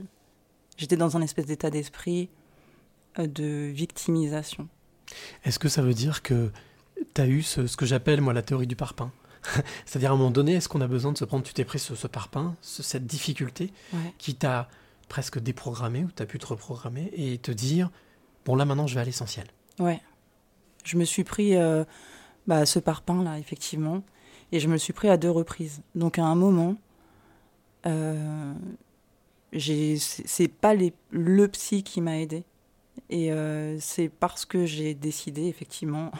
J'étais 0.78 0.98
dans 0.98 1.18
un 1.18 1.22
espèce 1.22 1.48
d'état 1.48 1.70
d'esprit 1.70 2.30
euh, 3.18 3.26
de 3.26 3.72
victimisation. 3.72 4.68
Est-ce 5.43 5.60
que 5.60 5.70
ça 5.70 5.82
veut 5.82 5.93
dire 5.93 6.22
que 6.22 6.51
tu 7.14 7.22
as 7.22 7.28
eu 7.28 7.41
ce, 7.41 7.68
ce 7.68 7.78
que 7.78 7.86
j'appelle, 7.86 8.22
moi, 8.22 8.34
la 8.34 8.41
théorie 8.41 8.68
du 8.68 8.76
parpaing 8.76 9.12
C'est-à-dire, 9.86 10.12
à 10.12 10.14
un 10.14 10.18
moment 10.18 10.32
donné, 10.32 10.53
est-ce 10.55 10.68
qu'on 10.68 10.82
a 10.82 10.88
besoin 10.88 11.12
de 11.14 11.18
se 11.18 11.26
prendre, 11.26 11.43
tu 11.45 11.53
t'es 11.53 11.64
pris 11.64 11.80
ce, 11.80 11.95
ce 11.95 12.08
parpaing, 12.08 12.55
ce- 12.62 12.84
cette 12.84 13.05
difficulté 13.05 13.72
Ouais. 13.93 14.14
qui 14.18 14.36
t'a 14.36 14.68
presque 15.10 15.39
déprogrammé 15.39 16.03
ou 16.03 16.10
tu 16.14 16.22
as 16.22 16.26
pu 16.26 16.38
te 16.39 16.45
reprogrammer 16.47 17.10
et 17.16 17.38
te 17.38 17.51
dire, 17.51 17.89
bon, 18.45 18.55
là, 18.55 18.66
maintenant, 18.66 18.88
je 18.88 18.95
vais 18.95 19.01
à 19.01 19.05
l'essentiel? 19.05 19.47
Ouais. 19.80 20.01
Je 20.84 20.97
me 20.97 21.05
suis 21.05 21.24
pris 21.24 21.55
euh, 21.55 21.86
bah, 22.47 22.66
ce 22.66 22.80
parpaing 22.80 23.24
là, 23.24 23.38
effectivement, 23.39 24.03
et 24.51 24.60
je 24.60 24.68
me 24.68 24.74
le 24.74 24.80
suis 24.80 24.93
pris 24.93 25.08
à 25.10 25.18
deux 25.18 25.32
reprises. 25.32 25.82
Donc 25.95 26.18
à 26.20 26.26
un 26.26 26.36
moment, 26.36 26.76
euh, 27.86 28.53
c'est 29.58 29.97
c'est 29.97 30.47
pas 30.47 30.74
les, 30.74 30.93
le 31.12 31.47
psy 31.47 31.84
qui 31.84 32.01
m'a 32.01 32.18
aidé, 32.20 32.43
et 33.10 33.32
euh, 33.32 33.78
c'est 33.80 34.10
parce 34.10 34.45
que 34.45 34.66
j'ai 34.66 34.93
décidé 34.93 35.45
effectivement 35.45 36.12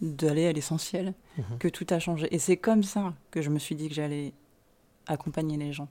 d'aller 0.00 0.46
à 0.46 0.52
l'essentiel 0.52 1.14
Mhm. 1.38 1.58
que 1.58 1.68
tout 1.68 1.86
a 1.90 1.98
changé. 1.98 2.28
Et 2.34 2.38
c'est 2.38 2.58
comme 2.58 2.82
ça 2.82 3.14
que 3.30 3.40
je 3.40 3.48
me 3.48 3.58
suis 3.58 3.74
dit 3.74 3.88
que 3.88 3.94
j'allais 3.94 4.34
accompagner 5.06 5.56
les 5.56 5.72
gens 5.72 5.88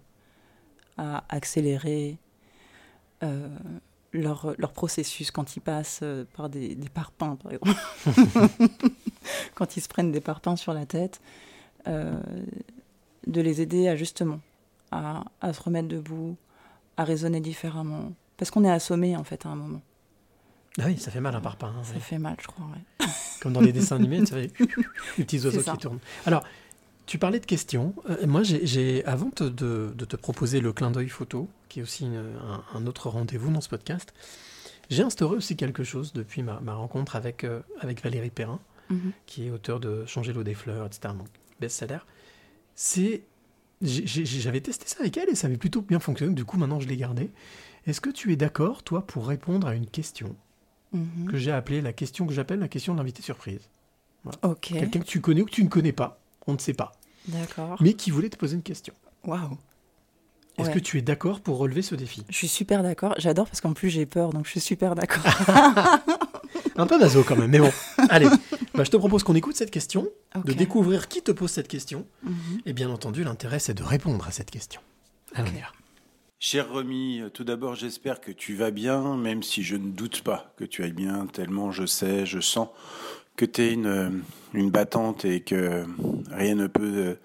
à 0.97 1.24
accélérer, 1.30 2.18
euh, 3.24 3.47
leur, 4.14 4.53
leur 4.59 4.72
processus 4.74 5.32
quand 5.32 5.55
ils 5.55 5.62
passent 5.62 6.01
euh, 6.03 6.26
par 6.36 6.49
des, 6.49 6.76
des 6.76 6.89
parpaings, 6.89 7.38
par 7.38 7.51
exemple. 7.53 7.80
quand 9.55 9.78
ils 9.78 9.82
se 9.82 9.88
prennent 9.88 10.12
des 10.12 10.22
parpaings 10.22 10.57
sur 10.57 10.74
la 10.74 10.86
tête, 10.86 11.22
euh, 11.88 12.20
de 13.28 13.41
les 13.41 13.62
aider 13.62 13.88
à 13.88 13.95
justement 13.95 14.39
à, 14.91 15.24
à 15.39 15.53
se 15.53 15.62
remettre 15.62 15.88
debout, 15.88 16.36
à 16.97 17.03
raisonner 17.03 17.39
différemment. 17.39 18.12
Parce 18.38 18.51
qu'on 18.51 18.64
est 18.64 18.72
assommé 18.72 19.16
en 19.16 19.24
fait 19.24 19.45
à 19.45 19.49
un 19.49 19.55
moment. 19.55 19.82
Ah 20.80 20.84
oui, 20.88 20.97
ça 20.97 21.11
fait 21.11 21.19
mal 21.19 21.36
un 21.36 21.41
parpaing. 21.41 21.74
hein, 21.78 21.84
Ça 21.84 21.93
ouais. 21.93 21.99
fait 21.99 22.17
mal, 22.17 22.36
je 22.41 22.47
crois. 22.47 22.65
ouais. 22.65 23.05
Comme 23.41 23.53
dans 23.53 23.61
les 23.61 23.74
dessins 23.74 23.97
animés, 23.97 24.26
fait 24.26 24.51
les 25.17 25.24
petits 25.26 25.43
oiseaux 25.45 25.61
qui 25.61 25.78
tournent. 25.78 25.99
Alors, 26.26 26.43
tu 27.05 27.17
parlais 27.17 27.39
de 27.39 27.45
questions. 27.45 27.93
Euh, 28.09 28.26
moi, 28.26 28.41
j'ai- 28.43 29.03
avant 29.05 29.32
te- 29.32 29.43
de, 29.43 29.93
de 29.95 30.05
te 30.05 30.15
proposer 30.15 30.61
le 30.61 30.72
clin 30.72 30.91
d'œil 30.91 31.09
photo, 31.09 31.49
qui 31.67 31.80
est 31.80 31.84
aussi 31.84 32.05
une- 32.05 32.15
un, 32.41 32.63
un 32.74 32.88
autre 32.88 33.09
rendez-vous 33.09 33.51
dans 33.51 33.59
ce 33.61 33.67
podcast, 33.69 34.13
j'ai 34.89 35.03
instauré 35.03 35.36
aussi 35.36 35.55
quelque 35.57 35.84
chose 35.84 36.13
depuis 36.13 36.41
ma, 36.43 36.59
ma 36.61 36.74
rencontre 36.74 37.15
avec, 37.15 37.43
euh, 37.43 37.61
avec 37.82 38.01
Valérie 38.03 38.30
Perrin, 38.30 38.59
Mhm. 38.89 39.11
qui 39.26 39.47
est 39.47 39.51
auteur 39.51 39.80
de 39.80 40.05
Changer 40.05 40.32
l'eau 40.34 40.43
des 40.43 40.53
fleurs, 40.53 40.86
etc. 40.86 41.13
Donc, 41.17 41.28
best-seller. 41.59 41.99
C'est. 42.76 43.24
J'avais 43.82 44.61
testé 44.61 44.86
ça 44.88 44.97
avec 44.99 45.17
elle 45.17 45.30
et 45.30 45.36
ça 45.36 45.47
avait 45.47 45.57
plutôt 45.57 45.82
bien 45.82 45.99
fonctionné. 45.99 46.34
Du 46.36 46.45
coup, 46.45 46.57
maintenant, 46.57 46.80
je 46.80 46.88
l'ai 46.88 46.97
gardé. 46.97 47.32
Est-ce 47.88 47.99
que 47.99 48.09
tu 48.11 48.32
es 48.32 48.36
d'accord, 48.36 48.84
toi, 48.84 49.05
pour 49.07 49.28
répondre 49.28 49.65
à 49.67 49.74
une 49.76 49.88
question? 49.88 50.36
Mhm. 50.93 51.29
que 51.31 51.37
j'ai 51.37 51.51
appelée 51.51 51.81
la 51.81 51.93
question 51.93 52.25
que 52.27 52.33
j'appelle 52.33 52.59
la 52.59 52.67
question 52.67 52.93
de 52.93 52.97
l'invité 52.99 53.21
surprise 53.21 53.61
Quelqu'un 54.61 54.99
que 54.99 55.05
tu 55.05 55.19
connais 55.21 55.41
ou 55.41 55.45
que 55.45 55.51
tu 55.51 55.63
ne 55.63 55.69
connais 55.69 55.93
pas, 55.93 56.19
on 56.47 56.53
ne 56.53 56.57
sait 56.59 56.73
pas, 56.73 56.91
d'accord. 57.27 57.77
mais 57.81 57.93
qui 57.93 58.11
voulait 58.11 58.29
te 58.29 58.37
poser 58.37 58.55
une 58.55 58.61
question. 58.61 58.93
Waouh. 59.25 59.57
Est-ce 60.57 60.67
Ouais. 60.67 60.73
que 60.75 60.79
tu 60.79 60.97
es 60.97 61.01
d'accord 61.01 61.39
pour 61.39 61.57
relever 61.57 61.81
ce 61.81 61.95
défi? 61.95 62.23
Je 62.29 62.35
suis 62.35 62.47
super 62.49 62.83
d'accord. 62.83 63.15
J'adore 63.17 63.47
parce 63.47 63.61
qu'en 63.61 63.73
plus 63.73 63.89
j'ai 63.89 64.05
peur, 64.05 64.31
donc 64.31 64.45
je 64.45 64.51
suis 64.51 64.59
super 64.59 64.93
d'accord. 64.95 65.23
Un 66.75 66.85
peu 66.87 66.99
naso 66.99 67.23
quand 67.23 67.35
même, 67.35 67.49
mais 67.51 67.59
bon. 67.59 67.71
Allez, 68.09 68.27
bah, 68.75 68.83
je 68.83 68.91
te 68.91 68.97
propose 68.97 69.23
qu'on 69.23 69.35
écoute 69.35 69.55
cette 69.55 69.71
question, 69.71 70.07
de 70.35 70.53
découvrir 70.53 71.07
qui 71.07 71.21
te 71.21 71.31
pose 71.31 71.51
cette 71.51 71.67
question, 71.67 72.05
Mhm. 72.23 72.61
et 72.65 72.73
bien 72.73 72.89
entendu, 72.89 73.23
l'intérêt 73.23 73.59
c'est 73.59 73.73
de 73.73 73.83
répondre 73.83 74.27
à 74.27 74.31
cette 74.31 74.51
question. 74.51 74.81
Allez, 75.35 75.49
on 75.53 75.57
y 75.57 75.61
va. 75.61 75.67
Cher 76.43 76.71
Remy, 76.71 77.21
tout 77.35 77.43
d'abord 77.43 77.75
j'espère 77.75 78.19
que 78.19 78.31
tu 78.31 78.55
vas 78.55 78.71
bien, 78.71 79.15
même 79.15 79.43
si 79.43 79.61
je 79.61 79.75
ne 79.75 79.91
doute 79.91 80.23
pas 80.23 80.51
que 80.57 80.63
tu 80.63 80.83
ailles 80.83 80.91
bien, 80.91 81.27
tellement 81.27 81.71
je 81.71 81.85
sais, 81.85 82.25
je 82.25 82.39
sens 82.39 82.69
que 83.35 83.45
tu 83.45 83.61
es 83.61 83.73
une, 83.73 84.23
une 84.55 84.71
battante 84.71 85.23
et 85.23 85.41
que 85.41 85.85
rien 86.31 86.55
ne 86.55 86.65
peut 86.65 86.93
euh, 86.95 87.15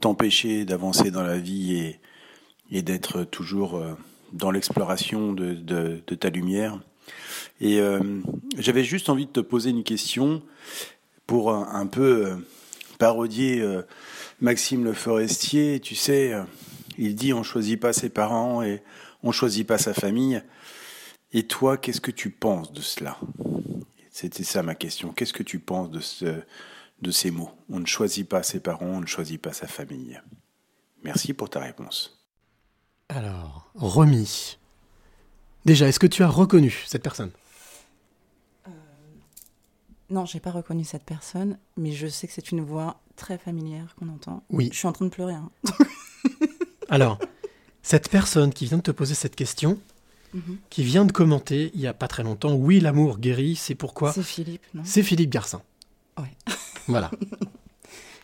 t'empêcher 0.00 0.64
d'avancer 0.64 1.10
dans 1.10 1.22
la 1.22 1.36
vie 1.36 1.76
et, 1.76 2.00
et 2.70 2.80
d'être 2.80 3.24
toujours 3.24 3.76
euh, 3.76 3.92
dans 4.32 4.50
l'exploration 4.50 5.34
de, 5.34 5.52
de- 5.52 6.14
ta 6.14 6.30
lumière. 6.30 6.80
Et 7.60 7.78
euh, 7.78 8.00
j'avais 8.56 8.84
juste 8.84 9.10
envie 9.10 9.26
de 9.26 9.32
te 9.32 9.40
poser 9.40 9.68
une 9.68 9.84
question 9.84 10.42
pour 11.26 11.52
un, 11.52 11.68
un 11.74 11.86
peu 11.86 12.42
parodier 12.98 13.62
Maxime 14.40 14.82
Le 14.82 14.94
Forestier. 14.94 15.78
Tu 15.78 15.94
sais, 15.94 16.32
il 17.04 17.14
dit 17.14 17.32
on 17.32 17.42
choisit 17.42 17.78
pas 17.80 17.92
ses 17.92 18.08
parents 18.10 18.62
et 18.62 18.82
on 19.22 19.32
choisit 19.32 19.66
pas 19.66 19.78
sa 19.78 19.94
famille. 19.94 20.42
Et 21.32 21.46
toi, 21.46 21.76
qu'est-ce 21.76 22.00
que 22.00 22.10
tu 22.10 22.30
penses 22.30 22.72
de 22.72 22.80
cela? 22.80 23.18
C'était 24.10 24.44
ça 24.44 24.62
ma 24.62 24.74
question. 24.74 25.12
Qu'est-ce 25.12 25.32
que 25.32 25.42
tu 25.42 25.58
penses 25.58 25.90
de, 25.90 26.00
ce, 26.00 26.42
de 27.00 27.10
ces 27.10 27.30
mots? 27.30 27.50
On 27.70 27.80
ne 27.80 27.86
choisit 27.86 28.28
pas 28.28 28.42
ses 28.42 28.60
parents, 28.60 28.86
on 28.86 29.00
ne 29.00 29.06
choisit 29.06 29.40
pas 29.40 29.52
sa 29.52 29.66
famille. 29.66 30.20
Merci 31.02 31.32
pour 31.32 31.48
ta 31.50 31.60
réponse. 31.60 32.22
Alors, 33.08 33.70
Romy. 33.74 34.58
Déjà, 35.64 35.88
est-ce 35.88 35.98
que 36.00 36.06
tu 36.06 36.22
as 36.22 36.28
reconnu 36.28 36.84
cette 36.86 37.02
personne? 37.02 37.30
Non, 40.10 40.26
j'ai 40.26 40.40
pas 40.40 40.50
reconnu 40.50 40.84
cette 40.84 41.04
personne, 41.04 41.58
mais 41.78 41.92
je 41.92 42.06
sais 42.06 42.26
que 42.26 42.34
c'est 42.34 42.50
une 42.52 42.60
voix 42.60 43.00
très 43.16 43.38
familière 43.38 43.94
qu'on 43.98 44.10
entend. 44.10 44.42
Oui. 44.50 44.68
Je 44.70 44.76
suis 44.78 44.86
en 44.86 44.92
train 44.92 45.06
de 45.06 45.10
pleurer. 45.10 45.32
hein. 45.34 45.50
Alors, 46.88 47.18
cette 47.82 48.08
personne 48.10 48.52
qui 48.52 48.66
vient 48.66 48.78
de 48.78 48.82
te 48.82 48.90
poser 48.90 49.14
cette 49.14 49.36
question, 49.36 49.78
Mhm. 50.34 50.56
qui 50.70 50.82
vient 50.82 51.04
de 51.04 51.12
commenter 51.12 51.70
il 51.74 51.80
y 51.80 51.86
a 51.86 51.92
pas 51.92 52.08
très 52.08 52.22
longtemps, 52.22 52.54
oui, 52.54 52.80
l'amour 52.80 53.18
guérit, 53.18 53.54
c'est 53.56 53.74
pourquoi 53.74 54.12
C'est 54.12 54.22
Philippe, 54.22 54.62
non 54.72 54.82
C'est 54.84 55.02
Philippe 55.02 55.30
Garcin. 55.30 55.62
Ouais. 56.18 56.30
Voilà. 56.88 57.10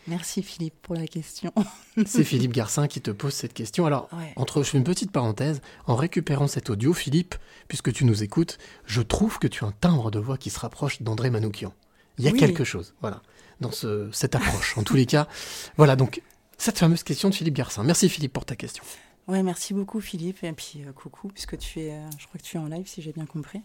Merci 0.07 0.43
Philippe 0.43 0.75
pour 0.83 0.95
la 0.95 1.07
question. 1.07 1.53
C'est 2.07 2.25
Philippe 2.25 2.53
Garcin 2.53 2.89
qui 2.89 3.01
te 3.03 3.11
pose 3.11 3.35
cette 3.35 3.53
question. 3.53 3.85
Alors, 3.85 4.09
Ouais. 4.13 4.33
entre, 4.37 4.63
je 4.63 4.71
fais 4.71 4.79
une 4.79 4.85
petite 4.85 5.13
parenthèse, 5.13 5.61
en 5.87 5.97
récupérant 5.97 6.49
cet 6.49 6.71
audio, 6.71 6.95
Philippe, 6.95 7.35
puisque 7.69 7.93
tu 7.93 8.05
nous 8.07 8.23
écoutes, 8.23 8.57
je 8.87 9.03
trouve 9.03 9.39
que 9.39 9.47
tu 9.47 9.65
as 9.65 9.69
un 9.69 9.73
timbre 9.81 10.11
de 10.11 10.19
voix 10.19 10.39
qui 10.39 10.49
se 10.49 10.59
rapproche 10.59 11.03
d'André 11.03 11.29
Manoukian. 11.31 11.75
Il 12.17 12.25
y 12.25 12.29
a 12.29 12.33
Oui. 12.33 12.39
quelque 12.39 12.65
chose, 12.65 12.95
voilà, 13.03 13.21
dans 13.61 13.71
ce, 13.71 14.09
cette 14.13 14.35
approche. 14.35 14.79
en 14.79 14.83
tous 14.83 14.97
les 14.97 15.05
cas, 15.07 15.29
voilà, 15.77 15.95
donc, 15.95 16.23
cette 16.59 16.79
fameuse 16.79 17.03
question 17.03 17.31
de 17.31 17.35
Philippe 17.35 17.55
Garcin. 17.55 17.83
Merci 17.85 18.09
Philippe 18.09 18.33
pour 18.33 18.45
ta 18.45 18.57
question. 18.57 18.83
Ouais, 19.29 19.43
merci 19.43 19.75
beaucoup 19.75 20.01
Philippe 20.01 20.43
et 20.43 20.53
puis 20.53 20.83
euh, 20.87 20.93
coucou 20.93 21.29
puisque 21.29 21.57
tu 21.59 21.81
es, 21.81 21.93
euh, 21.93 22.11
je 22.19 22.27
crois 22.27 22.39
que 22.39 22.45
tu 22.45 22.57
es 22.57 22.61
en 22.61 22.67
live 22.67 22.87
si 22.87 23.01
j'ai 23.03 23.13
bien 23.13 23.27
compris. 23.27 23.61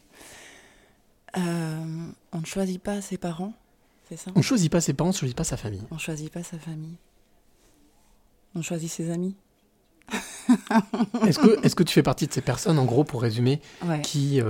Euh, 1.38 2.08
on 2.32 2.40
ne 2.40 2.46
choisit 2.46 2.82
pas 2.82 3.02
ses 3.02 3.18
parents, 3.18 3.54
c'est 4.08 4.18
ça? 4.18 4.32
On 4.36 4.40
ne 4.40 4.44
choisit 4.44 4.72
pas 4.72 4.82
ses 4.82 4.94
parents, 4.94 5.10
on 5.10 5.14
ne 5.14 5.18
choisit 5.18 5.36
pas 5.36 5.44
sa 5.44 5.58
famille. 5.58 5.82
On 5.90 5.96
ne 5.96 6.00
choisit 6.00 6.32
pas 6.32 6.44
sa 6.44 6.60
famille. 6.60 6.98
On 8.56 8.62
choisit 8.62 8.92
ses 8.92 9.10
amis. 9.10 9.36
Est-ce 11.26 11.40
que, 11.40 11.66
est 11.66 11.74
que 11.74 11.84
tu 11.84 11.94
fais 11.94 12.04
partie 12.04 12.28
de 12.28 12.34
ces 12.34 12.42
personnes, 12.42 12.78
en 12.78 12.86
gros, 12.86 13.04
pour 13.04 13.22
résumer, 13.22 13.62
Ouais. 13.84 14.02
qui, 14.02 14.42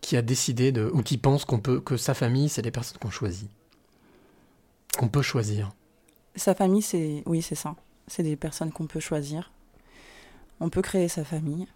qui 0.00 0.16
a 0.16 0.22
décidé 0.22 0.72
de, 0.72 0.88
ou 0.94 1.02
qui 1.02 1.18
pense 1.18 1.44
qu'on 1.44 1.58
peut, 1.58 1.80
que 1.80 1.96
sa 1.98 2.14
famille, 2.14 2.48
c'est 2.48 2.62
les 2.62 2.70
personnes 2.70 2.96
qu'on 2.98 3.10
choisit? 3.10 3.50
Qu'on 4.96 5.08
peut 5.08 5.20
choisir 5.22 5.72
Sa 6.34 6.54
famille, 6.54 6.82
c'est 6.82 7.22
oui, 7.26 7.42
c'est 7.42 7.54
ça. 7.54 7.74
C'est 8.06 8.22
des 8.22 8.36
personnes 8.36 8.72
qu'on 8.72 8.86
peut 8.86 9.00
choisir. 9.00 9.52
On 10.60 10.68
peut 10.68 10.82
créer 10.82 11.08
sa 11.08 11.24
famille. 11.24 11.66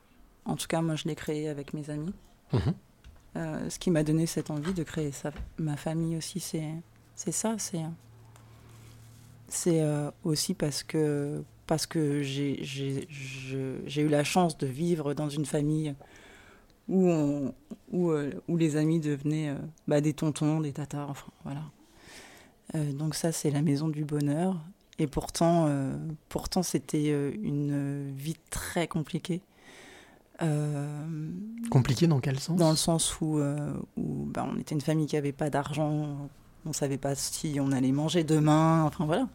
En 0.44 0.56
tout 0.56 0.66
cas, 0.66 0.80
moi, 0.80 0.94
je 0.94 1.04
l'ai 1.04 1.14
créée 1.14 1.48
avec 1.48 1.74
mes 1.74 1.90
amis. 1.90 2.14
Mhm. 2.52 2.74
Euh, 3.36 3.68
ce 3.70 3.78
qui 3.78 3.90
m'a 3.90 4.02
donné 4.02 4.26
cette 4.26 4.50
envie 4.50 4.72
de 4.72 4.82
créer 4.82 5.12
sa, 5.12 5.30
ma 5.58 5.76
famille 5.76 6.16
aussi, 6.16 6.40
c'est 6.40 6.72
c'est 7.14 7.32
ça. 7.32 7.56
C'est 7.58 7.82
c'est 9.48 9.82
euh, 9.82 10.10
aussi 10.24 10.54
parce 10.54 10.82
que 10.82 11.42
parce 11.66 11.86
que 11.86 12.22
j'ai 12.22 12.56
eu 13.96 14.08
la 14.08 14.24
chance 14.24 14.56
de 14.56 14.66
vivre 14.66 15.14
dans 15.14 15.28
une 15.28 15.44
famille 15.44 15.94
où 16.88 17.08
on, 17.10 17.54
où, 17.90 18.10
euh, 18.10 18.30
où 18.48 18.56
les 18.56 18.76
amis 18.76 19.00
devenaient 19.00 19.54
bah, 19.88 20.00
des 20.00 20.12
tontons, 20.12 20.60
des 20.60 20.72
tatas, 20.72 21.06
enfin 21.08 21.26
voilà. 21.44 21.62
Euh, 22.74 22.92
donc 22.92 23.14
ça, 23.14 23.32
c'est 23.32 23.50
la 23.50 23.62
maison 23.62 23.88
du 23.88 24.04
bonheur. 24.04 24.56
Et 24.98 25.06
pourtant, 25.06 25.66
euh, 25.68 25.94
pourtant 26.28 26.62
c'était 26.62 27.10
euh, 27.10 27.32
une 27.42 28.10
vie 28.16 28.36
très 28.50 28.88
compliquée. 28.88 29.42
Euh, 30.42 31.06
Compliqué 31.70 32.06
dans 32.06 32.20
quel 32.20 32.38
sens? 32.38 32.56
Dans 32.58 32.70
le 32.70 32.76
sens 32.76 33.20
où, 33.20 33.38
euh, 33.38 33.72
où 33.96 34.24
bah, 34.26 34.46
on 34.50 34.58
était 34.58 34.74
une 34.74 34.80
famille 34.80 35.06
qui 35.06 35.14
n'avait 35.14 35.32
pas 35.32 35.48
d'argent, 35.50 36.28
on 36.64 36.72
savait 36.72 36.98
pas 36.98 37.14
si 37.14 37.58
on 37.60 37.72
allait 37.72 37.92
manger 37.92 38.24
demain, 38.24 38.82
enfin 38.84 39.06
voilà. 39.06 39.28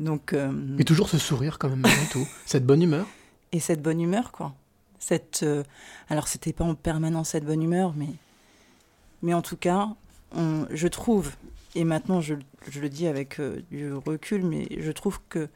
Donc, 0.00 0.32
euh, 0.32 0.50
Mais 0.52 0.82
toujours 0.84 1.08
ce 1.08 1.18
sourire 1.18 1.58
quand 1.58 1.68
même 1.68 1.80
malgré 1.80 2.06
tout, 2.06 2.26
cette 2.46 2.66
bonne 2.66 2.82
humeur? 2.82 3.06
et 3.52 3.60
cette 3.60 3.80
bonne 3.82 4.00
humeur, 4.00 4.32
quoi. 4.32 4.52
Cette, 4.98 5.46
alors, 6.08 6.26
c'était 6.26 6.52
pas 6.52 6.64
en 6.64 6.74
permanence 6.74 7.28
cette 7.28 7.44
bonne 7.44 7.62
humeur, 7.62 7.92
mais, 7.96 8.08
mais 9.22 9.32
en 9.34 9.42
tout 9.42 9.56
cas, 9.56 9.90
on- 10.34 10.66
je 10.72 10.88
trouve, 10.88 11.30
et 11.74 11.84
maintenant 11.84 12.20
je, 12.20 12.34
je 12.68 12.80
le 12.80 12.88
dis 12.88 13.06
avec 13.06 13.40
euh, 13.40 13.62
du 13.70 13.92
recul, 13.92 14.44
mais 14.44 14.66
je 14.78 14.92
trouve 14.92 15.20
que 15.28 15.48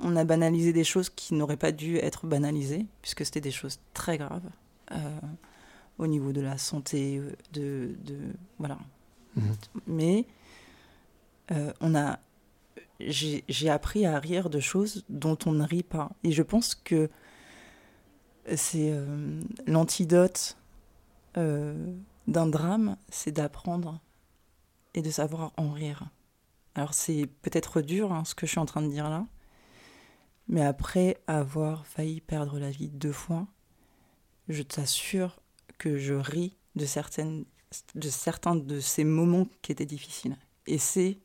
on 0.00 0.16
a 0.16 0.24
banalisé 0.24 0.72
des 0.72 0.84
choses 0.84 1.10
qui 1.10 1.34
n'auraient 1.34 1.56
pas 1.56 1.72
dû 1.72 1.96
être 1.96 2.26
banalisées, 2.26 2.86
puisque 3.02 3.24
c'était 3.24 3.40
des 3.40 3.50
choses 3.50 3.78
très 3.94 4.16
graves 4.16 4.48
euh, 4.92 5.20
au 5.98 6.06
niveau 6.06 6.32
de 6.32 6.40
la 6.40 6.58
santé, 6.58 7.18
euh, 7.18 7.32
de, 7.52 7.94
de 8.04 8.18
voilà. 8.58 8.78
Mhm. 9.36 9.54
Mais 9.86 10.26
euh, 11.50 11.72
on 11.80 11.94
a, 11.94 12.18
j'ai 13.00 13.68
appris 13.68 14.06
à 14.06 14.18
rire 14.18 14.48
de 14.48 14.60
choses 14.60 15.04
dont 15.08 15.38
on 15.46 15.52
ne 15.52 15.64
rit 15.64 15.82
pas, 15.82 16.10
et 16.24 16.32
je 16.32 16.42
pense 16.42 16.74
que 16.74 17.10
c'est 18.56 18.92
l'antidote 19.68 20.56
d'un 21.36 22.46
drame, 22.46 22.96
c'est 23.08 23.30
d'apprendre 23.30 24.00
et 24.94 25.02
de 25.02 25.10
savoir 25.10 25.52
en 25.56 25.70
rire. 25.72 26.04
Alors 26.74 26.94
c'est 26.94 27.26
peut-être 27.42 27.80
dur 27.82 28.12
hein, 28.12 28.24
ce 28.24 28.34
que 28.34 28.46
je 28.46 28.52
suis 28.52 28.58
en 28.60 28.66
train 28.66 28.82
de 28.82 28.88
dire 28.88 29.08
là, 29.10 29.26
mais 30.48 30.62
après 30.62 31.18
avoir 31.26 31.86
failli 31.86 32.20
perdre 32.20 32.58
la 32.58 32.70
vie 32.70 32.88
deux 32.88 33.12
fois, 33.12 33.46
je 34.48 34.62
t'assure 34.62 35.40
que 35.78 35.96
je 35.98 36.14
ris 36.14 36.56
de, 36.76 36.84
certaines, 36.86 37.44
de 37.94 38.08
certains 38.10 38.56
de 38.56 38.80
ces 38.80 39.04
moments 39.04 39.46
qui 39.62 39.72
étaient 39.72 39.86
difficiles. 39.86 40.36
Et 40.66 40.78
c'est 40.78 41.18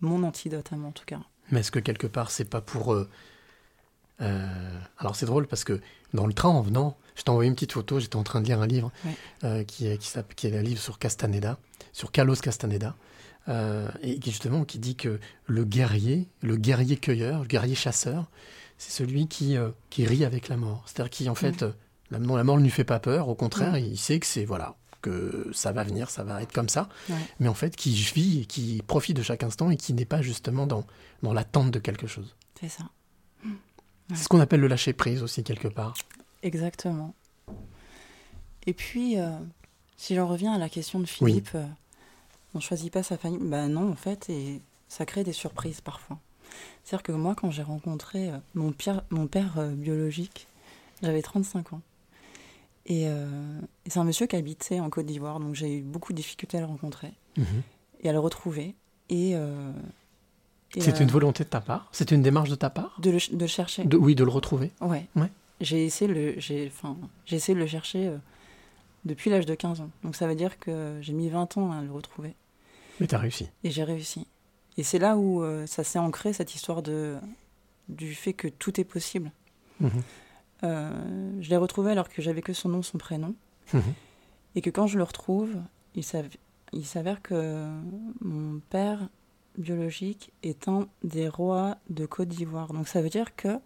mon 0.00 0.22
antidote 0.22 0.72
à 0.72 0.76
moi 0.76 0.88
en 0.88 0.92
tout 0.92 1.04
cas. 1.04 1.20
Mais 1.50 1.60
est-ce 1.60 1.70
que 1.70 1.78
quelque 1.80 2.06
part, 2.06 2.30
c'est 2.30 2.44
pas 2.44 2.60
pour. 2.60 2.92
euh, 2.94 3.08
euh, 4.20 4.78
Alors 4.98 5.16
c'est 5.16 5.26
drôle 5.26 5.46
parce 5.46 5.64
que 5.64 5.80
dans 6.14 6.26
le 6.26 6.32
train 6.32 6.48
en 6.50 6.60
venant, 6.62 6.96
Je 7.16 7.22
t'ai 7.22 7.30
envoyé 7.30 7.48
une 7.48 7.54
petite 7.54 7.72
photo, 7.72 8.00
j'étais 8.00 8.16
en 8.16 8.22
train 8.22 8.40
de 8.40 8.46
lire 8.46 8.60
un 8.60 8.66
livre 8.66 8.90
Ouais. 9.04 9.14
euh, 9.44 9.64
qui, 9.64 9.98
qui, 9.98 10.06
s'appelle- 10.08 10.34
qui 10.36 10.46
est 10.46 10.56
un 10.56 10.62
livre 10.62 10.80
sur 10.80 10.98
Castaneda, 10.98 11.58
sur 11.92 12.12
Carlos 12.12 12.34
Castaneda, 12.36 12.94
euh, 13.48 13.88
et 14.02 14.18
qui 14.18 14.30
justement 14.30 14.64
qui 14.64 14.78
dit 14.78 14.96
que 14.96 15.18
le 15.46 15.64
guerrier, 15.64 16.28
le 16.42 16.56
guerrier 16.56 16.96
cueilleur, 16.96 17.40
le 17.42 17.46
guerrier 17.46 17.74
chasseur, 17.74 18.30
c'est 18.78 18.92
celui 18.92 19.26
qui, 19.28 19.56
euh, 19.56 19.70
qui 19.90 20.06
rit 20.06 20.24
avec 20.24 20.48
la 20.48 20.56
mort. 20.56 20.84
C'est-à-dire 20.86 21.10
qui 21.10 21.28
en 21.28 21.34
fait, 21.34 21.62
euh, 21.62 21.72
la, 22.10 22.18
non, 22.18 22.36
la 22.36 22.44
mort 22.44 22.56
ne 22.58 22.62
lui 22.62 22.70
fait 22.70 22.84
pas 22.84 22.98
peur, 23.00 23.28
au 23.28 23.34
contraire, 23.34 23.76
il 23.78 23.98
sait 23.98 24.18
que 24.20 24.26
c'est 24.26 24.44
voilà 24.44 24.76
que 25.02 25.48
ça 25.54 25.72
va 25.72 25.82
venir, 25.82 26.10
ça 26.10 26.24
va 26.24 26.42
être 26.42 26.52
comme 26.52 26.68
ça, 26.68 26.88
Ouais. 27.08 27.16
mais 27.38 27.48
en 27.48 27.54
fait 27.54 27.74
qui 27.74 27.94
vit 27.94 28.40
et 28.42 28.44
qui 28.44 28.82
profite 28.86 29.16
de 29.16 29.22
chaque 29.22 29.42
instant 29.42 29.70
et 29.70 29.76
qui 29.78 29.94
n'est 29.94 30.04
pas 30.04 30.20
justement 30.20 30.66
dans, 30.66 30.84
dans 31.22 31.32
l'attente 31.32 31.70
de 31.70 31.78
quelque 31.78 32.06
chose. 32.06 32.36
C'est 32.60 32.68
ça. 32.68 32.84
C'est 34.10 34.24
ce 34.24 34.28
qu'on 34.28 34.40
appelle 34.40 34.60
le 34.60 34.66
lâcher 34.66 34.92
prise 34.92 35.22
aussi 35.22 35.42
quelque 35.42 35.68
part. 35.68 35.94
Exactement. 36.42 37.14
Et 38.66 38.74
puis, 38.74 39.18
euh, 39.18 39.30
si 39.96 40.14
j'en 40.14 40.26
reviens 40.26 40.52
à 40.52 40.58
la 40.58 40.68
question 40.68 41.00
de 41.00 41.06
Philippe, 41.06 41.56
on 42.54 42.60
choisit 42.60 42.92
pas 42.92 43.02
sa 43.02 43.16
famille. 43.16 43.38
Ben 43.42 43.68
non, 43.68 43.90
en 43.90 43.96
fait, 43.96 44.28
et 44.30 44.60
ça 44.88 45.06
crée 45.06 45.24
des 45.24 45.32
surprises 45.32 45.80
parfois. 45.80 46.18
C'est-à-dire 46.84 47.02
que 47.04 47.12
moi, 47.12 47.34
quand 47.36 47.50
j'ai 47.50 47.62
rencontré 47.62 48.30
euh, 48.30 48.38
mon, 48.54 48.72
pire- 48.72 49.02
mon 49.10 49.26
père 49.26 49.54
euh, 49.58 49.70
biologique, 49.70 50.46
j'avais 51.02 51.22
35 51.22 51.72
ans. 51.74 51.80
Et, 52.86 53.04
euh, 53.06 53.60
et 53.86 53.90
c'est 53.90 53.98
un 54.00 54.04
monsieur 54.04 54.26
qui 54.26 54.36
habitait 54.36 54.80
en 54.80 54.90
Côte 54.90 55.06
d'Ivoire, 55.06 55.38
donc 55.38 55.54
j'ai 55.54 55.78
eu 55.78 55.82
beaucoup 55.82 56.12
de 56.12 56.16
difficultés 56.16 56.56
à 56.58 56.60
le 56.60 56.66
rencontrer 56.66 57.12
et 58.02 58.08
à 58.08 58.12
le 58.12 58.18
retrouver. 58.18 58.74
Et, 59.10 59.32
euh, 59.34 59.72
et, 60.74 60.80
C'est 60.80 60.98
une 61.00 61.08
volonté 61.10 61.44
de 61.44 61.48
ta 61.48 61.60
part? 61.60 61.88
C'est 61.92 62.10
une 62.10 62.22
démarche 62.22 62.50
de 62.50 62.54
ta 62.56 62.70
part? 62.70 62.96
De 63.00 63.10
le, 63.10 63.18
ch- 63.18 63.32
de 63.32 63.38
le 63.38 63.46
chercher. 63.46 63.84
De- 63.84 63.96
Oui, 63.96 64.14
de 64.14 64.24
le 64.24 64.30
retrouver. 64.30 64.72
Ouais. 64.80 65.06
Ouais. 65.14 65.30
J'ai 65.60 65.84
essayé, 65.84 66.12
le, 66.12 66.34
j'ai, 66.40 66.72
essayé 67.30 67.54
de 67.54 67.60
le 67.60 67.66
chercher 67.66 68.10
depuis 69.04 69.30
l'âge 69.30 69.46
de 69.46 69.54
15 69.54 69.80
ans. 69.80 69.90
Donc 70.04 70.16
ça 70.16 70.26
veut 70.26 70.34
dire 70.34 70.58
que 70.58 70.98
j'ai 71.00 71.12
mis 71.12 71.28
20 71.28 71.56
ans 71.56 71.72
à 71.72 71.82
le 71.82 71.90
retrouver. 71.90 72.34
Mais 73.00 73.06
t'as 73.06 73.18
réussi. 73.18 73.48
Et 73.64 73.70
j'ai 73.70 73.84
réussi. 73.84 74.26
Et 74.76 74.82
c'est 74.82 74.98
là 74.98 75.16
où 75.16 75.42
euh, 75.42 75.66
ça 75.66 75.84
s'est 75.84 75.98
ancré, 75.98 76.32
cette 76.32 76.54
histoire 76.54 76.82
de, 76.82 77.16
du 77.88 78.14
fait 78.14 78.32
que 78.34 78.48
tout 78.48 78.80
est 78.80 78.84
possible. 78.84 79.30
Mhm. 79.80 79.90
Euh, 80.62 81.32
je 81.40 81.48
l'ai 81.50 81.56
retrouvé 81.56 81.90
alors 81.92 82.08
que 82.08 82.20
j'avais 82.20 82.42
que 82.42 82.52
son 82.52 82.68
nom, 82.68 82.82
son 82.82 82.98
prénom. 82.98 83.34
Mhm. 83.72 83.82
Et 84.56 84.60
que 84.60 84.70
quand 84.70 84.86
je 84.86 84.98
le 84.98 85.04
retrouve, 85.04 85.56
il, 85.94 86.04
s'av- 86.04 86.36
il 86.72 86.84
s'avère 86.84 87.22
que 87.22 87.66
mon 88.20 88.60
père 88.70 89.08
biologique 89.58 90.32
est 90.42 90.68
un 90.68 90.86
des 91.04 91.28
rois 91.28 91.76
de 91.88 92.06
Côte 92.06 92.28
d'Ivoire. 92.28 92.72
Donc 92.72 92.88
ça 92.88 93.00
veut 93.02 93.08
dire 93.10 93.34
que 93.36 93.58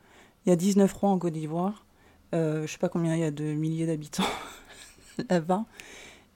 il 0.47 0.51
y 0.51 0.53
a 0.53 0.57
19 0.57 0.93
rois 0.93 1.11
en 1.11 1.18
Côte 1.18 1.32
d'Ivoire. 1.32 1.85
Euh, 2.35 2.66
je 2.66 2.72
sais 2.72 2.78
pas 2.78 2.89
combien 2.89 3.14
il 3.14 3.20
y 3.20 3.24
a 3.24 3.30
de 3.30 3.45
milliers 3.55 3.87
d'habitants 3.87 4.24
là-bas. 5.28 5.64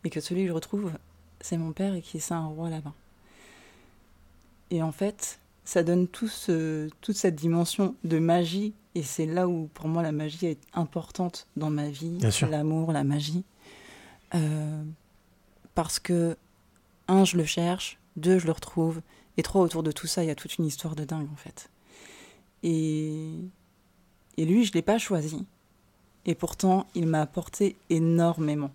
Et 0.05 0.11
que 0.11 0.21
celui 0.21 0.43
que 0.43 0.49
je 0.49 0.53
retrouve, 0.53 0.93
c'est 1.41 1.57
mon 1.59 1.73
père 1.73 1.95
et 1.95 2.03
qui 2.03 2.17
est 2.19 2.33
un 2.33 2.47
roi 2.47 2.71
là-bas. 2.71 2.95
Et 4.71 4.83
en 4.83 4.93
fait, 4.93 5.39
ça 5.65 5.83
donne 5.83 6.07
tout 6.09 6.29
ce- 6.29 6.89
toute 7.01 7.17
cette 7.17 7.35
dimension 7.35 7.95
de 8.05 8.19
magie. 8.19 8.75
Et 8.95 9.03
c'est 9.03 9.27
là 9.27 9.49
où, 9.49 9.69
pour 9.75 9.89
moi, 9.89 10.03
la 10.03 10.13
magie 10.13 10.47
est 10.47 10.61
importante 10.75 11.47
dans 11.57 11.71
ma 11.71 11.89
vie. 11.89 12.19
L'amour, 12.49 12.93
la 12.93 13.05
magie. 13.05 13.45
Euh, 14.35 14.83
parce 15.75 15.99
que, 15.99 16.37
un, 17.07 17.25
je 17.25 17.37
le 17.37 17.45
cherche. 17.45 17.99
Deux, 18.17 18.39
je 18.39 18.47
le 18.47 18.53
retrouve. 18.53 19.01
Et 19.37 19.43
trois, 19.43 19.63
autour 19.63 19.83
de 19.83 19.93
tout 19.93 20.07
ça, 20.07 20.25
il 20.25 20.27
y 20.27 20.31
a 20.31 20.35
toute 20.35 20.57
une 20.59 20.65
histoire 20.67 20.97
de 20.97 21.05
dingue, 21.05 21.29
en 21.33 21.37
fait. 21.37 21.71
Et, 22.63 23.31
et 24.37 24.45
lui, 24.45 24.65
je 24.65 24.71
ne 24.71 24.75
l'ai 24.75 24.83
pas 24.83 24.99
choisi. 24.99 25.47
Et 26.29 26.35
pourtant, 26.37 26.87
il 26.95 27.07
m'a 27.07 27.23
apporté 27.23 27.75
énormément. 27.91 28.71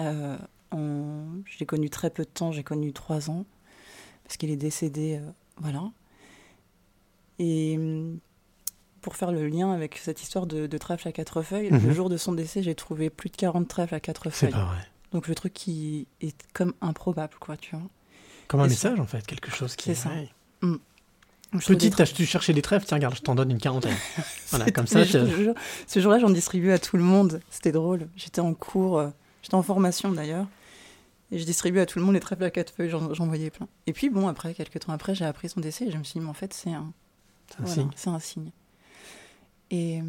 Euh, 0.00 0.36
en- 0.72 1.26
Je 1.44 1.58
l'ai 1.60 1.66
connu 1.66 1.88
très 1.90 2.10
peu 2.10 2.24
de 2.24 2.28
temps, 2.30 2.50
j'ai 2.50 2.64
connu 2.64 2.92
trois 2.92 3.30
ans, 3.30 3.44
parce 4.24 4.36
qu'il 4.38 4.50
est 4.50 4.56
décédé, 4.56 5.18
euh, 5.22 5.30
voilà. 5.58 5.90
Et 7.38 7.76
hum, 7.76 8.18
pour 9.02 9.14
faire 9.16 9.30
le 9.30 9.46
lien 9.48 9.70
avec 9.70 9.98
cette 9.98 10.22
histoire 10.22 10.46
de, 10.46 10.66
de 10.66 10.78
trèfle 10.78 11.06
à 11.08 11.12
quatre 11.12 11.42
feuilles, 11.42 11.70
Mhm. 11.70 11.86
le 11.86 11.92
jour 11.92 12.08
de 12.08 12.16
son 12.16 12.32
décès, 12.32 12.62
j'ai 12.62 12.74
trouvé 12.74 13.10
plus 13.10 13.30
de 13.30 13.36
40 13.36 13.68
trèfles 13.68 13.94
à 13.94 14.00
quatre 14.00 14.24
C'est 14.30 14.46
feuilles. 14.46 14.52
pas 14.52 14.64
vrai. 14.64 14.78
Donc 15.12 15.28
le 15.28 15.34
truc 15.34 15.52
qui 15.52 16.06
est 16.20 16.34
comme 16.52 16.72
improbable, 16.80 17.34
quoi, 17.38 17.56
tu 17.56 17.76
vois. 17.76 17.86
Comme 18.48 18.60
un 18.60 18.64
Et 18.66 18.70
message 18.70 18.98
en 18.98 19.06
fait, 19.06 19.24
quelque 19.26 19.50
chose 19.50 19.76
qui 19.76 19.84
C'est 19.84 19.94
ça. 19.94 20.10
Mm. 20.62 20.72
Je 20.72 20.72
trouve 20.72 21.45
des 21.45 21.45
Petite, 21.58 22.14
tu 22.14 22.26
cherchais 22.26 22.52
des 22.52 22.62
trèfles, 22.62 22.86
tiens, 22.86 22.96
regarde, 22.96 23.14
je 23.16 23.22
t'en 23.22 23.34
donne 23.34 23.50
une 23.50 23.58
quarantaine. 23.58 23.96
voilà, 24.50 24.70
comme 24.70 24.86
ça, 24.86 25.04
je 25.04 25.52
ce 25.86 26.00
jour-là, 26.00 26.18
j'en 26.18 26.30
distribuais 26.30 26.72
à 26.72 26.78
tout 26.78 26.96
le 26.96 27.02
monde. 27.02 27.40
C'était 27.50 27.72
drôle. 27.72 28.08
J'étais 28.16 28.40
en 28.40 28.54
cours, 28.54 28.98
euh, 28.98 29.08
j'étais 29.42 29.54
en 29.54 29.62
formation 29.62 30.12
d'ailleurs. 30.12 30.46
Et 31.32 31.38
je 31.38 31.44
distribuais 31.44 31.80
à 31.82 31.86
tout 31.86 31.98
le 31.98 32.04
monde 32.04 32.14
les 32.14 32.20
trèfles 32.20 32.44
à 32.44 32.50
quatre 32.50 32.72
feuilles, 32.72 32.88
j'en 32.90 33.26
voyais 33.26 33.50
plein. 33.50 33.66
Et 33.86 33.92
puis 33.92 34.10
bon, 34.10 34.28
après, 34.28 34.54
quelques 34.54 34.78
temps 34.80 34.92
après, 34.92 35.14
j'ai 35.14 35.24
appris 35.24 35.48
son 35.48 35.60
décès 35.60 35.86
et 35.86 35.90
je 35.90 35.98
me 35.98 36.04
suis 36.04 36.20
dit, 36.20 36.24
mais 36.24 36.30
en 36.30 36.34
fait, 36.34 36.54
c'est 36.54 36.70
un, 36.72 36.92
C'est 37.48 37.60
un 37.60 37.64
voilà, 37.64 37.74
signe. 37.74 37.90
c'est 37.96 38.10
un 38.10 38.20
signe. 38.20 38.50
Et 39.72 40.00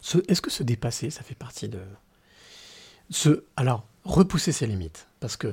Ce- 0.00 0.18
Est-ce 0.28 0.40
que 0.40 0.50
se 0.50 0.62
dépasser, 0.62 1.10
ça 1.10 1.22
fait 1.22 1.34
partie 1.34 1.68
de. 1.68 1.80
Ce, 3.10 3.42
alors, 3.56 3.84
repousser 4.04 4.52
ses 4.52 4.66
limites? 4.68 5.08
Parce 5.18 5.36
que 5.36 5.52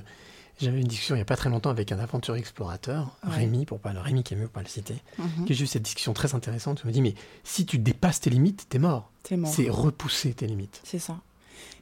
j'avais 0.59 0.81
une 0.81 0.87
discussion 0.87 1.15
il 1.15 1.19
n'y 1.19 1.21
a 1.23 1.25
pas 1.25 1.35
très 1.37 1.49
longtemps 1.49 1.69
avec 1.69 1.91
un 1.91 1.99
aventurier 1.99 2.39
explorateur, 2.39 3.17
Ouais. 3.25 3.35
Rémi, 3.35 3.65
pour 3.65 3.79
pas 3.79 3.93
le 3.93 3.99
Rémi 3.99 4.23
qui 4.23 4.33
est 4.33 4.37
mieux 4.37 4.45
pour 4.45 4.53
pas 4.53 4.61
le 4.61 4.67
citer, 4.67 4.95
Mhm. 5.17 5.45
qui 5.45 5.53
a 5.53 5.55
eu 5.55 5.67
cette 5.67 5.83
discussion 5.83 6.13
très 6.13 6.35
intéressante. 6.35 6.81
Il 6.83 6.87
me 6.87 6.91
dit 6.91 7.01
Mais 7.01 7.15
si 7.43 7.65
tu 7.65 7.77
dépasses 7.77 8.19
tes 8.19 8.29
limites, 8.29 8.67
t'es 8.69 8.79
mort. 8.79 9.11
T'es 9.23 9.37
mort. 9.37 9.51
C'est 9.53 9.69
repousser 9.69 10.33
tes 10.33 10.47
limites. 10.47 10.81
c'est 10.83 10.99
ça. 10.99 11.19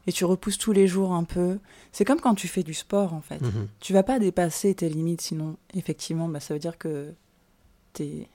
Et 0.08 0.14
tu 0.14 0.24
repousses 0.24 0.58
tous 0.58 0.72
les 0.72 0.88
jours 0.88 1.12
un 1.12 1.26
peu. 1.26 1.60
C'est 1.92 2.06
comme 2.06 2.22
quand 2.22 2.34
tu 2.36 2.48
fais 2.48 2.64
du 2.64 2.74
sport, 2.74 3.14
en 3.14 3.20
fait. 3.22 3.42
Mhm. 3.42 3.68
Tu 3.82 3.92
vas 3.92 4.04
pas 4.04 4.20
dépasser 4.20 4.74
tes 4.74 4.88
limites, 4.88 5.20
sinon, 5.22 5.58
effectivement, 5.74 6.30
bah, 6.30 6.40
ça 6.40 6.54
veut 6.54 6.60
dire 6.62 6.78
que 6.78 7.14
t'es 7.94 8.28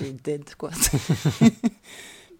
es 0.00 0.12
dead, 0.12 0.54
quoi. 0.54 0.70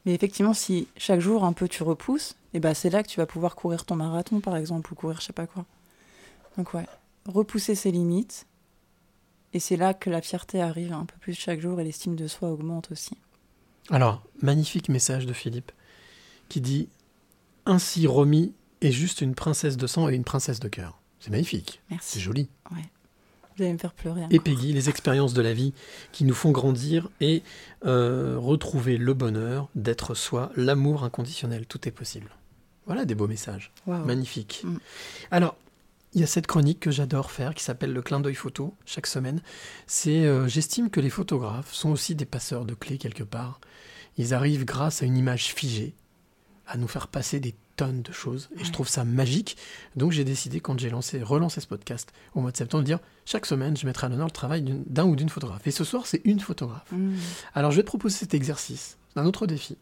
Mais 0.06 0.14
effectivement, 0.14 0.54
si 0.54 0.88
chaque 0.96 1.20
jour 1.20 1.44
un 1.44 1.52
peu 1.52 1.68
tu 1.68 1.82
repousses, 1.82 2.36
et 2.54 2.60
bah, 2.60 2.74
c'est 2.74 2.88
là 2.90 3.02
que 3.02 3.08
tu 3.08 3.18
vas 3.18 3.26
pouvoir 3.26 3.54
courir 3.54 3.84
ton 3.84 3.96
marathon, 3.96 4.40
par 4.40 4.56
exemple, 4.56 4.92
ou 4.92 4.96
courir 4.96 5.20
je 5.20 5.26
sais 5.26 5.32
pas 5.34 5.46
quoi. 5.46 5.66
Donc 6.56 6.72
ouais, 6.74 6.86
repousser 7.32 7.74
ses 7.74 7.90
limites, 7.90 8.46
et 9.52 9.60
c'est 9.60 9.76
là 9.76 9.94
que 9.94 10.10
la 10.10 10.22
fierté 10.22 10.60
arrive 10.60 10.92
un 10.92 11.04
peu 11.04 11.16
plus 11.20 11.34
chaque 11.34 11.60
jour 11.60 11.80
et 11.80 11.84
l'estime 11.84 12.16
de 12.16 12.26
soi 12.26 12.50
augmente 12.50 12.92
aussi. 12.92 13.16
Alors, 13.90 14.22
magnifique 14.42 14.88
message 14.88 15.26
de 15.26 15.32
Philippe 15.32 15.72
qui 16.48 16.60
dit 16.60 16.88
Ainsi 17.66 18.06
Romy 18.06 18.52
est 18.80 18.92
juste 18.92 19.20
une 19.20 19.34
princesse 19.34 19.76
de 19.76 19.86
sang 19.86 20.08
et 20.08 20.14
une 20.14 20.24
princesse 20.24 20.60
de 20.60 20.68
cœur. 20.68 21.00
C'est 21.18 21.30
magnifique. 21.30 21.82
Merci. 21.90 22.12
C'est 22.12 22.20
joli. 22.20 22.48
Vous 22.70 23.64
allez 23.64 23.72
me 23.72 23.78
faire 23.78 23.92
pleurer. 23.92 24.22
Et. 24.30 24.38
Peggy, 24.38 24.72
les 24.72 24.88
expériences 24.88 25.34
de 25.34 25.42
la 25.42 25.52
vie 25.52 25.74
qui 26.12 26.24
nous 26.24 26.34
font 26.34 26.50
grandir 26.50 27.10
et 27.20 27.42
euh, 27.84 28.36
retrouver 28.38 28.96
le 28.96 29.12
bonheur 29.12 29.68
d'être 29.74 30.14
soi, 30.14 30.50
l'amour 30.56 31.04
inconditionnel, 31.04 31.66
tout 31.66 31.86
est 31.86 31.90
possible. 31.90 32.30
Voilà 32.86 33.04
des 33.04 33.14
beaux 33.14 33.28
messages. 33.28 33.72
Magnifique. 33.86 34.62
Mm. 34.64 34.76
Alors, 35.30 35.56
il 36.14 36.20
y 36.20 36.24
a 36.24 36.26
cette 36.26 36.46
chronique 36.46 36.80
que 36.80 36.90
j'adore 36.90 37.30
faire 37.30 37.54
qui 37.54 37.62
s'appelle 37.62 37.92
le 37.92 38.02
clin 38.02 38.20
d'œil 38.20 38.34
photo 38.34 38.74
chaque 38.84 39.06
semaine. 39.06 39.40
C'est, 39.86 40.26
euh, 40.26 40.48
j'estime 40.48 40.90
que 40.90 41.00
les 41.00 41.10
photographes 41.10 41.72
sont 41.72 41.90
aussi 41.90 42.14
des 42.14 42.24
passeurs 42.26 42.64
de 42.64 42.74
clés 42.74 42.98
quelque 42.98 43.22
part. 43.22 43.60
Ils 44.16 44.34
arrivent 44.34 44.64
grâce 44.64 45.02
à 45.02 45.06
une 45.06 45.16
image 45.16 45.54
figée 45.54 45.94
à 46.66 46.76
nous 46.76 46.88
faire 46.88 47.08
passer 47.08 47.40
des 47.40 47.54
tonnes 47.76 48.02
de 48.02 48.12
choses 48.12 48.48
et 48.58 48.64
je 48.64 48.70
trouve 48.72 48.88
ça 48.88 49.04
magique. 49.04 49.56
Donc 49.96 50.12
j'ai 50.12 50.24
décidé 50.24 50.60
quand 50.60 50.78
j'ai 50.78 50.90
lancé, 50.90 51.22
relancé 51.22 51.60
ce 51.60 51.66
podcast 51.66 52.12
au 52.34 52.40
mois 52.40 52.52
de 52.52 52.56
septembre 52.56 52.82
de 52.82 52.86
dire 52.86 52.98
chaque 53.24 53.46
semaine 53.46 53.76
je 53.76 53.86
mettrai 53.86 54.06
à 54.06 54.10
l'honneur 54.10 54.26
le 54.26 54.32
travail 54.32 54.62
d'un 54.86 55.04
ou 55.06 55.16
d'une 55.16 55.28
photographe. 55.30 55.66
Et 55.66 55.70
ce 55.70 55.84
soir 55.84 56.06
c'est 56.06 56.20
une 56.24 56.40
photographe. 56.40 56.90
Mmh. 56.92 57.14
Alors 57.54 57.70
je 57.70 57.76
vais 57.76 57.82
te 57.82 57.86
proposer 57.88 58.16
cet 58.18 58.34
exercice, 58.34 58.98
un 59.16 59.26
autre 59.26 59.46
défi. 59.46 59.78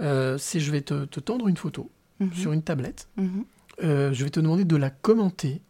Euh, 0.00 0.38
c'est 0.38 0.60
je 0.60 0.70
vais 0.72 0.80
te, 0.82 1.04
te 1.04 1.20
tendre 1.20 1.48
une 1.48 1.56
photo 1.56 1.90
Mhm. 2.18 2.32
sur 2.32 2.52
une 2.52 2.62
tablette. 2.62 3.08
Mhm. 3.18 3.44
Euh, 3.82 4.12
je 4.12 4.24
vais 4.24 4.30
te 4.30 4.40
demander 4.40 4.64
de 4.64 4.76
la 4.76 4.90
commenter. 4.90 5.60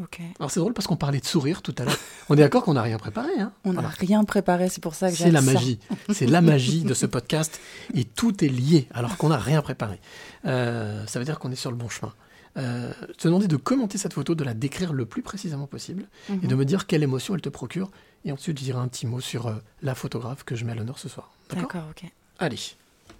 Ok. 0.00 0.20
Alors 0.38 0.50
c'est 0.50 0.60
drôle 0.60 0.72
parce 0.72 0.86
qu'on 0.86 0.96
parlait 0.96 1.20
de 1.20 1.26
sourire 1.26 1.60
tout 1.60 1.74
à 1.78 1.84
l'heure. 1.84 1.98
On 2.30 2.34
est 2.34 2.40
d'accord 2.40 2.64
qu'on 2.64 2.72
n'a 2.74 2.82
rien 2.82 2.96
préparé. 2.96 3.28
Hein 3.38 3.52
On 3.64 3.74
n'a 3.74 3.80
Voilà. 3.82 3.94
rien 3.98 4.24
préparé, 4.24 4.68
c'est 4.70 4.80
pour 4.82 4.94
ça 4.94 5.10
que 5.10 5.16
C'est 5.16 5.30
la 5.30 5.42
magie. 5.42 5.78
C'est 6.12 6.26
la 6.26 6.40
magie 6.40 6.82
de 6.82 6.94
ce 6.94 7.04
podcast. 7.04 7.60
Et 7.92 8.04
tout 8.04 8.42
est 8.42 8.48
lié 8.48 8.88
alors 8.94 9.16
qu'on 9.18 9.28
n'a 9.28 9.36
rien 9.36 9.60
préparé. 9.60 10.00
Euh, 10.46 11.04
ça 11.06 11.18
veut 11.18 11.24
dire 11.26 11.38
qu'on 11.38 11.50
est 11.52 11.56
sur 11.56 11.70
le 11.70 11.76
bon 11.76 11.90
chemin. 11.90 12.14
Euh, 12.56 12.92
te 13.18 13.28
demander 13.28 13.48
de 13.48 13.56
commenter 13.56 13.98
cette 13.98 14.12
photo, 14.14 14.34
de 14.34 14.44
la 14.44 14.54
décrire 14.54 14.92
le 14.94 15.04
plus 15.06 15.22
précisément 15.22 15.66
possible 15.66 16.06
et 16.30 16.46
de 16.46 16.54
Mhm. 16.54 16.58
me 16.60 16.64
dire 16.64 16.86
quelle 16.86 17.02
émotion 17.02 17.34
elle 17.34 17.40
te 17.42 17.48
procure. 17.50 17.90
Et 18.24 18.32
ensuite, 18.32 18.58
je 18.58 18.64
dirai 18.64 18.78
un 18.78 18.88
petit 18.88 19.06
mot 19.06 19.20
sur 19.20 19.46
euh, 19.48 19.54
la 19.82 19.94
photographe 19.94 20.44
que 20.44 20.54
je 20.54 20.64
mets 20.64 20.72
à 20.72 20.74
l'honneur 20.74 20.98
ce 20.98 21.08
soir. 21.10 21.32
D'accord? 21.50 21.64
D'accord, 21.64 21.88
ok. 21.90 22.10
Allez. 22.38 22.58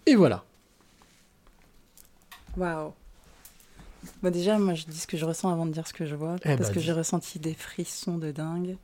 Et 0.06 0.14
voilà. 0.14 0.44
Waouh. 2.56 2.92
Bon, 4.22 4.30
déjà, 4.30 4.58
moi, 4.58 4.74
je 4.74 4.84
dis 4.86 4.98
ce 4.98 5.06
que 5.06 5.16
je 5.16 5.24
ressens 5.24 5.50
avant 5.50 5.66
de 5.66 5.72
dire 5.72 5.86
ce 5.86 5.92
que 5.92 6.06
je 6.06 6.14
vois, 6.14 6.36
Eh 6.44 6.56
parce 6.56 6.68
bah, 6.68 6.74
que 6.74 6.80
j'ai 6.80 6.92
ressenti 6.92 7.38
des 7.38 7.54
frissons 7.54 8.18
de 8.18 8.30
dingue. 8.30 8.76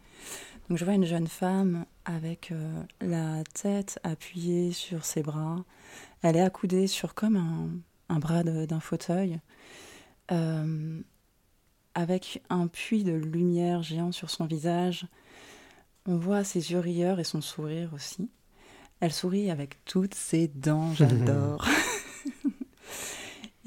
Donc, 0.69 0.79
je 0.79 0.85
vois 0.85 0.95
une 0.95 1.07
jeune 1.07 1.27
femme 1.27 1.87
avec 2.05 2.53
euh, 2.53 2.83
la 3.01 3.43
tête 3.55 3.99
appuyée 4.03 4.73
sur 4.73 5.05
ses 5.05 5.23
bras. 5.23 5.65
Elle 6.23 6.37
est 6.37 6.43
accoudée 6.43 6.87
sur 6.87 7.15
comme 7.15 7.37
un, 7.37 7.71
un 8.09 8.19
bras 8.19 8.43
d'un 8.43 8.81
fauteuil, 8.81 9.41
euh, 10.31 11.01
avec 11.95 12.43
un 12.51 12.67
puits 12.67 13.05
de 13.05 13.13
lumière 13.13 13.83
géant 13.83 14.13
sur 14.13 14.31
son 14.31 14.47
visage. 14.47 15.07
On 16.07 16.17
voit 16.17 16.45
ses 16.45 16.73
yeux 16.73 16.79
rieurs 16.81 17.21
et 17.21 17.25
son 17.25 17.41
sourire 17.41 17.91
aussi. 17.95 18.31
Elle 19.01 19.13
sourit 19.13 19.51
avec 19.51 19.85
toutes 19.85 20.15
ses 20.15 20.49
dents, 20.49 20.93
j'adore. 20.95 21.67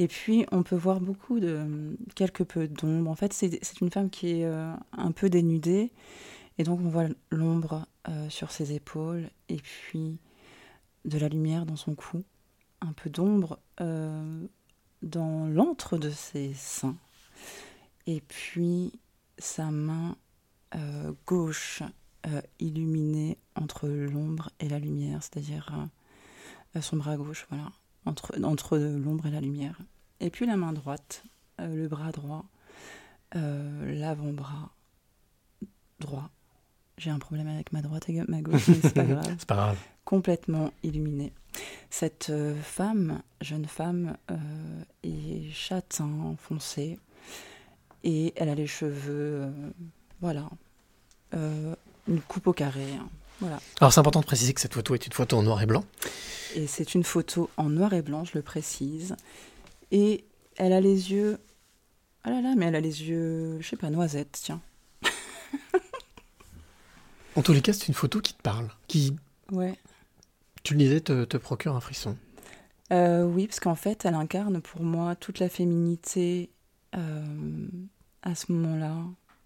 et 0.01 0.07
puis, 0.07 0.47
on 0.51 0.63
peut 0.63 0.75
voir 0.75 0.99
beaucoup 0.99 1.39
de. 1.39 1.95
quelque 2.15 2.41
peu 2.41 2.67
d'ombre. 2.67 3.11
En 3.11 3.15
fait, 3.15 3.33
c'est 3.33 3.81
une 3.81 3.91
femme 3.91 4.09
qui 4.09 4.31
est 4.31 4.45
euh, 4.45 4.73
un 4.93 5.11
peu 5.11 5.29
dénudée. 5.29 5.91
Et 6.57 6.63
donc, 6.63 6.79
on 6.79 6.89
voit 6.89 7.05
l'ombre 7.29 7.85
euh, 8.09 8.27
sur 8.27 8.49
ses 8.49 8.73
épaules 8.73 9.29
et 9.47 9.57
puis 9.57 10.17
de 11.05 11.19
la 11.19 11.29
lumière 11.29 11.67
dans 11.67 11.75
son 11.75 11.93
cou. 11.93 12.23
Un 12.81 12.93
peu 12.93 13.11
d'ombre 13.11 13.59
euh, 13.79 14.43
dans 15.03 15.45
l'antre 15.47 15.99
de 15.99 16.09
ses 16.09 16.55
seins. 16.55 16.97
Et 18.07 18.21
puis, 18.21 18.93
sa 19.37 19.69
main 19.69 20.15
gauche 21.27 21.83
illuminée 22.59 23.37
entre 23.55 23.87
l'ombre 23.87 24.49
et 24.59 24.67
la 24.67 24.79
lumière, 24.79 25.21
c'est-à-dire 25.21 25.89
son 26.79 26.97
bras 26.97 27.17
gauche, 27.17 27.45
voilà, 27.49 27.71
entre, 28.05 28.33
entre 28.43 28.77
l'ombre 28.77 29.27
et 29.27 29.31
la 29.31 29.41
lumière. 29.41 29.77
Et 30.19 30.29
puis 30.29 30.45
la 30.45 30.57
main 30.57 30.73
droite, 30.73 31.23
euh, 31.59 31.75
le 31.75 31.87
bras 31.87 32.11
droit, 32.11 32.45
euh, 33.35 33.99
l'avant-bras 33.99 34.69
droit. 35.99 36.29
J'ai 36.97 37.09
un 37.09 37.19
problème 37.19 37.47
avec 37.47 37.73
ma 37.73 37.81
droite 37.81 38.09
et 38.09 38.21
ma 38.27 38.41
gauche, 38.41 38.67
mais 38.67 38.77
c'est 38.81 38.93
pas 38.93 39.03
grave. 39.03 39.35
C'est 39.37 39.47
pas 39.47 39.55
grave. 39.55 39.79
Complètement 40.05 40.71
illuminée. 40.83 41.33
Cette 41.89 42.29
euh, 42.29 42.55
femme, 42.61 43.21
jeune 43.41 43.65
femme, 43.65 44.17
est 45.03 45.51
châtain, 45.51 46.35
foncé, 46.37 46.99
et 48.03 48.33
elle 48.35 48.49
a 48.49 48.55
les 48.55 48.67
cheveux, 48.67 49.51
voilà, 50.21 50.49
une 51.33 52.21
coupe 52.27 52.47
au 52.47 52.53
carré, 52.53 52.93
hein, 52.93 53.09
voilà. 53.41 53.59
Alors 53.81 53.91
c'est 53.91 53.99
important 53.99 54.21
de 54.21 54.25
préciser 54.25 54.53
que 54.53 54.61
cette 54.61 54.73
photo 54.73 54.93
est 54.95 55.05
une 55.05 55.11
photo 55.13 55.35
en 55.37 55.43
noir 55.43 55.61
et 55.61 55.65
blanc. 55.65 55.83
Et 56.55 56.67
c'est 56.67 56.95
une 56.95 57.03
photo 57.03 57.49
en 57.57 57.69
noir 57.69 57.93
et 57.93 58.01
blanc, 58.01 58.23
je 58.23 58.31
le 58.35 58.41
précise. 58.41 59.15
Et 59.91 60.23
elle 60.57 60.71
a 60.73 60.79
les 60.81 61.11
yeux. 61.11 61.37
Ah 62.23 62.29
là 62.29 62.41
là, 62.41 62.53
mais 62.55 62.67
elle 62.67 62.75
a 62.75 62.79
les 62.81 63.03
yeux, 63.03 63.57
je 63.61 63.67
sais 63.67 63.75
pas, 63.77 63.89
noisettes, 63.89 64.39
tiens. 64.43 64.61
En 67.35 67.41
tous 67.41 67.53
les 67.53 67.61
cas, 67.61 67.71
c'est 67.73 67.87
une 67.87 67.93
photo 67.93 68.19
qui 68.19 68.33
te 68.33 68.41
parle, 68.41 68.67
qui, 68.87 69.15
Ouais. 69.51 69.77
tu 70.63 70.73
le 70.73 70.79
disais, 70.79 70.99
te, 70.99 71.23
te 71.23 71.37
procure 71.37 71.75
un 71.75 71.79
frisson. 71.79 72.17
Euh, 72.91 73.23
oui, 73.23 73.47
parce 73.47 73.61
qu'en 73.61 73.75
fait, 73.75 74.03
elle 74.05 74.15
incarne 74.15 74.61
pour 74.61 74.81
moi 74.83 75.15
toute 75.15 75.39
la 75.39 75.47
féminité 75.47 76.49
euh, 76.95 77.23
à 78.21 78.35
ce 78.35 78.51
moment-là. 78.51 78.97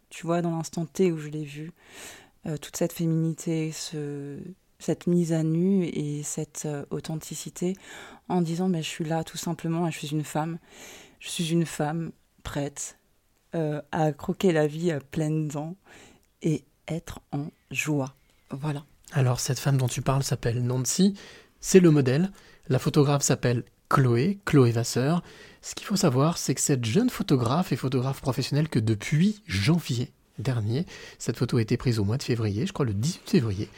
Tu 0.10 0.26
vois, 0.26 0.42
dans 0.42 0.50
l'instant 0.58 0.86
T 0.88 1.12
où 1.12 1.20
je 1.20 1.28
l'ai 1.30 1.46
vue, 1.46 1.72
euh, 2.48 2.58
toute 2.58 2.78
cette 2.78 2.94
féminité, 2.94 3.72
ce, 3.72 4.38
cette 4.80 5.08
mise 5.08 5.34
à 5.34 5.44
nu 5.44 5.86
et 5.86 6.22
cette 6.24 6.64
euh, 6.66 6.86
authenticité 6.92 7.76
en 8.30 8.42
disant 8.42 8.68
mais 8.68 8.84
je 8.84 8.90
suis 8.90 9.06
là 9.06 9.24
tout 9.24 9.38
simplement 9.38 9.90
je 9.90 9.98
suis 9.98 10.10
une 10.10 10.24
femme. 10.24 10.60
Je 11.20 11.30
suis 11.30 11.52
une 11.52 11.66
femme 11.66 12.12
prête 12.44 13.00
euh, 13.56 13.82
à 13.92 14.12
croquer 14.12 14.52
la 14.52 14.68
vie 14.68 14.92
à 14.92 15.00
pleines 15.00 15.48
dents 15.48 15.76
et 16.42 16.64
être 16.88 17.20
en 17.32 17.48
joie. 17.72 18.14
Voilà. 18.52 18.86
Alors 19.12 19.40
cette 19.40 19.60
femme 19.60 19.78
dont 19.78 19.88
tu 19.88 20.02
parles 20.02 20.24
s'appelle 20.24 20.62
Nancy, 20.64 21.16
c'est 21.62 21.80
le 21.80 21.90
modèle. 21.90 22.32
La 22.68 22.80
photographe 22.80 23.24
s'appelle 23.24 23.64
Chloé, 23.90 24.40
Chloé 24.46 24.72
Vasseur. 24.72 25.24
Ce 25.62 25.74
qu'il 25.74 25.88
faut 25.88 25.96
savoir, 25.96 26.38
c'est 26.38 26.54
que 26.54 26.62
cette 26.62 26.86
jeune 26.86 27.10
photographe 27.10 27.72
est 27.72 27.76
photographe 27.76 28.22
professionnelle 28.22 28.70
que 28.70 28.80
depuis 28.80 29.42
janvier 29.48 30.12
dernier. 30.40 30.86
Cette 31.20 31.38
photo 31.38 31.58
a 31.58 31.62
été 31.62 31.78
prise 31.78 32.00
au 32.00 32.04
mois 32.04 32.18
de 32.18 32.24
février, 32.24 32.66
je 32.66 32.74
crois 32.74 32.86
le 32.86 32.94
18 32.94 33.30
février. 33.30 33.70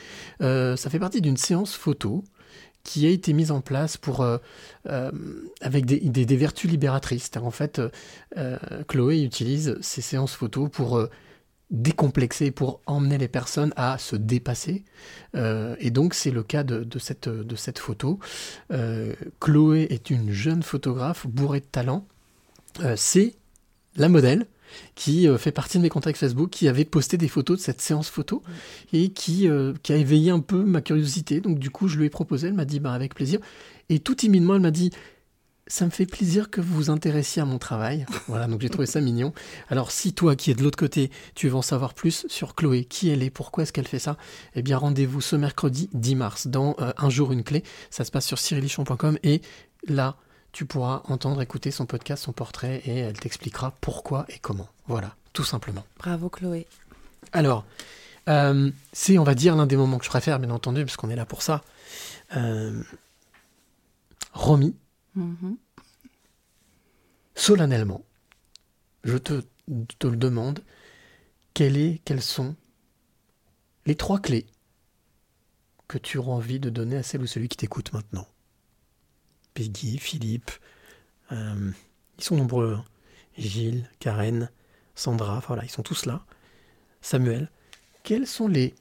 Euh, 0.41 0.75
ça 0.75 0.89
fait 0.89 0.99
partie 0.99 1.21
d'une 1.21 1.37
séance 1.37 1.75
photo 1.75 2.23
qui 2.83 3.05
a 3.05 3.09
été 3.09 3.33
mise 3.33 3.51
en 3.51 3.59
place 3.59 3.97
pour 3.97 4.21
euh, 4.21 4.37
euh, 4.89 5.11
avec 5.61 5.85
des, 5.85 5.99
des- 5.99 6.37
vertus 6.37 6.69
libératrices. 6.71 7.29
En 7.41 7.51
fait, 7.51 7.81
Chloé 8.87 9.21
utilise 9.23 9.77
ces 9.81 10.01
séances 10.01 10.33
photo 10.33 10.69
pour 10.69 11.05
décomplexer, 11.69 12.49
pour 12.51 12.79
emmener 12.85 13.17
les 13.17 13.27
personnes 13.27 13.73
à 13.75 13.97
se 13.97 14.15
dépasser. 14.15 14.85
Et 15.35 15.91
donc 15.91 16.13
c'est 16.13 16.31
le 16.31 16.43
cas 16.43 16.63
de, 16.63 16.97
cette, 16.97 17.27
de 17.27 17.55
cette 17.57 17.77
photo. 17.79 18.19
Chloé 19.41 19.87
est 19.89 20.09
une 20.09 20.31
jeune 20.31 20.63
photographe 20.63 21.27
bourrée 21.27 21.59
de 21.59 21.65
talent. 21.65 22.07
C'est 22.95 23.35
la 23.97 24.07
modèle 24.07 24.45
qui 24.95 25.27
euh, 25.27 25.37
fait 25.37 25.51
partie 25.51 25.77
de 25.77 25.83
mes 25.83 25.89
contacts 25.89 26.19
Facebook, 26.19 26.49
qui 26.49 26.67
avait 26.67 26.85
posté 26.85 27.17
des 27.17 27.27
photos 27.27 27.57
de 27.57 27.61
cette 27.61 27.81
séance 27.81 28.09
photo 28.09 28.41
et 28.93 29.09
qui, 29.09 29.47
euh, 29.47 29.73
qui 29.83 29.93
a 29.93 29.97
éveillé 29.97 30.31
un 30.31 30.39
peu 30.39 30.63
ma 30.63 30.81
curiosité. 30.81 31.41
Donc 31.41 31.59
du 31.59 31.69
coup, 31.69 31.87
je 31.87 31.97
lui 31.97 32.05
ai 32.05 32.09
proposé, 32.09 32.47
elle 32.47 32.53
m'a 32.53 32.65
dit 32.65 32.79
bah, 32.79 32.93
avec 32.93 33.15
plaisir. 33.15 33.39
Et 33.89 33.99
tout 33.99 34.15
timidement, 34.15 34.55
elle 34.55 34.61
m'a 34.61 34.71
dit 34.71 34.91
ça 35.67 35.85
me 35.85 35.91
fait 35.91 36.05
plaisir 36.05 36.49
que 36.49 36.61
vous 36.61 36.73
vous 36.75 36.89
intéressiez 36.89 37.41
à 37.41 37.45
mon 37.45 37.57
travail. 37.57 38.05
Voilà, 38.27 38.47
donc 38.47 38.61
j'ai 38.61 38.69
trouvé 38.69 38.85
ça 38.85 38.99
mignon. 38.99 39.33
Alors 39.69 39.91
si 39.91 40.13
toi 40.13 40.35
qui 40.35 40.51
es 40.51 40.53
de 40.53 40.63
l'autre 40.63 40.77
côté, 40.77 41.11
tu 41.35 41.47
veux 41.47 41.55
en 41.55 41.61
savoir 41.61 41.93
plus 41.93 42.25
sur 42.27 42.55
Chloé, 42.55 42.83
qui 42.83 43.09
elle 43.09 43.23
est, 43.23 43.29
pourquoi 43.29 43.63
est-ce 43.63 43.73
qu'elle 43.73 43.87
fait 43.87 43.99
ça, 43.99 44.17
eh 44.55 44.61
bien 44.61 44.77
rendez-vous 44.77 45.21
ce 45.21 45.35
mercredi 45.35 45.89
10 45.93 46.15
mars 46.15 46.47
dans 46.47 46.75
euh, 46.79 46.91
Un 46.97 47.09
jour 47.09 47.31
une 47.31 47.43
clé. 47.43 47.63
Ça 47.89 48.03
se 48.03 48.11
passe 48.11 48.25
sur 48.25 48.39
cyrilichon.com 48.39 49.17
et 49.23 49.41
là, 49.87 50.17
tu 50.51 50.65
pourras 50.65 51.01
entendre, 51.05 51.41
écouter 51.41 51.71
son 51.71 51.85
podcast, 51.85 52.23
son 52.23 52.33
portrait 52.33 52.81
et 52.85 52.97
elle 52.97 53.19
t'expliquera 53.19 53.71
pourquoi 53.81 54.25
et 54.29 54.39
comment. 54.39 54.67
Voilà, 54.87 55.15
tout 55.33 55.43
simplement. 55.43 55.85
Bravo 55.99 56.29
Chloé. 56.29 56.67
Alors, 57.33 57.65
euh, 58.29 58.71
c'est, 58.93 59.17
on 59.17 59.23
va 59.23 59.35
dire, 59.35 59.55
l'un 59.55 59.67
des 59.67 59.77
moments 59.77 59.97
que 59.99 60.05
je 60.05 60.09
préfère, 60.09 60.39
bien 60.39 60.49
entendu, 60.49 60.83
parce 60.85 60.97
qu'on 60.97 61.09
est 61.09 61.15
là 61.15 61.25
pour 61.25 61.41
ça. 61.41 61.63
Euh, 62.35 62.81
Romy, 64.33 64.75
Mhm. 65.15 65.57
solennellement, 67.35 68.03
je 69.03 69.17
te, 69.17 69.41
te 69.99 70.07
le 70.07 70.17
demande, 70.17 70.63
quelle 71.53 71.77
est, 71.77 72.01
quelles 72.05 72.21
sont 72.21 72.55
les 73.85 73.95
trois 73.95 74.19
clés 74.19 74.45
que 75.87 75.97
tu 75.97 76.17
auras 76.17 76.33
envie 76.33 76.59
de 76.59 76.69
donner 76.69 76.97
à 76.97 77.03
celle 77.03 77.21
ou 77.21 77.27
celui 77.27 77.47
qui 77.47 77.57
t'écoute 77.57 77.93
maintenant? 77.93 78.27
Peggy, 79.57 79.97
Philippe, 79.97 80.51
euh, 81.31 81.71
ils 82.19 82.23
sont 82.23 82.35
nombreux. 82.35 82.75
hein. 82.77 82.83
Gilles, 83.39 83.89
Karen, 83.99 84.51
Sandra, 84.93 85.41
voilà, 85.47 85.63
ils 85.63 85.69
sont 85.71 85.81
tous 85.81 86.05
là. 86.05 86.21
Samuel, 87.01 87.49
quelles 88.03 88.27
sont 88.27 88.47
les 88.47 88.75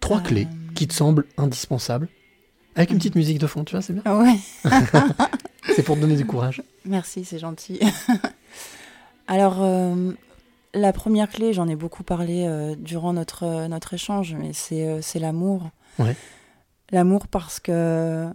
trois 0.00 0.18
Euh. 0.18 0.22
clés 0.22 0.46
qui 0.74 0.86
te 0.88 0.92
semblent 0.92 1.24
indispensables? 1.38 2.08
Avec 2.76 2.90
une 2.90 2.98
petite 2.98 3.14
musique 3.14 3.38
de 3.38 3.46
fond, 3.46 3.64
tu 3.64 3.72
vois, 3.72 3.80
c'est 3.82 3.94
bien. 3.94 4.02
Ah 4.04 4.18
ouais. 4.18 4.36
C'est 5.74 5.82
pour 5.82 5.96
te 5.96 6.00
donner 6.02 6.16
du 6.16 6.26
courage. 6.26 6.62
Merci, 6.84 7.24
c'est 7.24 7.38
gentil. 7.38 7.80
Alors, 9.26 9.62
euh, 9.62 10.12
la 10.74 10.92
première 10.92 11.30
clé, 11.30 11.52
j'en 11.54 11.66
ai 11.68 11.76
beaucoup 11.76 12.02
parlé 12.02 12.44
euh, 12.46 12.74
durant 12.76 13.12
notre, 13.14 13.68
notre 13.68 13.94
échange, 13.94 14.34
mais 14.38 14.52
c'est 14.52 15.00
c'est 15.00 15.18
l'amour. 15.18 15.70
Ouais. 15.98 16.14
L'amour 16.92 17.26
parce 17.26 17.58
que 17.58 18.30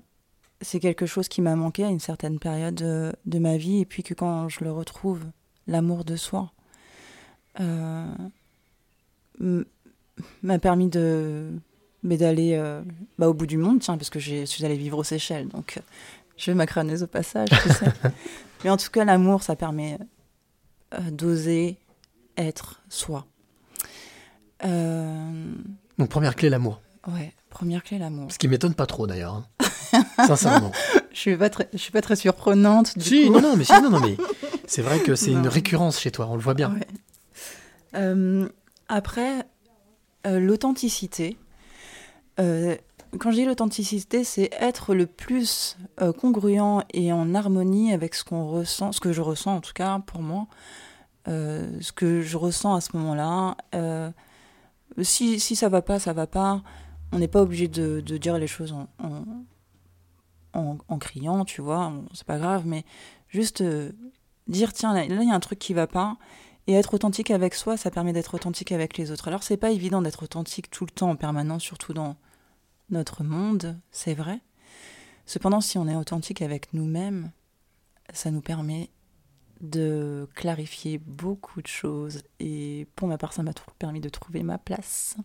c'est 0.61 0.79
quelque 0.79 1.05
chose 1.05 1.27
qui 1.27 1.41
m'a 1.41 1.55
manqué 1.55 1.83
à 1.83 1.89
une 1.89 1.99
certaine 1.99 2.39
période 2.39 2.81
euh, 2.81 3.11
de 3.25 3.39
ma 3.39 3.57
vie, 3.57 3.81
et 3.81 3.85
puis 3.85 4.03
que 4.03 4.13
quand 4.13 4.49
je 4.49 4.63
le 4.63 4.71
retrouve, 4.71 5.21
l'amour 5.67 6.03
de 6.03 6.15
soi, 6.15 6.51
euh, 7.59 8.05
m'a 10.41 10.59
permis 10.59 10.89
de 10.89 11.51
mais 12.03 12.17
d'aller 12.17 12.53
euh, 12.55 12.81
bah, 13.17 13.27
au 13.27 13.33
bout 13.33 13.47
du 13.47 13.57
monde, 13.57 13.79
tiens, 13.79 13.97
parce 13.97 14.09
que 14.09 14.19
je 14.19 14.45
suis 14.45 14.63
allée 14.65 14.77
vivre 14.77 14.97
aux 14.97 15.03
Seychelles, 15.03 15.47
donc 15.47 15.79
je 16.37 16.51
vais 16.51 16.55
ma 16.55 16.65
crâneuse 16.65 17.03
au 17.03 17.07
passage, 17.07 17.49
tu 17.49 17.69
sais. 17.69 17.91
Mais 18.63 18.69
en 18.69 18.77
tout 18.77 18.89
cas, 18.89 19.03
l'amour, 19.03 19.43
ça 19.43 19.55
permet 19.55 19.97
euh, 20.93 21.11
d'oser 21.11 21.77
être 22.37 22.81
soi. 22.89 23.25
Donc 24.63 26.09
première 26.09 26.35
clé, 26.35 26.49
l'amour. 26.49 26.81
Ouais, 27.07 27.33
première 27.49 27.83
clé, 27.83 27.97
l'amour. 27.97 28.31
Ce 28.31 28.37
qui 28.37 28.47
m'étonne 28.47 28.73
pas 28.73 28.85
trop 28.85 29.07
d'ailleurs. 29.07 29.33
hein. 29.33 29.45
Sincèrement. 30.27 30.71
Je 31.11 31.19
suis 31.19 31.37
pas 31.37 31.49
très, 31.49 31.69
je 31.73 31.77
suis 31.77 31.91
pas 31.91 32.01
très 32.01 32.15
surprenante. 32.15 32.97
Du 32.97 33.03
si, 33.03 33.27
coup. 33.27 33.33
non, 33.33 33.41
non, 33.41 33.55
mais 33.55 33.63
si, 33.63 33.73
non, 33.81 33.89
non, 33.89 33.99
mais 33.99 34.17
c'est 34.67 34.81
vrai 34.81 34.99
que 34.99 35.15
c'est 35.15 35.31
une 35.31 35.47
récurrence 35.47 35.99
chez 35.99 36.11
toi, 36.11 36.27
on 36.29 36.35
le 36.35 36.41
voit 36.41 36.53
bien. 36.53 36.73
Ouais. 36.73 36.87
Euh, 37.95 38.47
après, 38.89 39.45
euh, 40.25 40.39
l'authenticité. 40.39 41.37
Euh, 42.39 42.75
quand 43.19 43.31
je 43.31 43.37
dis 43.37 43.45
l'authenticité, 43.45 44.23
c'est 44.23 44.49
être 44.59 44.93
le 44.93 45.07
plus 45.07 45.77
congruent 46.19 46.83
et 46.93 47.13
en 47.13 47.33
harmonie 47.33 47.93
avec 47.93 48.13
ce 48.13 48.23
qu'on 48.23 48.47
ressent, 48.47 48.91
ce 48.91 48.99
que 48.99 49.13
je 49.13 49.21
ressens 49.21 49.55
en 49.55 49.61
tout 49.61 49.71
cas 49.73 49.99
pour 50.05 50.21
moi, 50.21 50.45
ce 51.25 51.91
que 51.93 52.21
je 52.21 52.35
ressens 52.35 52.75
à 52.75 52.81
ce 52.81 52.95
moment-là. 52.97 53.55
Si, 55.01 55.39
si 55.39 55.55
ça 55.55 55.69
va 55.69 55.81
pas, 55.81 55.99
ça 55.99 56.11
va 56.11 56.27
pas. 56.27 56.61
On 57.11 57.19
n'est 57.19 57.27
pas 57.27 57.41
obligé 57.41 57.67
de, 57.67 58.01
dire 58.01 58.37
les 58.37 58.47
choses 58.47 58.73
en, 58.73 58.87
en, 60.53 60.97
criant, 60.99 61.45
tu 61.45 61.61
vois, 61.61 61.93
c'est 62.13 62.27
pas 62.27 62.37
grave, 62.37 62.65
mais 62.65 62.83
juste 63.29 63.61
euh, 63.61 63.91
dire 64.47 64.73
tiens, 64.73 64.93
là, 64.93 65.05
il 65.05 65.27
y 65.27 65.31
a 65.31 65.35
un 65.35 65.39
truc 65.39 65.59
qui 65.59 65.73
va 65.73 65.87
pas. 65.87 66.17
Et 66.69 66.73
être 66.73 66.93
authentique 66.93 67.31
avec 67.31 67.53
soi, 67.53 67.77
ça 67.77 67.91
permet 67.91 68.11
d'être 68.11 68.33
authentique 68.33 68.73
avec 68.73 68.97
les 68.97 69.11
autres. 69.11 69.29
Alors, 69.29 69.41
c'est 69.41 69.55
pas 69.55 69.71
évident 69.71 70.01
d'être 70.01 70.23
authentique 70.23 70.69
tout 70.69 70.85
le 70.85 70.91
temps 70.91 71.09
en 71.09 71.15
permanence, 71.15 71.63
surtout 71.63 71.93
dans 71.93 72.17
notre 72.89 73.23
monde, 73.23 73.79
c'est 73.89 74.13
vrai. 74.13 74.41
Cependant, 75.25 75.61
si 75.61 75.77
on 75.77 75.87
est 75.87 75.95
authentique 75.95 76.41
avec 76.41 76.73
nous-mêmes, 76.73 77.31
ça 78.13 78.31
nous 78.31 78.41
permet 78.41 78.89
de 79.61 80.27
clarifier 80.35 80.97
beaucoup 80.97 81.61
de 81.61 81.67
choses. 81.67 82.23
Et 82.39 82.87
pour 82.95 83.07
ma 83.07 83.17
part, 83.17 83.31
ça 83.31 83.43
m'a 83.43 83.53
permis 83.79 84.01
de 84.01 84.09
trouver 84.09 84.43
ma 84.43 84.57
place. 84.57 85.15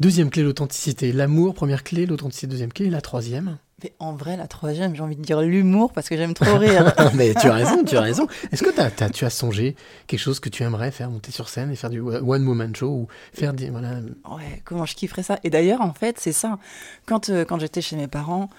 Deuxième 0.00 0.30
clé, 0.30 0.42
l'authenticité. 0.42 1.12
L'amour, 1.12 1.54
première 1.54 1.84
clé, 1.84 2.06
l'authenticité, 2.06 2.46
deuxième 2.46 2.72
clé. 2.72 2.88
La 2.90 3.00
troisième. 3.02 3.58
Mais 3.82 3.92
en 3.98 4.14
vrai, 4.14 4.36
la 4.36 4.46
troisième, 4.46 4.94
j'ai 4.94 5.02
envie 5.02 5.16
de 5.16 5.22
dire 5.22 5.40
l'humour 5.40 5.92
parce 5.92 6.08
que 6.08 6.16
j'aime 6.16 6.34
trop 6.34 6.56
rire. 6.56 6.92
Mais 7.14 7.32
tu 7.34 7.46
as 7.48 7.52
raison, 7.54 7.82
tu 7.84 7.96
as 7.96 8.00
raison. 8.02 8.26
Est-ce 8.52 8.62
que 8.62 8.70
t'as- 8.70 8.90
t'as- 8.90 9.08
tu 9.10 9.24
as 9.24 9.30
songé 9.30 9.74
quelque 10.06 10.20
chose 10.20 10.38
que 10.40 10.48
tu 10.50 10.62
aimerais 10.62 10.90
faire, 10.90 11.10
monter 11.10 11.32
sur 11.32 11.48
scène 11.48 11.70
et 11.70 11.76
faire 11.76 11.88
du 11.90 12.00
one 12.00 12.46
woman 12.46 12.74
show 12.76 12.88
ou 12.88 13.08
faire 13.32 13.52
des 13.54 13.70
voilà. 13.70 14.00
Ouais, 14.30 14.60
comment 14.64 14.84
je 14.86 14.94
kifferais 14.94 15.22
ça. 15.22 15.38
Et 15.44 15.50
d'ailleurs, 15.50 15.80
en 15.80 15.92
fait, 15.94 16.16
c'est 16.18 16.32
ça. 16.32 16.58
Quand, 17.06 17.28
euh, 17.30 17.44
quand 17.46 17.58
j'étais 17.58 17.80
chez 17.80 17.96
mes 17.96 18.08
parents, 18.08 18.50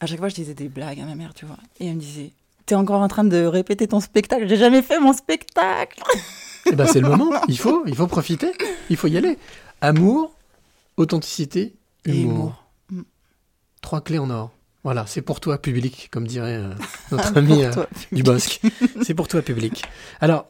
à 0.00 0.06
chaque 0.06 0.18
fois, 0.18 0.28
je 0.28 0.34
disais 0.34 0.54
des 0.54 0.68
blagues 0.68 1.00
à 1.00 1.04
ma 1.04 1.14
mère, 1.14 1.34
tu 1.34 1.44
vois. 1.46 1.58
Et 1.78 1.86
elle 1.88 1.96
me 1.96 2.00
disait 2.00 2.30
T'es 2.66 2.74
encore 2.74 3.00
en 3.00 3.08
train 3.08 3.24
de 3.24 3.44
répéter 3.44 3.86
ton 3.88 4.00
spectacle 4.00 4.46
J'ai 4.48 4.56
jamais 4.56 4.80
fait 4.82 4.98
mon 5.00 5.12
spectacle 5.12 6.02
Eh 6.70 6.72
ben 6.74 6.86
c'est 6.86 7.00
le 7.00 7.08
moment. 7.14 7.30
Il 7.48 7.58
faut, 7.58 7.82
il 7.86 7.94
faut 7.94 8.06
profiter. 8.06 8.52
Il 8.90 8.96
faut 8.96 9.08
y 9.08 9.16
aller. 9.18 9.36
Amour, 9.82 10.32
authenticité, 11.00 11.74
Et 12.06 12.20
humour. 12.20 12.32
humour. 12.32 12.64
Mm. 12.90 13.02
Trois 13.80 14.00
clés 14.02 14.18
en 14.18 14.30
or. 14.30 14.52
Voilà, 14.84 15.04
c'est 15.06 15.22
pour 15.22 15.40
toi 15.40 15.58
public, 15.60 16.08
comme 16.10 16.26
dirait 16.26 16.56
euh, 16.56 16.72
notre 17.12 17.32
Ah, 17.34 17.38
ami 17.38 17.64
euh, 17.64 17.72
toi, 17.72 17.86
du 18.12 18.22
Bosque. 18.22 18.60
c'est 19.02 19.14
pour 19.14 19.28
toi 19.28 19.42
public. 19.42 19.82
Alors, 20.20 20.48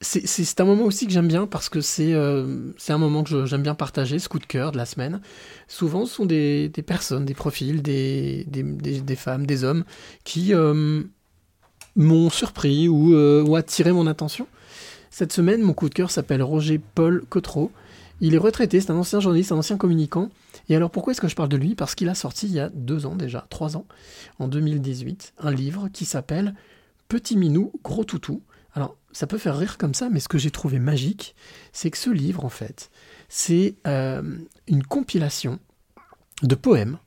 c'est- 0.00 0.26
c'est 0.26 0.44
c'est 0.44 0.60
un 0.60 0.64
moment 0.64 0.84
aussi 0.84 1.06
que 1.06 1.12
j'aime 1.12 1.28
bien 1.28 1.46
parce 1.46 1.68
que 1.68 1.80
c'est 1.80 2.12
euh, 2.14 2.72
c'est 2.78 2.92
un 2.92 2.98
moment 2.98 3.22
que 3.22 3.30
je- 3.30 3.46
j'aime 3.46 3.62
bien 3.62 3.74
partager, 3.74 4.18
ce 4.18 4.28
coup 4.28 4.38
de 4.38 4.46
cœur 4.46 4.72
de 4.72 4.78
la 4.78 4.86
semaine. 4.86 5.20
Souvent, 5.68 6.06
ce 6.06 6.14
sont 6.14 6.26
des, 6.26 6.68
des 6.70 6.82
personnes, 6.82 7.24
des 7.24 7.34
profils, 7.34 7.82
des, 7.82 8.44
des, 8.48 8.62
des- 8.62 9.00
des 9.00 9.16
femmes, 9.16 9.46
des 9.46 9.62
hommes 9.62 9.84
qui 10.24 10.52
euh, 10.54 11.02
m'ont 11.96 12.30
surpris 12.30 12.88
ou, 12.88 13.14
euh, 13.14 13.44
ou 13.44 13.54
attiré 13.56 13.92
mon 13.92 14.06
attention. 14.06 14.46
Cette 15.10 15.32
semaine, 15.32 15.60
mon 15.62 15.74
coup 15.74 15.88
de 15.88 15.94
cœur 15.94 16.10
s'appelle 16.10 16.42
Roger 16.42 16.80
Paul 16.94 17.24
Cotreau. 17.28 17.70
Il 18.20 18.34
est 18.34 18.38
retraité, 18.38 18.80
c'est 18.80 18.90
un 18.90 18.96
ancien 18.96 19.20
journaliste, 19.20 19.52
un 19.52 19.58
ancien 19.58 19.76
communicant. 19.76 20.28
Et 20.68 20.76
alors 20.76 20.90
pourquoi 20.90 21.12
est-ce 21.12 21.20
que 21.20 21.28
je 21.28 21.34
parle 21.34 21.48
de 21.48 21.56
lui? 21.56 21.74
Parce 21.74 21.94
qu'il 21.94 22.08
a 22.08 22.14
sorti 22.14 22.46
il 22.46 22.52
y 22.52 22.60
a 22.60 22.68
deux 22.68 23.06
ans 23.06 23.16
déjà, 23.16 23.46
trois 23.50 23.76
ans, 23.76 23.86
en 24.38 24.48
2018, 24.48 25.34
un 25.38 25.50
livre 25.50 25.88
qui 25.88 26.04
s'appelle 26.04 26.54
Petit 27.08 27.36
Minou, 27.36 27.72
Gros 27.82 28.04
Toutou. 28.04 28.42
Alors 28.74 28.96
ça 29.12 29.26
peut 29.26 29.38
faire 29.38 29.56
rire 29.56 29.78
comme 29.78 29.94
ça, 29.94 30.10
mais 30.10 30.20
ce 30.20 30.28
que 30.28 30.38
j'ai 30.38 30.50
trouvé 30.50 30.78
magique, 30.78 31.34
c'est 31.72 31.90
que 31.90 31.98
ce 31.98 32.10
livre, 32.10 32.44
en 32.44 32.50
fait, 32.50 32.90
c'est 33.28 33.76
euh, 33.86 34.38
une 34.66 34.84
compilation 34.84 35.58
de 36.42 36.54
poèmes, 36.54 36.98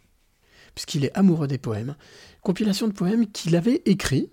puisqu'il 0.76 1.06
est 1.06 1.18
amoureux 1.18 1.48
des 1.48 1.58
poèmes, 1.58 1.96
compilation 2.42 2.88
de 2.88 2.94
poèmes 2.94 3.28
qu'il 3.28 3.56
avait 3.56 3.82
écrits 3.86 4.30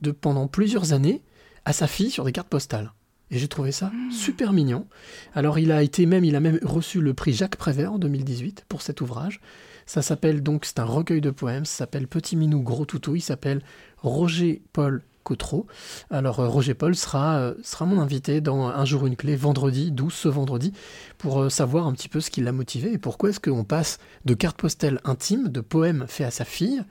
de, 0.00 0.12
pendant 0.12 0.48
plusieurs 0.48 0.92
années 0.92 1.22
à 1.64 1.72
sa 1.72 1.86
fille 1.86 2.10
sur 2.10 2.24
des 2.24 2.32
cartes 2.32 2.48
postales. 2.48 2.92
Et 3.30 3.38
j'ai 3.38 3.48
trouvé 3.48 3.72
ça 3.72 3.92
super 4.10 4.52
mignon. 4.52 4.86
Alors 5.34 5.58
il 5.58 5.70
a 5.72 5.82
été 5.82 6.06
même, 6.06 6.24
il 6.24 6.34
a 6.34 6.40
même 6.40 6.58
reçu 6.62 7.00
le 7.00 7.14
prix 7.14 7.32
Jacques 7.32 7.56
Prévert 7.56 7.92
en 7.92 7.98
2018 7.98 8.64
pour 8.68 8.82
cet 8.82 9.00
ouvrage. 9.00 9.40
Ça 9.86 10.02
s'appelle 10.02 10.42
donc, 10.42 10.66
c'est 10.66 10.78
un 10.78 10.84
recueil 10.84 11.20
de 11.20 11.30
poèmes, 11.30 11.64
ça 11.64 11.78
s'appelle 11.78 12.06
Petit 12.06 12.36
Minou 12.36 12.62
Gros 12.62 12.84
Toutou, 12.84 13.16
il 13.16 13.20
s'appelle 13.20 13.60
Roger 13.98 14.62
Paul 14.72 15.02
Cotreau. 15.24 15.66
Alors 16.10 16.40
euh, 16.40 16.48
Roger 16.48 16.74
Paul 16.74 16.94
sera, 16.94 17.38
euh, 17.38 17.54
sera 17.62 17.86
mon 17.86 18.00
invité 18.00 18.40
dans 18.40 18.68
Un 18.68 18.84
jour 18.84 19.06
une 19.06 19.16
clé, 19.16 19.36
vendredi, 19.36 19.90
12 19.90 20.12
ce 20.12 20.28
vendredi, 20.28 20.72
pour 21.18 21.42
euh, 21.42 21.48
savoir 21.48 21.86
un 21.86 21.92
petit 21.92 22.08
peu 22.08 22.20
ce 22.20 22.30
qui 22.30 22.40
l'a 22.40 22.52
motivé 22.52 22.92
et 22.92 22.98
pourquoi 22.98 23.30
est-ce 23.30 23.40
qu'on 23.40 23.64
passe 23.64 23.98
de 24.24 24.34
cartes 24.34 24.58
postales 24.58 25.00
intimes, 25.04 25.48
de 25.48 25.60
poèmes 25.60 26.06
faits 26.08 26.26
à 26.26 26.30
sa 26.30 26.44
fille, 26.44 26.82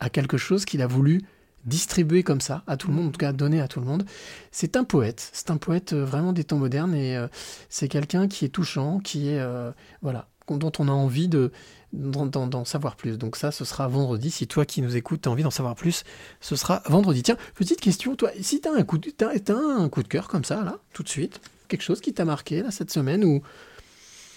à 0.00 0.10
quelque 0.10 0.38
chose 0.38 0.64
qu'il 0.64 0.82
a 0.82 0.86
voulu 0.86 1.22
distribuer 1.64 2.22
comme 2.22 2.40
ça 2.40 2.62
à 2.66 2.76
tout 2.76 2.88
le 2.88 2.94
monde, 2.94 3.08
en 3.08 3.10
tout 3.10 3.18
cas 3.18 3.32
donner 3.32 3.60
à 3.60 3.68
tout 3.68 3.80
le 3.80 3.86
monde. 3.86 4.04
C'est 4.52 4.76
un 4.76 4.84
poète, 4.84 5.30
c'est 5.32 5.50
un 5.50 5.56
poète 5.56 5.92
euh, 5.92 6.04
vraiment 6.04 6.32
des 6.32 6.44
temps 6.44 6.58
modernes 6.58 6.94
et 6.94 7.16
euh, 7.16 7.28
c'est 7.68 7.88
quelqu'un 7.88 8.28
qui 8.28 8.44
est 8.44 8.48
touchant, 8.48 9.00
qui 9.00 9.28
est 9.30 9.38
euh, 9.40 9.70
voilà, 10.02 10.28
dont 10.48 10.72
on 10.78 10.88
a 10.88 10.92
envie 10.92 11.28
de 11.28 11.52
d'en, 11.92 12.64
savoir 12.66 12.96
plus. 12.96 13.16
Donc 13.16 13.36
ça, 13.36 13.50
ce 13.50 13.64
sera 13.64 13.88
vendredi. 13.88 14.30
Si 14.30 14.46
toi 14.46 14.66
qui 14.66 14.82
nous 14.82 14.96
écoutes, 14.96 15.22
tu 15.22 15.28
as 15.28 15.32
envie 15.32 15.42
d'en 15.42 15.50
savoir 15.50 15.74
plus, 15.74 16.04
ce 16.40 16.54
sera 16.54 16.82
vendredi. 16.86 17.22
Tiens, 17.22 17.38
petite 17.54 17.80
question, 17.80 18.14
toi, 18.14 18.30
si 18.40 18.60
tu 18.60 18.68
as 18.68 18.72
un 18.72 18.82
coup 18.82 18.98
de, 18.98 19.08
t'as- 19.10 19.38
t'as 19.38 19.56
un 19.56 19.88
coup 19.88 20.02
de 20.02 20.08
cœur 20.08 20.28
comme 20.28 20.44
ça, 20.44 20.62
là, 20.62 20.78
tout 20.92 21.02
de 21.02 21.08
suite, 21.08 21.40
quelque 21.68 21.82
chose 21.82 22.00
qui 22.02 22.12
t'a 22.12 22.26
marqué 22.26 22.62
là 22.62 22.70
cette 22.70 22.90
semaine 22.90 23.24
ou 23.24 23.42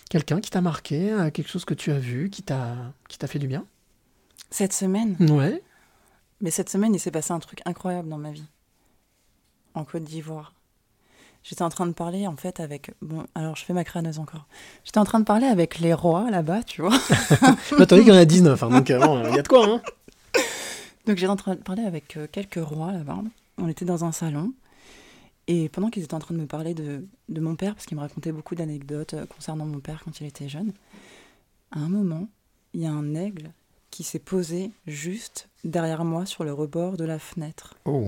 quelqu'un 0.09 0.39
qui 0.39 0.49
t'a 0.49 0.61
marqué, 0.61 1.13
quelque 1.33 1.49
chose 1.49 1.65
que 1.65 1.73
tu 1.73 1.91
as 1.91 1.99
vu, 1.99 2.29
qui 2.29 2.41
t'a 2.43 2.75
qui 3.09 3.17
t'a 3.17 3.27
fait 3.27 3.39
du 3.39 3.47
bien? 3.47 3.65
Cette 4.49 4.73
semaine? 4.73 5.15
Ouais. 5.19 5.61
Mais 6.41 6.51
cette 6.51 6.69
semaine, 6.69 6.93
il 6.93 6.99
s'est 6.99 7.11
passé 7.11 7.31
un 7.31 7.39
truc 7.39 7.61
incroyable 7.65 8.09
dans 8.09 8.17
ma 8.17 8.31
vie. 8.31 8.47
En 9.73 9.85
Côte 9.85 10.03
d'Ivoire. 10.03 10.53
J'étais 11.43 11.63
en 11.63 11.69
train 11.69 11.87
de 11.87 11.93
parler, 11.93 12.27
en 12.27 12.35
fait, 12.35 12.59
avec... 12.59 12.91
Bon, 13.01 13.25
alors, 13.33 13.55
je 13.55 13.63
fais 13.63 13.73
ma 13.73 13.83
crâneuse 13.83 14.19
encore. 14.19 14.45
J'étais 14.83 14.99
en 14.99 15.05
train 15.05 15.19
de 15.19 15.25
parler 15.25 15.47
avec 15.47 15.79
les 15.79 15.93
rois, 15.93 16.29
là-bas, 16.29 16.63
tu 16.63 16.81
vois. 16.81 16.91
Bah, 17.77 17.85
t'as 17.85 17.95
dit 17.95 18.03
qu'il 18.03 18.13
y 18.13 18.15
en 18.15 18.19
a 18.19 18.25
19, 18.25 18.61
hein, 18.61 18.69
donc 18.69 18.91
euh, 18.91 18.99
bon, 18.99 19.23
il 19.27 19.35
y 19.35 19.39
a 19.39 19.41
de 19.41 19.47
quoi, 19.47 19.65
hein 19.65 19.81
Donc, 21.07 21.17
j'étais 21.17 21.31
en 21.31 21.35
train 21.35 21.55
de 21.55 21.61
parler 21.61 21.83
avec 21.83 22.17
euh, 22.17 22.27
quelques 22.31 22.63
rois, 22.63 22.91
là-bas. 22.91 23.19
On 23.57 23.67
était 23.67 23.85
dans 23.85 24.03
un 24.05 24.11
salon. 24.11 24.53
Et 25.47 25.69
pendant 25.69 25.89
qu'ils 25.89 26.03
étaient 26.03 26.13
en 26.13 26.19
train 26.19 26.35
de 26.35 26.39
me 26.39 26.45
parler 26.45 26.75
de, 26.75 27.05
de 27.29 27.41
mon 27.41 27.55
père, 27.55 27.73
parce 27.73 27.87
qu'ils 27.87 27.97
me 27.97 28.01
racontaient 28.01 28.31
beaucoup 28.31 28.53
d'anecdotes 28.53 29.15
euh, 29.15 29.25
concernant 29.25 29.65
mon 29.65 29.79
père 29.79 30.03
quand 30.05 30.21
il 30.21 30.27
était 30.27 30.49
jeune, 30.49 30.73
à 31.71 31.79
un 31.79 31.89
moment, 31.89 32.27
il 32.73 32.81
y 32.81 32.85
a 32.85 32.91
un 32.91 33.15
aigle 33.15 33.51
qui 33.91 34.03
s'est 34.03 34.19
posé 34.19 34.71
juste 34.87 35.49
derrière 35.63 36.03
moi 36.05 36.25
sur 36.25 36.43
le 36.43 36.53
rebord 36.53 36.97
de 36.97 37.03
la 37.03 37.19
fenêtre. 37.19 37.75
Oh. 37.85 38.07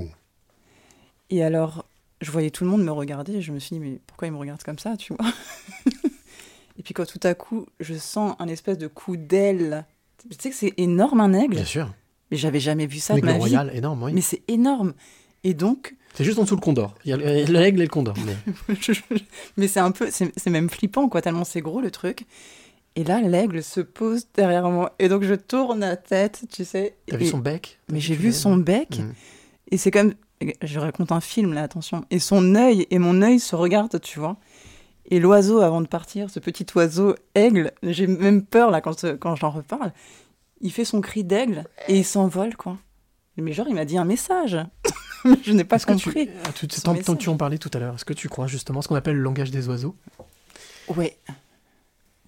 Et 1.29 1.43
alors, 1.43 1.85
je 2.21 2.31
voyais 2.31 2.49
tout 2.49 2.63
le 2.63 2.69
monde 2.69 2.83
me 2.83 2.91
regarder 2.91 3.33
et 3.33 3.41
je 3.41 3.51
me 3.51 3.59
suis 3.59 3.75
dit, 3.75 3.79
mais 3.79 3.99
pourquoi 4.07 4.27
ils 4.27 4.31
me 4.31 4.37
regardent 4.37 4.63
comme 4.63 4.79
ça, 4.79 4.97
tu 4.97 5.13
vois 5.13 5.25
Et 6.79 6.83
puis 6.83 6.93
quand 6.93 7.05
tout 7.05 7.19
à 7.23 7.35
coup, 7.35 7.67
je 7.79 7.93
sens 7.93 8.35
un 8.39 8.47
espèce 8.47 8.77
de 8.79 8.87
coup 8.87 9.15
d'aile. 9.15 9.85
Tu 10.29 10.35
sais 10.39 10.49
que 10.49 10.55
c'est 10.55 10.73
énorme 10.77 11.21
un 11.21 11.33
aigle 11.33 11.55
Bien 11.55 11.65
sûr. 11.65 11.93
Mais 12.31 12.37
j'avais 12.37 12.59
jamais 12.59 12.87
vu 12.87 12.97
ça 12.99 13.13
de 13.13 13.21
vie. 13.25 13.31
royal, 13.33 13.71
énorme, 13.75 14.03
oui. 14.03 14.13
Mais 14.13 14.21
c'est 14.21 14.41
énorme. 14.47 14.93
Et 15.43 15.53
donc, 15.53 15.95
C'est 16.15 16.23
juste 16.23 16.39
en 16.39 16.43
dessous 16.43 16.55
le 16.55 16.61
condor. 16.61 16.95
Il 17.05 17.09
y 17.09 17.13
a 17.13 17.17
le- 17.17 17.43
l'aigle 17.51 17.81
et 17.81 17.85
le 17.85 17.89
condor. 17.89 18.15
Mais... 18.25 18.75
mais 19.57 19.67
c'est 19.67 19.81
un 19.81 19.91
peu, 19.91 20.09
c'est 20.09 20.31
c'est 20.35 20.49
même 20.49 20.69
flippant, 20.69 21.09
quoi, 21.09 21.21
tellement 21.21 21.43
c'est 21.43 21.61
gros 21.61 21.81
le 21.81 21.91
truc. 21.91 22.25
Et 22.95 23.03
là, 23.03 23.21
l'aigle 23.21 23.63
se 23.63 23.81
pose 23.81 24.27
derrière 24.35 24.69
moi. 24.69 24.93
Et 24.99 25.09
donc, 25.09 25.23
je 25.23 25.33
tourne 25.33 25.79
la 25.79 25.95
tête, 25.97 26.45
tu 26.51 26.63
sais. 26.63 26.95
T'as 27.07 27.17
vu 27.17 27.25
et- 27.25 27.29
son 27.29 27.39
bec? 27.39 27.79
Mais 27.91 27.99
j'ai 27.99 28.15
vu 28.15 28.31
son 28.31 28.55
bec. 28.57 28.99
Mhm. 28.99 29.13
Et 29.71 29.77
c'est 29.77 29.91
comme. 29.91 30.13
Je 30.61 30.77
raconte 30.79 31.11
un 31.11 31.21
film, 31.21 31.53
là, 31.53 31.63
attention. 31.63 32.03
Et 32.11 32.19
son 32.19 32.53
œil 32.55 32.85
et 32.91 32.99
mon 32.99 33.21
œil 33.21 33.39
se 33.39 33.55
regardent, 33.55 33.99
tu 34.01 34.19
vois. 34.19 34.35
Et 35.09 35.19
l'oiseau, 35.19 35.59
avant 35.61 35.81
de 35.81 35.87
partir, 35.87 36.29
ce 36.29 36.39
petit 36.39 36.65
oiseau 36.75 37.15
aigle, 37.33 37.71
j'ai 37.81 38.07
même 38.07 38.43
peur, 38.43 38.69
là, 38.69 38.81
quand, 38.81 39.05
quand 39.19 39.35
j'en 39.35 39.49
reparle. 39.51 39.91
Il 40.61 40.71
fait 40.71 40.85
son 40.85 41.01
cri 41.01 41.23
d'aigle 41.23 41.63
et 41.87 41.97
il 41.97 42.05
s'envole, 42.05 42.55
quoi. 42.55 42.77
Mais 43.37 43.53
genre, 43.53 43.67
il 43.67 43.73
m'a 43.75 43.85
dit 43.85 43.97
un 43.97 44.05
message. 44.05 44.57
Je 45.43 45.51
n'ai 45.53 45.63
pas 45.63 45.77
Est-ce 45.77 45.85
que 45.85 45.93
tu- 45.93 46.05
compris. 46.11 46.29
ah, 46.45 46.49
tant, 47.05 47.15
tu 47.15 47.29
en 47.29 47.37
parlais 47.37 47.57
tout 47.57 47.71
à 47.73 47.79
l'heure, 47.79 47.95
est-ce 47.95 48.05
que 48.05 48.13
tu 48.13 48.27
crois 48.29 48.47
justement 48.47 48.81
ce 48.81 48.87
qu'on 48.89 48.95
appelle 48.95 49.15
le 49.15 49.21
langage 49.21 49.51
des 49.51 49.67
oiseaux? 49.69 49.95
Ouais. 50.95 51.17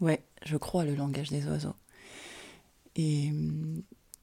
Ouais, 0.02 0.22
je 0.46 0.58
crois 0.58 0.84
le 0.86 0.96
langage 0.96 1.30
des 1.30 1.46
oiseaux. 1.48 1.76
Et, 2.96 3.32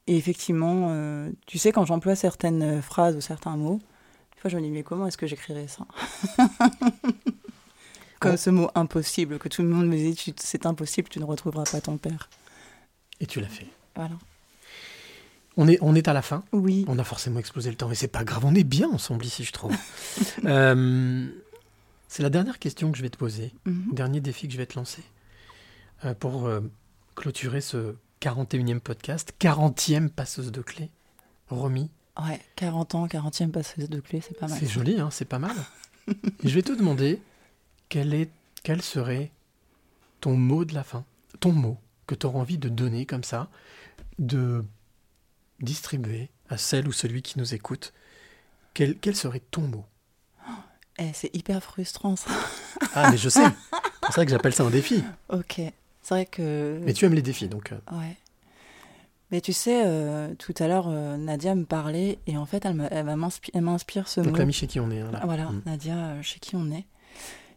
et 0.07 0.17
effectivement, 0.17 0.87
euh, 0.89 1.31
tu 1.45 1.57
sais, 1.57 1.71
quand 1.71 1.85
j'emploie 1.85 2.15
certaines 2.15 2.81
phrases 2.81 3.15
ou 3.15 3.21
certains 3.21 3.55
mots, 3.57 3.79
des 4.35 4.41
fois 4.41 4.49
je 4.49 4.57
me 4.57 4.61
dis, 4.61 4.69
mais 4.71 4.83
comment 4.83 5.07
est-ce 5.07 5.17
que 5.17 5.27
j'écrirais 5.27 5.67
ça? 5.67 5.85
Comme 8.19 8.37
ce 8.37 8.49
mot 8.49 8.69
impossible, 8.73 9.37
que 9.37 9.49
tout 9.49 9.61
le 9.63 9.67
monde 9.67 9.87
me 9.87 9.97
dit, 9.97 10.33
c'est 10.37 10.65
impossible, 10.65 11.09
tu 11.09 11.19
ne 11.19 11.25
retrouveras 11.25 11.65
pas 11.65 11.81
ton 11.81 11.97
père. 11.97 12.29
Et 13.19 13.25
tu 13.25 13.41
l'as 13.41 13.49
fait. 13.49 13.67
Voilà. 13.95 14.17
On 15.57 15.67
est, 15.67 15.77
on 15.81 15.93
est 15.93 16.07
à 16.07 16.13
la 16.13 16.21
fin. 16.21 16.43
Oui. 16.53 16.85
On 16.87 16.97
a 16.99 17.03
forcément 17.03 17.39
explosé 17.39 17.69
le 17.69 17.75
temps, 17.75 17.87
mais 17.89 17.95
c'est 17.95 18.07
pas 18.07 18.23
grave, 18.23 18.45
on 18.45 18.55
est 18.55 18.63
bien 18.63 18.89
ensemble 18.89 19.25
ici, 19.25 19.43
je 19.43 19.51
trouve. 19.51 19.75
Euh, 20.45 21.27
c'est 22.07 22.21
la 22.23 22.29
dernière 22.29 22.59
question 22.59 22.91
que 22.91 22.97
je 22.97 23.01
vais 23.03 23.09
te 23.09 23.17
poser, 23.17 23.51
Mhm. 23.65 23.89
dernier 23.93 24.19
défi 24.21 24.47
que 24.47 24.53
je 24.53 24.57
vais 24.57 24.65
te 24.67 24.75
lancer 24.77 25.01
pour 26.19 26.45
euh, 26.47 26.61
clôturer 27.15 27.61
ce 27.61 27.95
41e 28.21 28.79
podcast, 28.79 29.33
40e 29.39 30.09
passeuse 30.09 30.51
de 30.51 30.61
clés. 30.61 30.89
Romy, 31.49 31.89
Ouais, 32.21 32.39
40 32.57 32.95
ans, 32.95 33.07
40e 33.07 33.49
passeuse 33.51 33.89
de 33.89 33.99
clé, 33.99 34.21
c'est 34.21 34.37
pas 34.37 34.47
mal. 34.47 34.57
c'est 34.59 34.67
joli, 34.67 34.99
hein, 34.99 35.09
c'est 35.11 35.25
pas 35.25 35.39
mal. 35.39 35.55
Et 36.07 36.47
je 36.47 36.53
vais 36.53 36.61
te 36.61 36.71
demander 36.71 37.19
quel, 37.89 38.13
est, 38.13 38.29
quel 38.63 38.81
serait 38.83 39.31
ton 40.21 40.35
mot 40.37 40.63
de 40.63 40.73
la 40.75 40.83
fin, 40.83 41.05
ton 41.39 41.51
mot 41.51 41.79
que 42.05 42.13
tu 42.15 42.25
auras 42.27 42.39
envie 42.39 42.57
de 42.59 42.69
donner 42.69 43.05
comme 43.07 43.23
ça, 43.23 43.49
de 44.19 44.63
distribuer 45.59 46.29
à 46.49 46.57
celle 46.57 46.87
ou 46.87 46.91
celui 46.91 47.21
qui 47.23 47.39
nous 47.39 47.53
écoute, 47.55 47.93
quel, 48.75 48.97
quel 48.99 49.15
serait 49.15 49.41
ton 49.51 49.61
mot? 49.61 49.85
Eh, 50.99 51.11
c'est 51.13 51.35
hyper 51.35 51.63
frustrant 51.63 52.15
ça. 52.15 52.29
Ah, 52.93 53.09
mais 53.09 53.17
je 53.17 53.29
sais. 53.29 53.41
C'est 54.07 54.15
vrai 54.15 54.25
que 54.25 54.31
j'appelle 54.31 54.53
ça 54.53 54.63
un 54.63 54.69
défi. 54.69 55.03
Ok. 55.29 55.61
C'est 56.03 56.13
vrai 56.13 56.25
que. 56.27 56.79
Mais 56.83 56.93
tu 56.93 57.05
aimes 57.05 57.13
les 57.15 57.21
défis, 57.23 57.47
donc. 57.47 57.71
euh, 57.71 57.77
Ouais. 57.91 58.15
Mais 59.31 59.41
tu 59.41 59.51
sais, 59.51 59.81
euh, 59.87 60.35
tout 60.37 60.53
à 60.59 60.67
l'heure, 60.67 60.85
euh, 60.89 61.17
Nadia 61.17 61.55
me 61.55 61.63
parlait 61.65 62.19
et 62.27 62.37
en 62.37 62.45
fait, 62.45 62.65
elle 62.65 63.05
m'inspire 63.63 64.07
ce 64.07 64.21
Donc 64.21 64.33
mot. 64.33 64.37
l'ami 64.37 64.53
chez 64.53 64.67
qui 64.67 64.79
on 64.79 64.91
est. 64.91 64.99
hein, 64.99 65.09
là. 65.11 65.21
Voilà, 65.25 65.45
Mm. 65.49 65.61
Nadia, 65.65 66.21
chez 66.21 66.39
qui 66.39 66.55
on 66.55 66.69
est. 66.71 66.85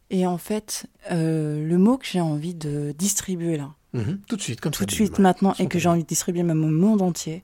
Et 0.09 0.27
en 0.27 0.39
fait, 0.39 0.87
euh, 1.11 1.63
le 1.67 1.77
mot 1.79 1.99
que 1.99 2.07
j'ai 2.07 2.21
envie 2.23 2.55
de 2.55 2.95
distribuer 2.97 3.57
là, 3.59 3.75
Mhm. 3.93 4.21
Tout 4.29 4.37
de 4.37 4.43
suite, 4.43 4.61
comme 4.61 4.73
ça. 4.75 4.81
tout 4.81 4.85
de 4.87 4.91
suite 4.91 5.19
maintenant, 5.19 5.55
et 5.59 5.67
que 5.69 5.79
j'ai 5.79 5.89
envie 5.89 6.03
de 6.03 6.09
distribuer 6.09 6.43
même 6.43 6.63
au 6.65 6.69
monde 6.69 7.03
entier, 7.03 7.43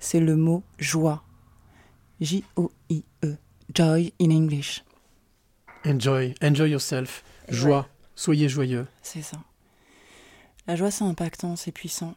c'est 0.00 0.20
le 0.20 0.34
mot 0.36 0.62
joie. 0.78 1.22
J-O-I-E. 2.20 3.36
Joy 3.74 4.12
in 4.20 4.30
English. 4.30 4.84
Enjoy, 5.86 6.34
enjoy 6.42 6.70
yourself. 6.70 7.22
Joie, 7.48 7.88
soyez 8.14 8.48
joyeux. 8.48 8.86
C'est 9.02 9.22
ça. 9.22 9.38
La 10.70 10.76
joie, 10.76 10.92
c'est 10.92 11.02
impactant, 11.02 11.56
c'est 11.56 11.72
puissant. 11.72 12.14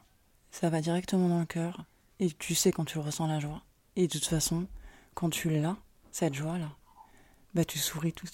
Ça 0.52 0.70
va 0.70 0.80
directement 0.80 1.28
dans 1.28 1.40
le 1.40 1.46
cœur. 1.48 1.86
Et 2.20 2.30
tu 2.38 2.54
sais 2.54 2.72
quand 2.72 2.86
tu 2.86 3.00
ressens 3.00 3.26
la 3.26 3.40
joie. 3.40 3.64
Et 3.96 4.06
de 4.06 4.12
toute 4.12 4.28
façon, 4.28 4.68
quand 5.16 5.32
tu 5.32 5.50
l'as, 5.50 5.76
cette 6.12 6.36
joie-là, 6.36 6.70
bah 7.56 7.66
tu 7.66 7.80
souris 7.80 8.14
tout 8.14 8.28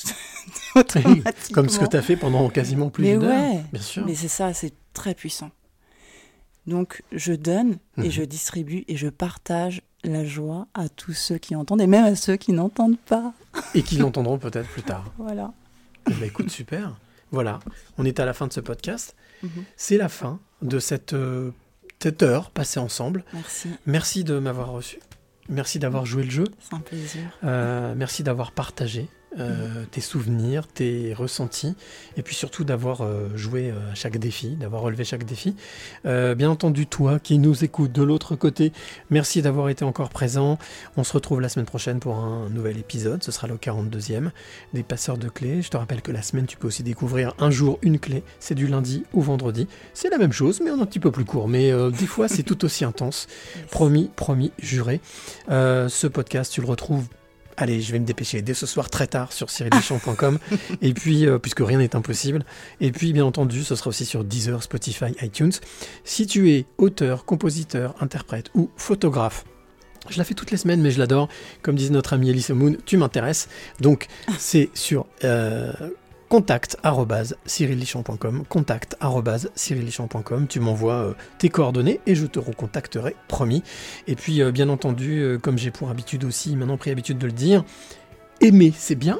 automatiquement. 0.75 1.31
Comme 1.53 1.69
ce 1.69 1.79
que 1.79 1.85
tu 1.85 1.95
as 1.95 2.01
fait 2.01 2.17
pendant 2.17 2.49
quasiment 2.49 2.89
plus 2.89 3.03
Mais 3.05 3.13
d'une 3.13 3.23
heure. 3.23 3.53
ouais, 3.53 3.63
Bien 3.71 3.81
sûr. 3.81 4.05
mais 4.05 4.13
c'est 4.13 4.27
ça, 4.27 4.53
c'est 4.53 4.73
très 4.91 5.13
puissant. 5.15 5.51
Donc 6.67 7.01
je 7.13 7.31
donne 7.31 7.77
et 7.99 8.01
Mhm. 8.01 8.11
je 8.11 8.23
distribue 8.23 8.83
et 8.89 8.97
je 8.97 9.07
partage 9.07 9.83
la 10.03 10.25
joie 10.25 10.67
à 10.73 10.89
tous 10.89 11.13
ceux 11.13 11.37
qui 11.37 11.55
entendent 11.55 11.79
et 11.79 11.87
même 11.87 12.03
à 12.03 12.17
ceux 12.17 12.35
qui 12.35 12.51
n'entendent 12.51 12.99
pas. 12.99 13.31
Et 13.73 13.83
qui 13.83 13.95
l'entendront 13.95 14.37
peut-être 14.37 14.67
plus 14.67 14.83
tard. 14.83 15.05
Voilà. 15.17 15.53
Ben, 16.07 16.23
écoute, 16.23 16.49
super. 16.49 16.97
Voilà, 17.31 17.59
on 17.97 18.05
est 18.05 18.19
à 18.19 18.25
la 18.25 18.33
fin 18.33 18.47
de 18.47 18.53
ce 18.53 18.59
podcast. 18.59 19.15
Mhm. 19.43 19.63
C'est 19.77 19.97
la 19.97 20.09
fin 20.09 20.39
de 20.61 20.79
cette, 20.79 21.13
euh, 21.13 21.51
cette 22.01 22.23
heure 22.23 22.49
passée 22.51 22.79
ensemble. 22.79 23.23
Merci, 23.33 23.69
Merci 23.85 24.23
de 24.23 24.39
m'avoir 24.39 24.71
reçu. 24.71 24.99
Merci 25.47 25.79
d'avoir 25.79 26.05
joué 26.05 26.23
le 26.23 26.29
jeu. 26.29 26.43
c'est 26.59 26.75
un 26.75 26.79
plaisir. 26.79 27.21
Euh, 27.43 27.93
merci 27.95 28.23
d'avoir 28.23 28.51
partagé 28.51 29.01
Mhm. 29.03 29.07
Euh, 29.37 29.85
tes 29.91 30.01
souvenirs, 30.01 30.67
tes 30.67 31.13
ressentis, 31.13 31.75
et 32.17 32.23
puis 32.23 32.35
surtout 32.35 32.63
d'avoir 32.63 33.01
euh, 33.01 33.29
joué 33.35 33.69
euh, 33.69 33.91
à 33.91 33.95
chaque 33.95 34.17
défi, 34.17 34.55
d'avoir 34.55 34.81
relevé 34.81 35.03
chaque 35.03 35.23
défi. 35.23 35.55
Euh, 36.05 36.35
bien 36.35 36.49
entendu, 36.49 36.87
toi 36.87 37.19
qui 37.19 37.37
nous 37.37 37.63
écoutes 37.63 37.91
de 37.91 38.01
l'autre 38.01 38.35
côté, 38.35 38.71
merci 39.09 39.41
d'avoir 39.41 39.69
été 39.69 39.85
encore 39.85 40.09
présent. 40.09 40.57
On 40.97 41.03
se 41.03 41.13
retrouve 41.13 41.41
la 41.41 41.49
semaine 41.49 41.65
prochaine 41.65 41.99
pour 41.99 42.15
un 42.15 42.49
nouvel 42.49 42.77
épisode. 42.77 43.23
Ce 43.23 43.31
sera 43.31 43.47
le 43.47 43.55
42e 43.55 44.31
des 44.73 44.83
passeurs 44.83 45.17
de 45.17 45.29
clés. 45.29 45.61
Je 45.61 45.69
te 45.69 45.77
rappelle 45.77 46.01
que 46.01 46.11
la 46.11 46.21
semaine, 46.21 46.45
tu 46.45 46.57
peux 46.57 46.67
aussi 46.67 46.83
découvrir 46.83 47.33
un 47.39 47.51
jour 47.51 47.77
une 47.81 47.99
clé. 47.99 48.23
C'est 48.39 48.55
du 48.55 48.67
lundi 48.67 49.03
au 49.13 49.21
vendredi. 49.21 49.67
C'est 49.93 50.09
la 50.09 50.17
même 50.17 50.31
chose, 50.33 50.61
mais 50.63 50.71
en 50.71 50.79
un 50.79 50.85
petit 50.85 50.99
peu 50.99 51.11
plus 51.11 51.25
court. 51.25 51.47
Mais 51.47 51.71
des 51.91 52.07
fois, 52.07 52.27
c'est 52.27 52.43
tout 52.43 52.65
aussi 52.65 52.85
intense. 52.85 53.27
Promis, 53.71 54.09
promis, 54.15 54.51
juré. 54.59 55.01
Ce 55.49 56.07
podcast, 56.07 56.53
tu 56.53 56.61
le 56.61 56.67
retrouves. 56.67 57.05
Allez, 57.61 57.81
je 57.81 57.91
vais 57.91 57.99
me 57.99 58.05
dépêcher 58.05 58.41
dès 58.41 58.53
ce 58.53 58.65
soir 58.65 58.89
très 58.89 59.05
tard 59.05 59.33
sur 59.33 59.49
cyrildeschamps.com. 59.49 60.39
et 60.81 60.93
puis, 60.93 61.27
euh, 61.27 61.39
puisque 61.39 61.59
rien 61.59 61.77
n'est 61.77 61.93
impossible. 61.93 62.45
Et 62.79 62.93
puis, 62.93 63.11
bien 63.11 63.25
entendu, 63.25 63.65
ce 63.65 63.75
sera 63.75 63.89
aussi 63.89 64.05
sur 64.05 64.23
Deezer, 64.23 64.63
Spotify, 64.63 65.07
iTunes. 65.21 65.51
Si 66.05 66.25
tu 66.25 66.51
es 66.51 66.65
auteur, 66.77 67.25
compositeur, 67.25 67.95
interprète 67.99 68.49
ou 68.55 68.69
photographe, 68.77 69.43
je 70.09 70.17
la 70.17 70.23
fais 70.23 70.35
toutes 70.35 70.51
les 70.51 70.57
semaines, 70.57 70.81
mais 70.81 70.89
je 70.89 70.99
l'adore. 70.99 71.27
Comme 71.61 71.75
disait 71.75 71.89
notre 71.91 72.13
ami 72.13 72.29
Elise 72.29 72.49
Moon, 72.51 72.77
tu 72.85 72.95
m'intéresses. 72.95 73.49
Donc, 73.81 74.07
c'est 74.37 74.69
sur 74.73 75.05
euh, 75.25 75.73
contact 76.29 76.77
arobase 76.83 77.35
cyrillichamp.com, 77.45 78.43
contact. 78.47 78.95
Tu 80.47 80.59
m'envoies 80.59 80.93
euh, 80.93 81.13
tes 81.39 81.49
coordonnées 81.49 81.99
et 82.05 82.15
je 82.15 82.27
te 82.27 82.39
recontacterai, 82.39 83.15
promis. 83.27 83.63
Et 84.07 84.15
puis, 84.15 84.41
euh, 84.41 84.51
bien 84.51 84.69
entendu, 84.69 85.19
euh, 85.19 85.37
comme 85.37 85.57
j'ai 85.57 85.71
pour 85.71 85.89
habitude 85.89 86.23
aussi, 86.23 86.55
maintenant 86.55 86.77
pris 86.77 86.91
habitude 86.91 87.17
de 87.17 87.25
le 87.25 87.33
dire, 87.33 87.65
aimer, 88.41 88.71
c'est 88.77 88.95
bien. 88.95 89.19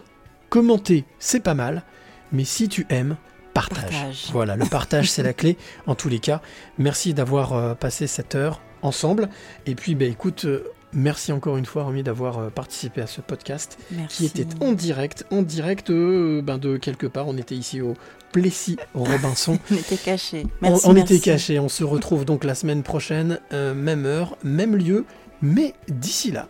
Commenter, 0.49 1.03
c'est 1.18 1.41
pas 1.41 1.55
mal. 1.55 1.84
Mais 2.32 2.45
si 2.45 2.70
tu 2.70 2.86
aimes, 2.89 3.18
partage. 3.53 3.91
Partage. 3.91 4.30
Voilà, 4.32 4.55
le 4.55 4.66
partage, 4.66 5.10
c'est 5.10 5.24
la 5.24 5.34
clé. 5.34 5.57
En 5.88 5.95
tous 5.95 6.10
les 6.10 6.20
cas, 6.20 6.41
merci 6.78 7.16
d'avoir 7.16 7.76
passé 7.78 8.05
cette 8.05 8.36
heure 8.36 8.62
ensemble. 8.84 9.30
Et 9.66 9.74
puis, 9.74 9.95
bah, 9.95 10.05
écoute, 10.05 10.45
merci 10.94 11.32
encore 11.32 11.58
une 11.58 11.66
fois, 11.66 11.84
Romy, 11.84 12.04
d'avoir 12.04 12.40
euh, 12.40 12.50
participé 12.50 13.02
à 13.02 13.08
ce 13.08 13.22
podcast 13.22 13.78
Merci. 13.92 14.30
qui 14.30 14.42
était 14.42 14.64
en 14.64 14.74
direct, 14.74 15.26
en 15.32 15.42
direct 15.42 15.90
euh, 15.90 16.42
ben, 16.42 16.58
de 16.58 16.78
quelque 16.78 17.08
part. 17.08 17.28
On 17.28 17.38
était 17.38 17.56
ici 17.56 17.82
au 17.82 17.94
Plessis 18.32 18.78
Robinson. 18.94 19.58
On 19.72 19.76
était 19.76 19.98
cachés. 19.98 20.44
On- 20.46 20.70
Merci, 20.70 20.88
on, 20.88 20.94
merci. 20.94 21.16
était 21.16 21.24
cachés. 21.24 21.60
On 21.60 21.70
se 21.70 21.84
retrouve 21.84 22.26
donc 22.26 22.44
la 22.44 22.56
semaine 22.56 22.84
prochaine, 22.84 23.40
euh, 23.54 23.74
même 23.74 24.06
heure, 24.06 24.38
même 24.44 24.76
lieu. 24.76 25.06
Mais 25.42 25.74
d'ici 25.88 26.32
là, 26.32 26.48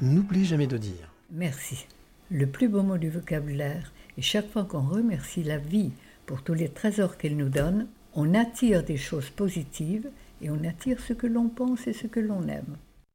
n'oublie 0.00 0.44
jamais 0.44 0.66
de 0.66 0.78
dire. 0.78 1.12
Merci. 1.30 1.86
Le 2.30 2.46
plus 2.46 2.68
beau 2.68 2.82
mot 2.82 2.98
du 2.98 3.10
vocabulaire. 3.10 3.92
Et 4.16 4.22
chaque 4.22 4.50
fois 4.50 4.64
qu'on 4.64 4.82
remercie 4.82 5.42
la 5.42 5.58
vie 5.58 5.90
pour 6.26 6.42
tous 6.42 6.54
les 6.54 6.68
trésors 6.68 7.16
qu'elle 7.16 7.36
nous 7.36 7.48
donne, 7.48 7.86
on 8.14 8.34
attire 8.34 8.82
des 8.84 8.96
choses 8.96 9.30
positives 9.30 10.08
et 10.42 10.50
on 10.50 10.64
attire 10.64 10.98
ce 11.00 11.12
que 11.14 11.26
l'on 11.26 11.48
pense 11.48 11.86
et 11.86 11.92
ce 11.92 12.06
que 12.06 12.20
l'on 12.20 12.46
aime. 12.48 12.76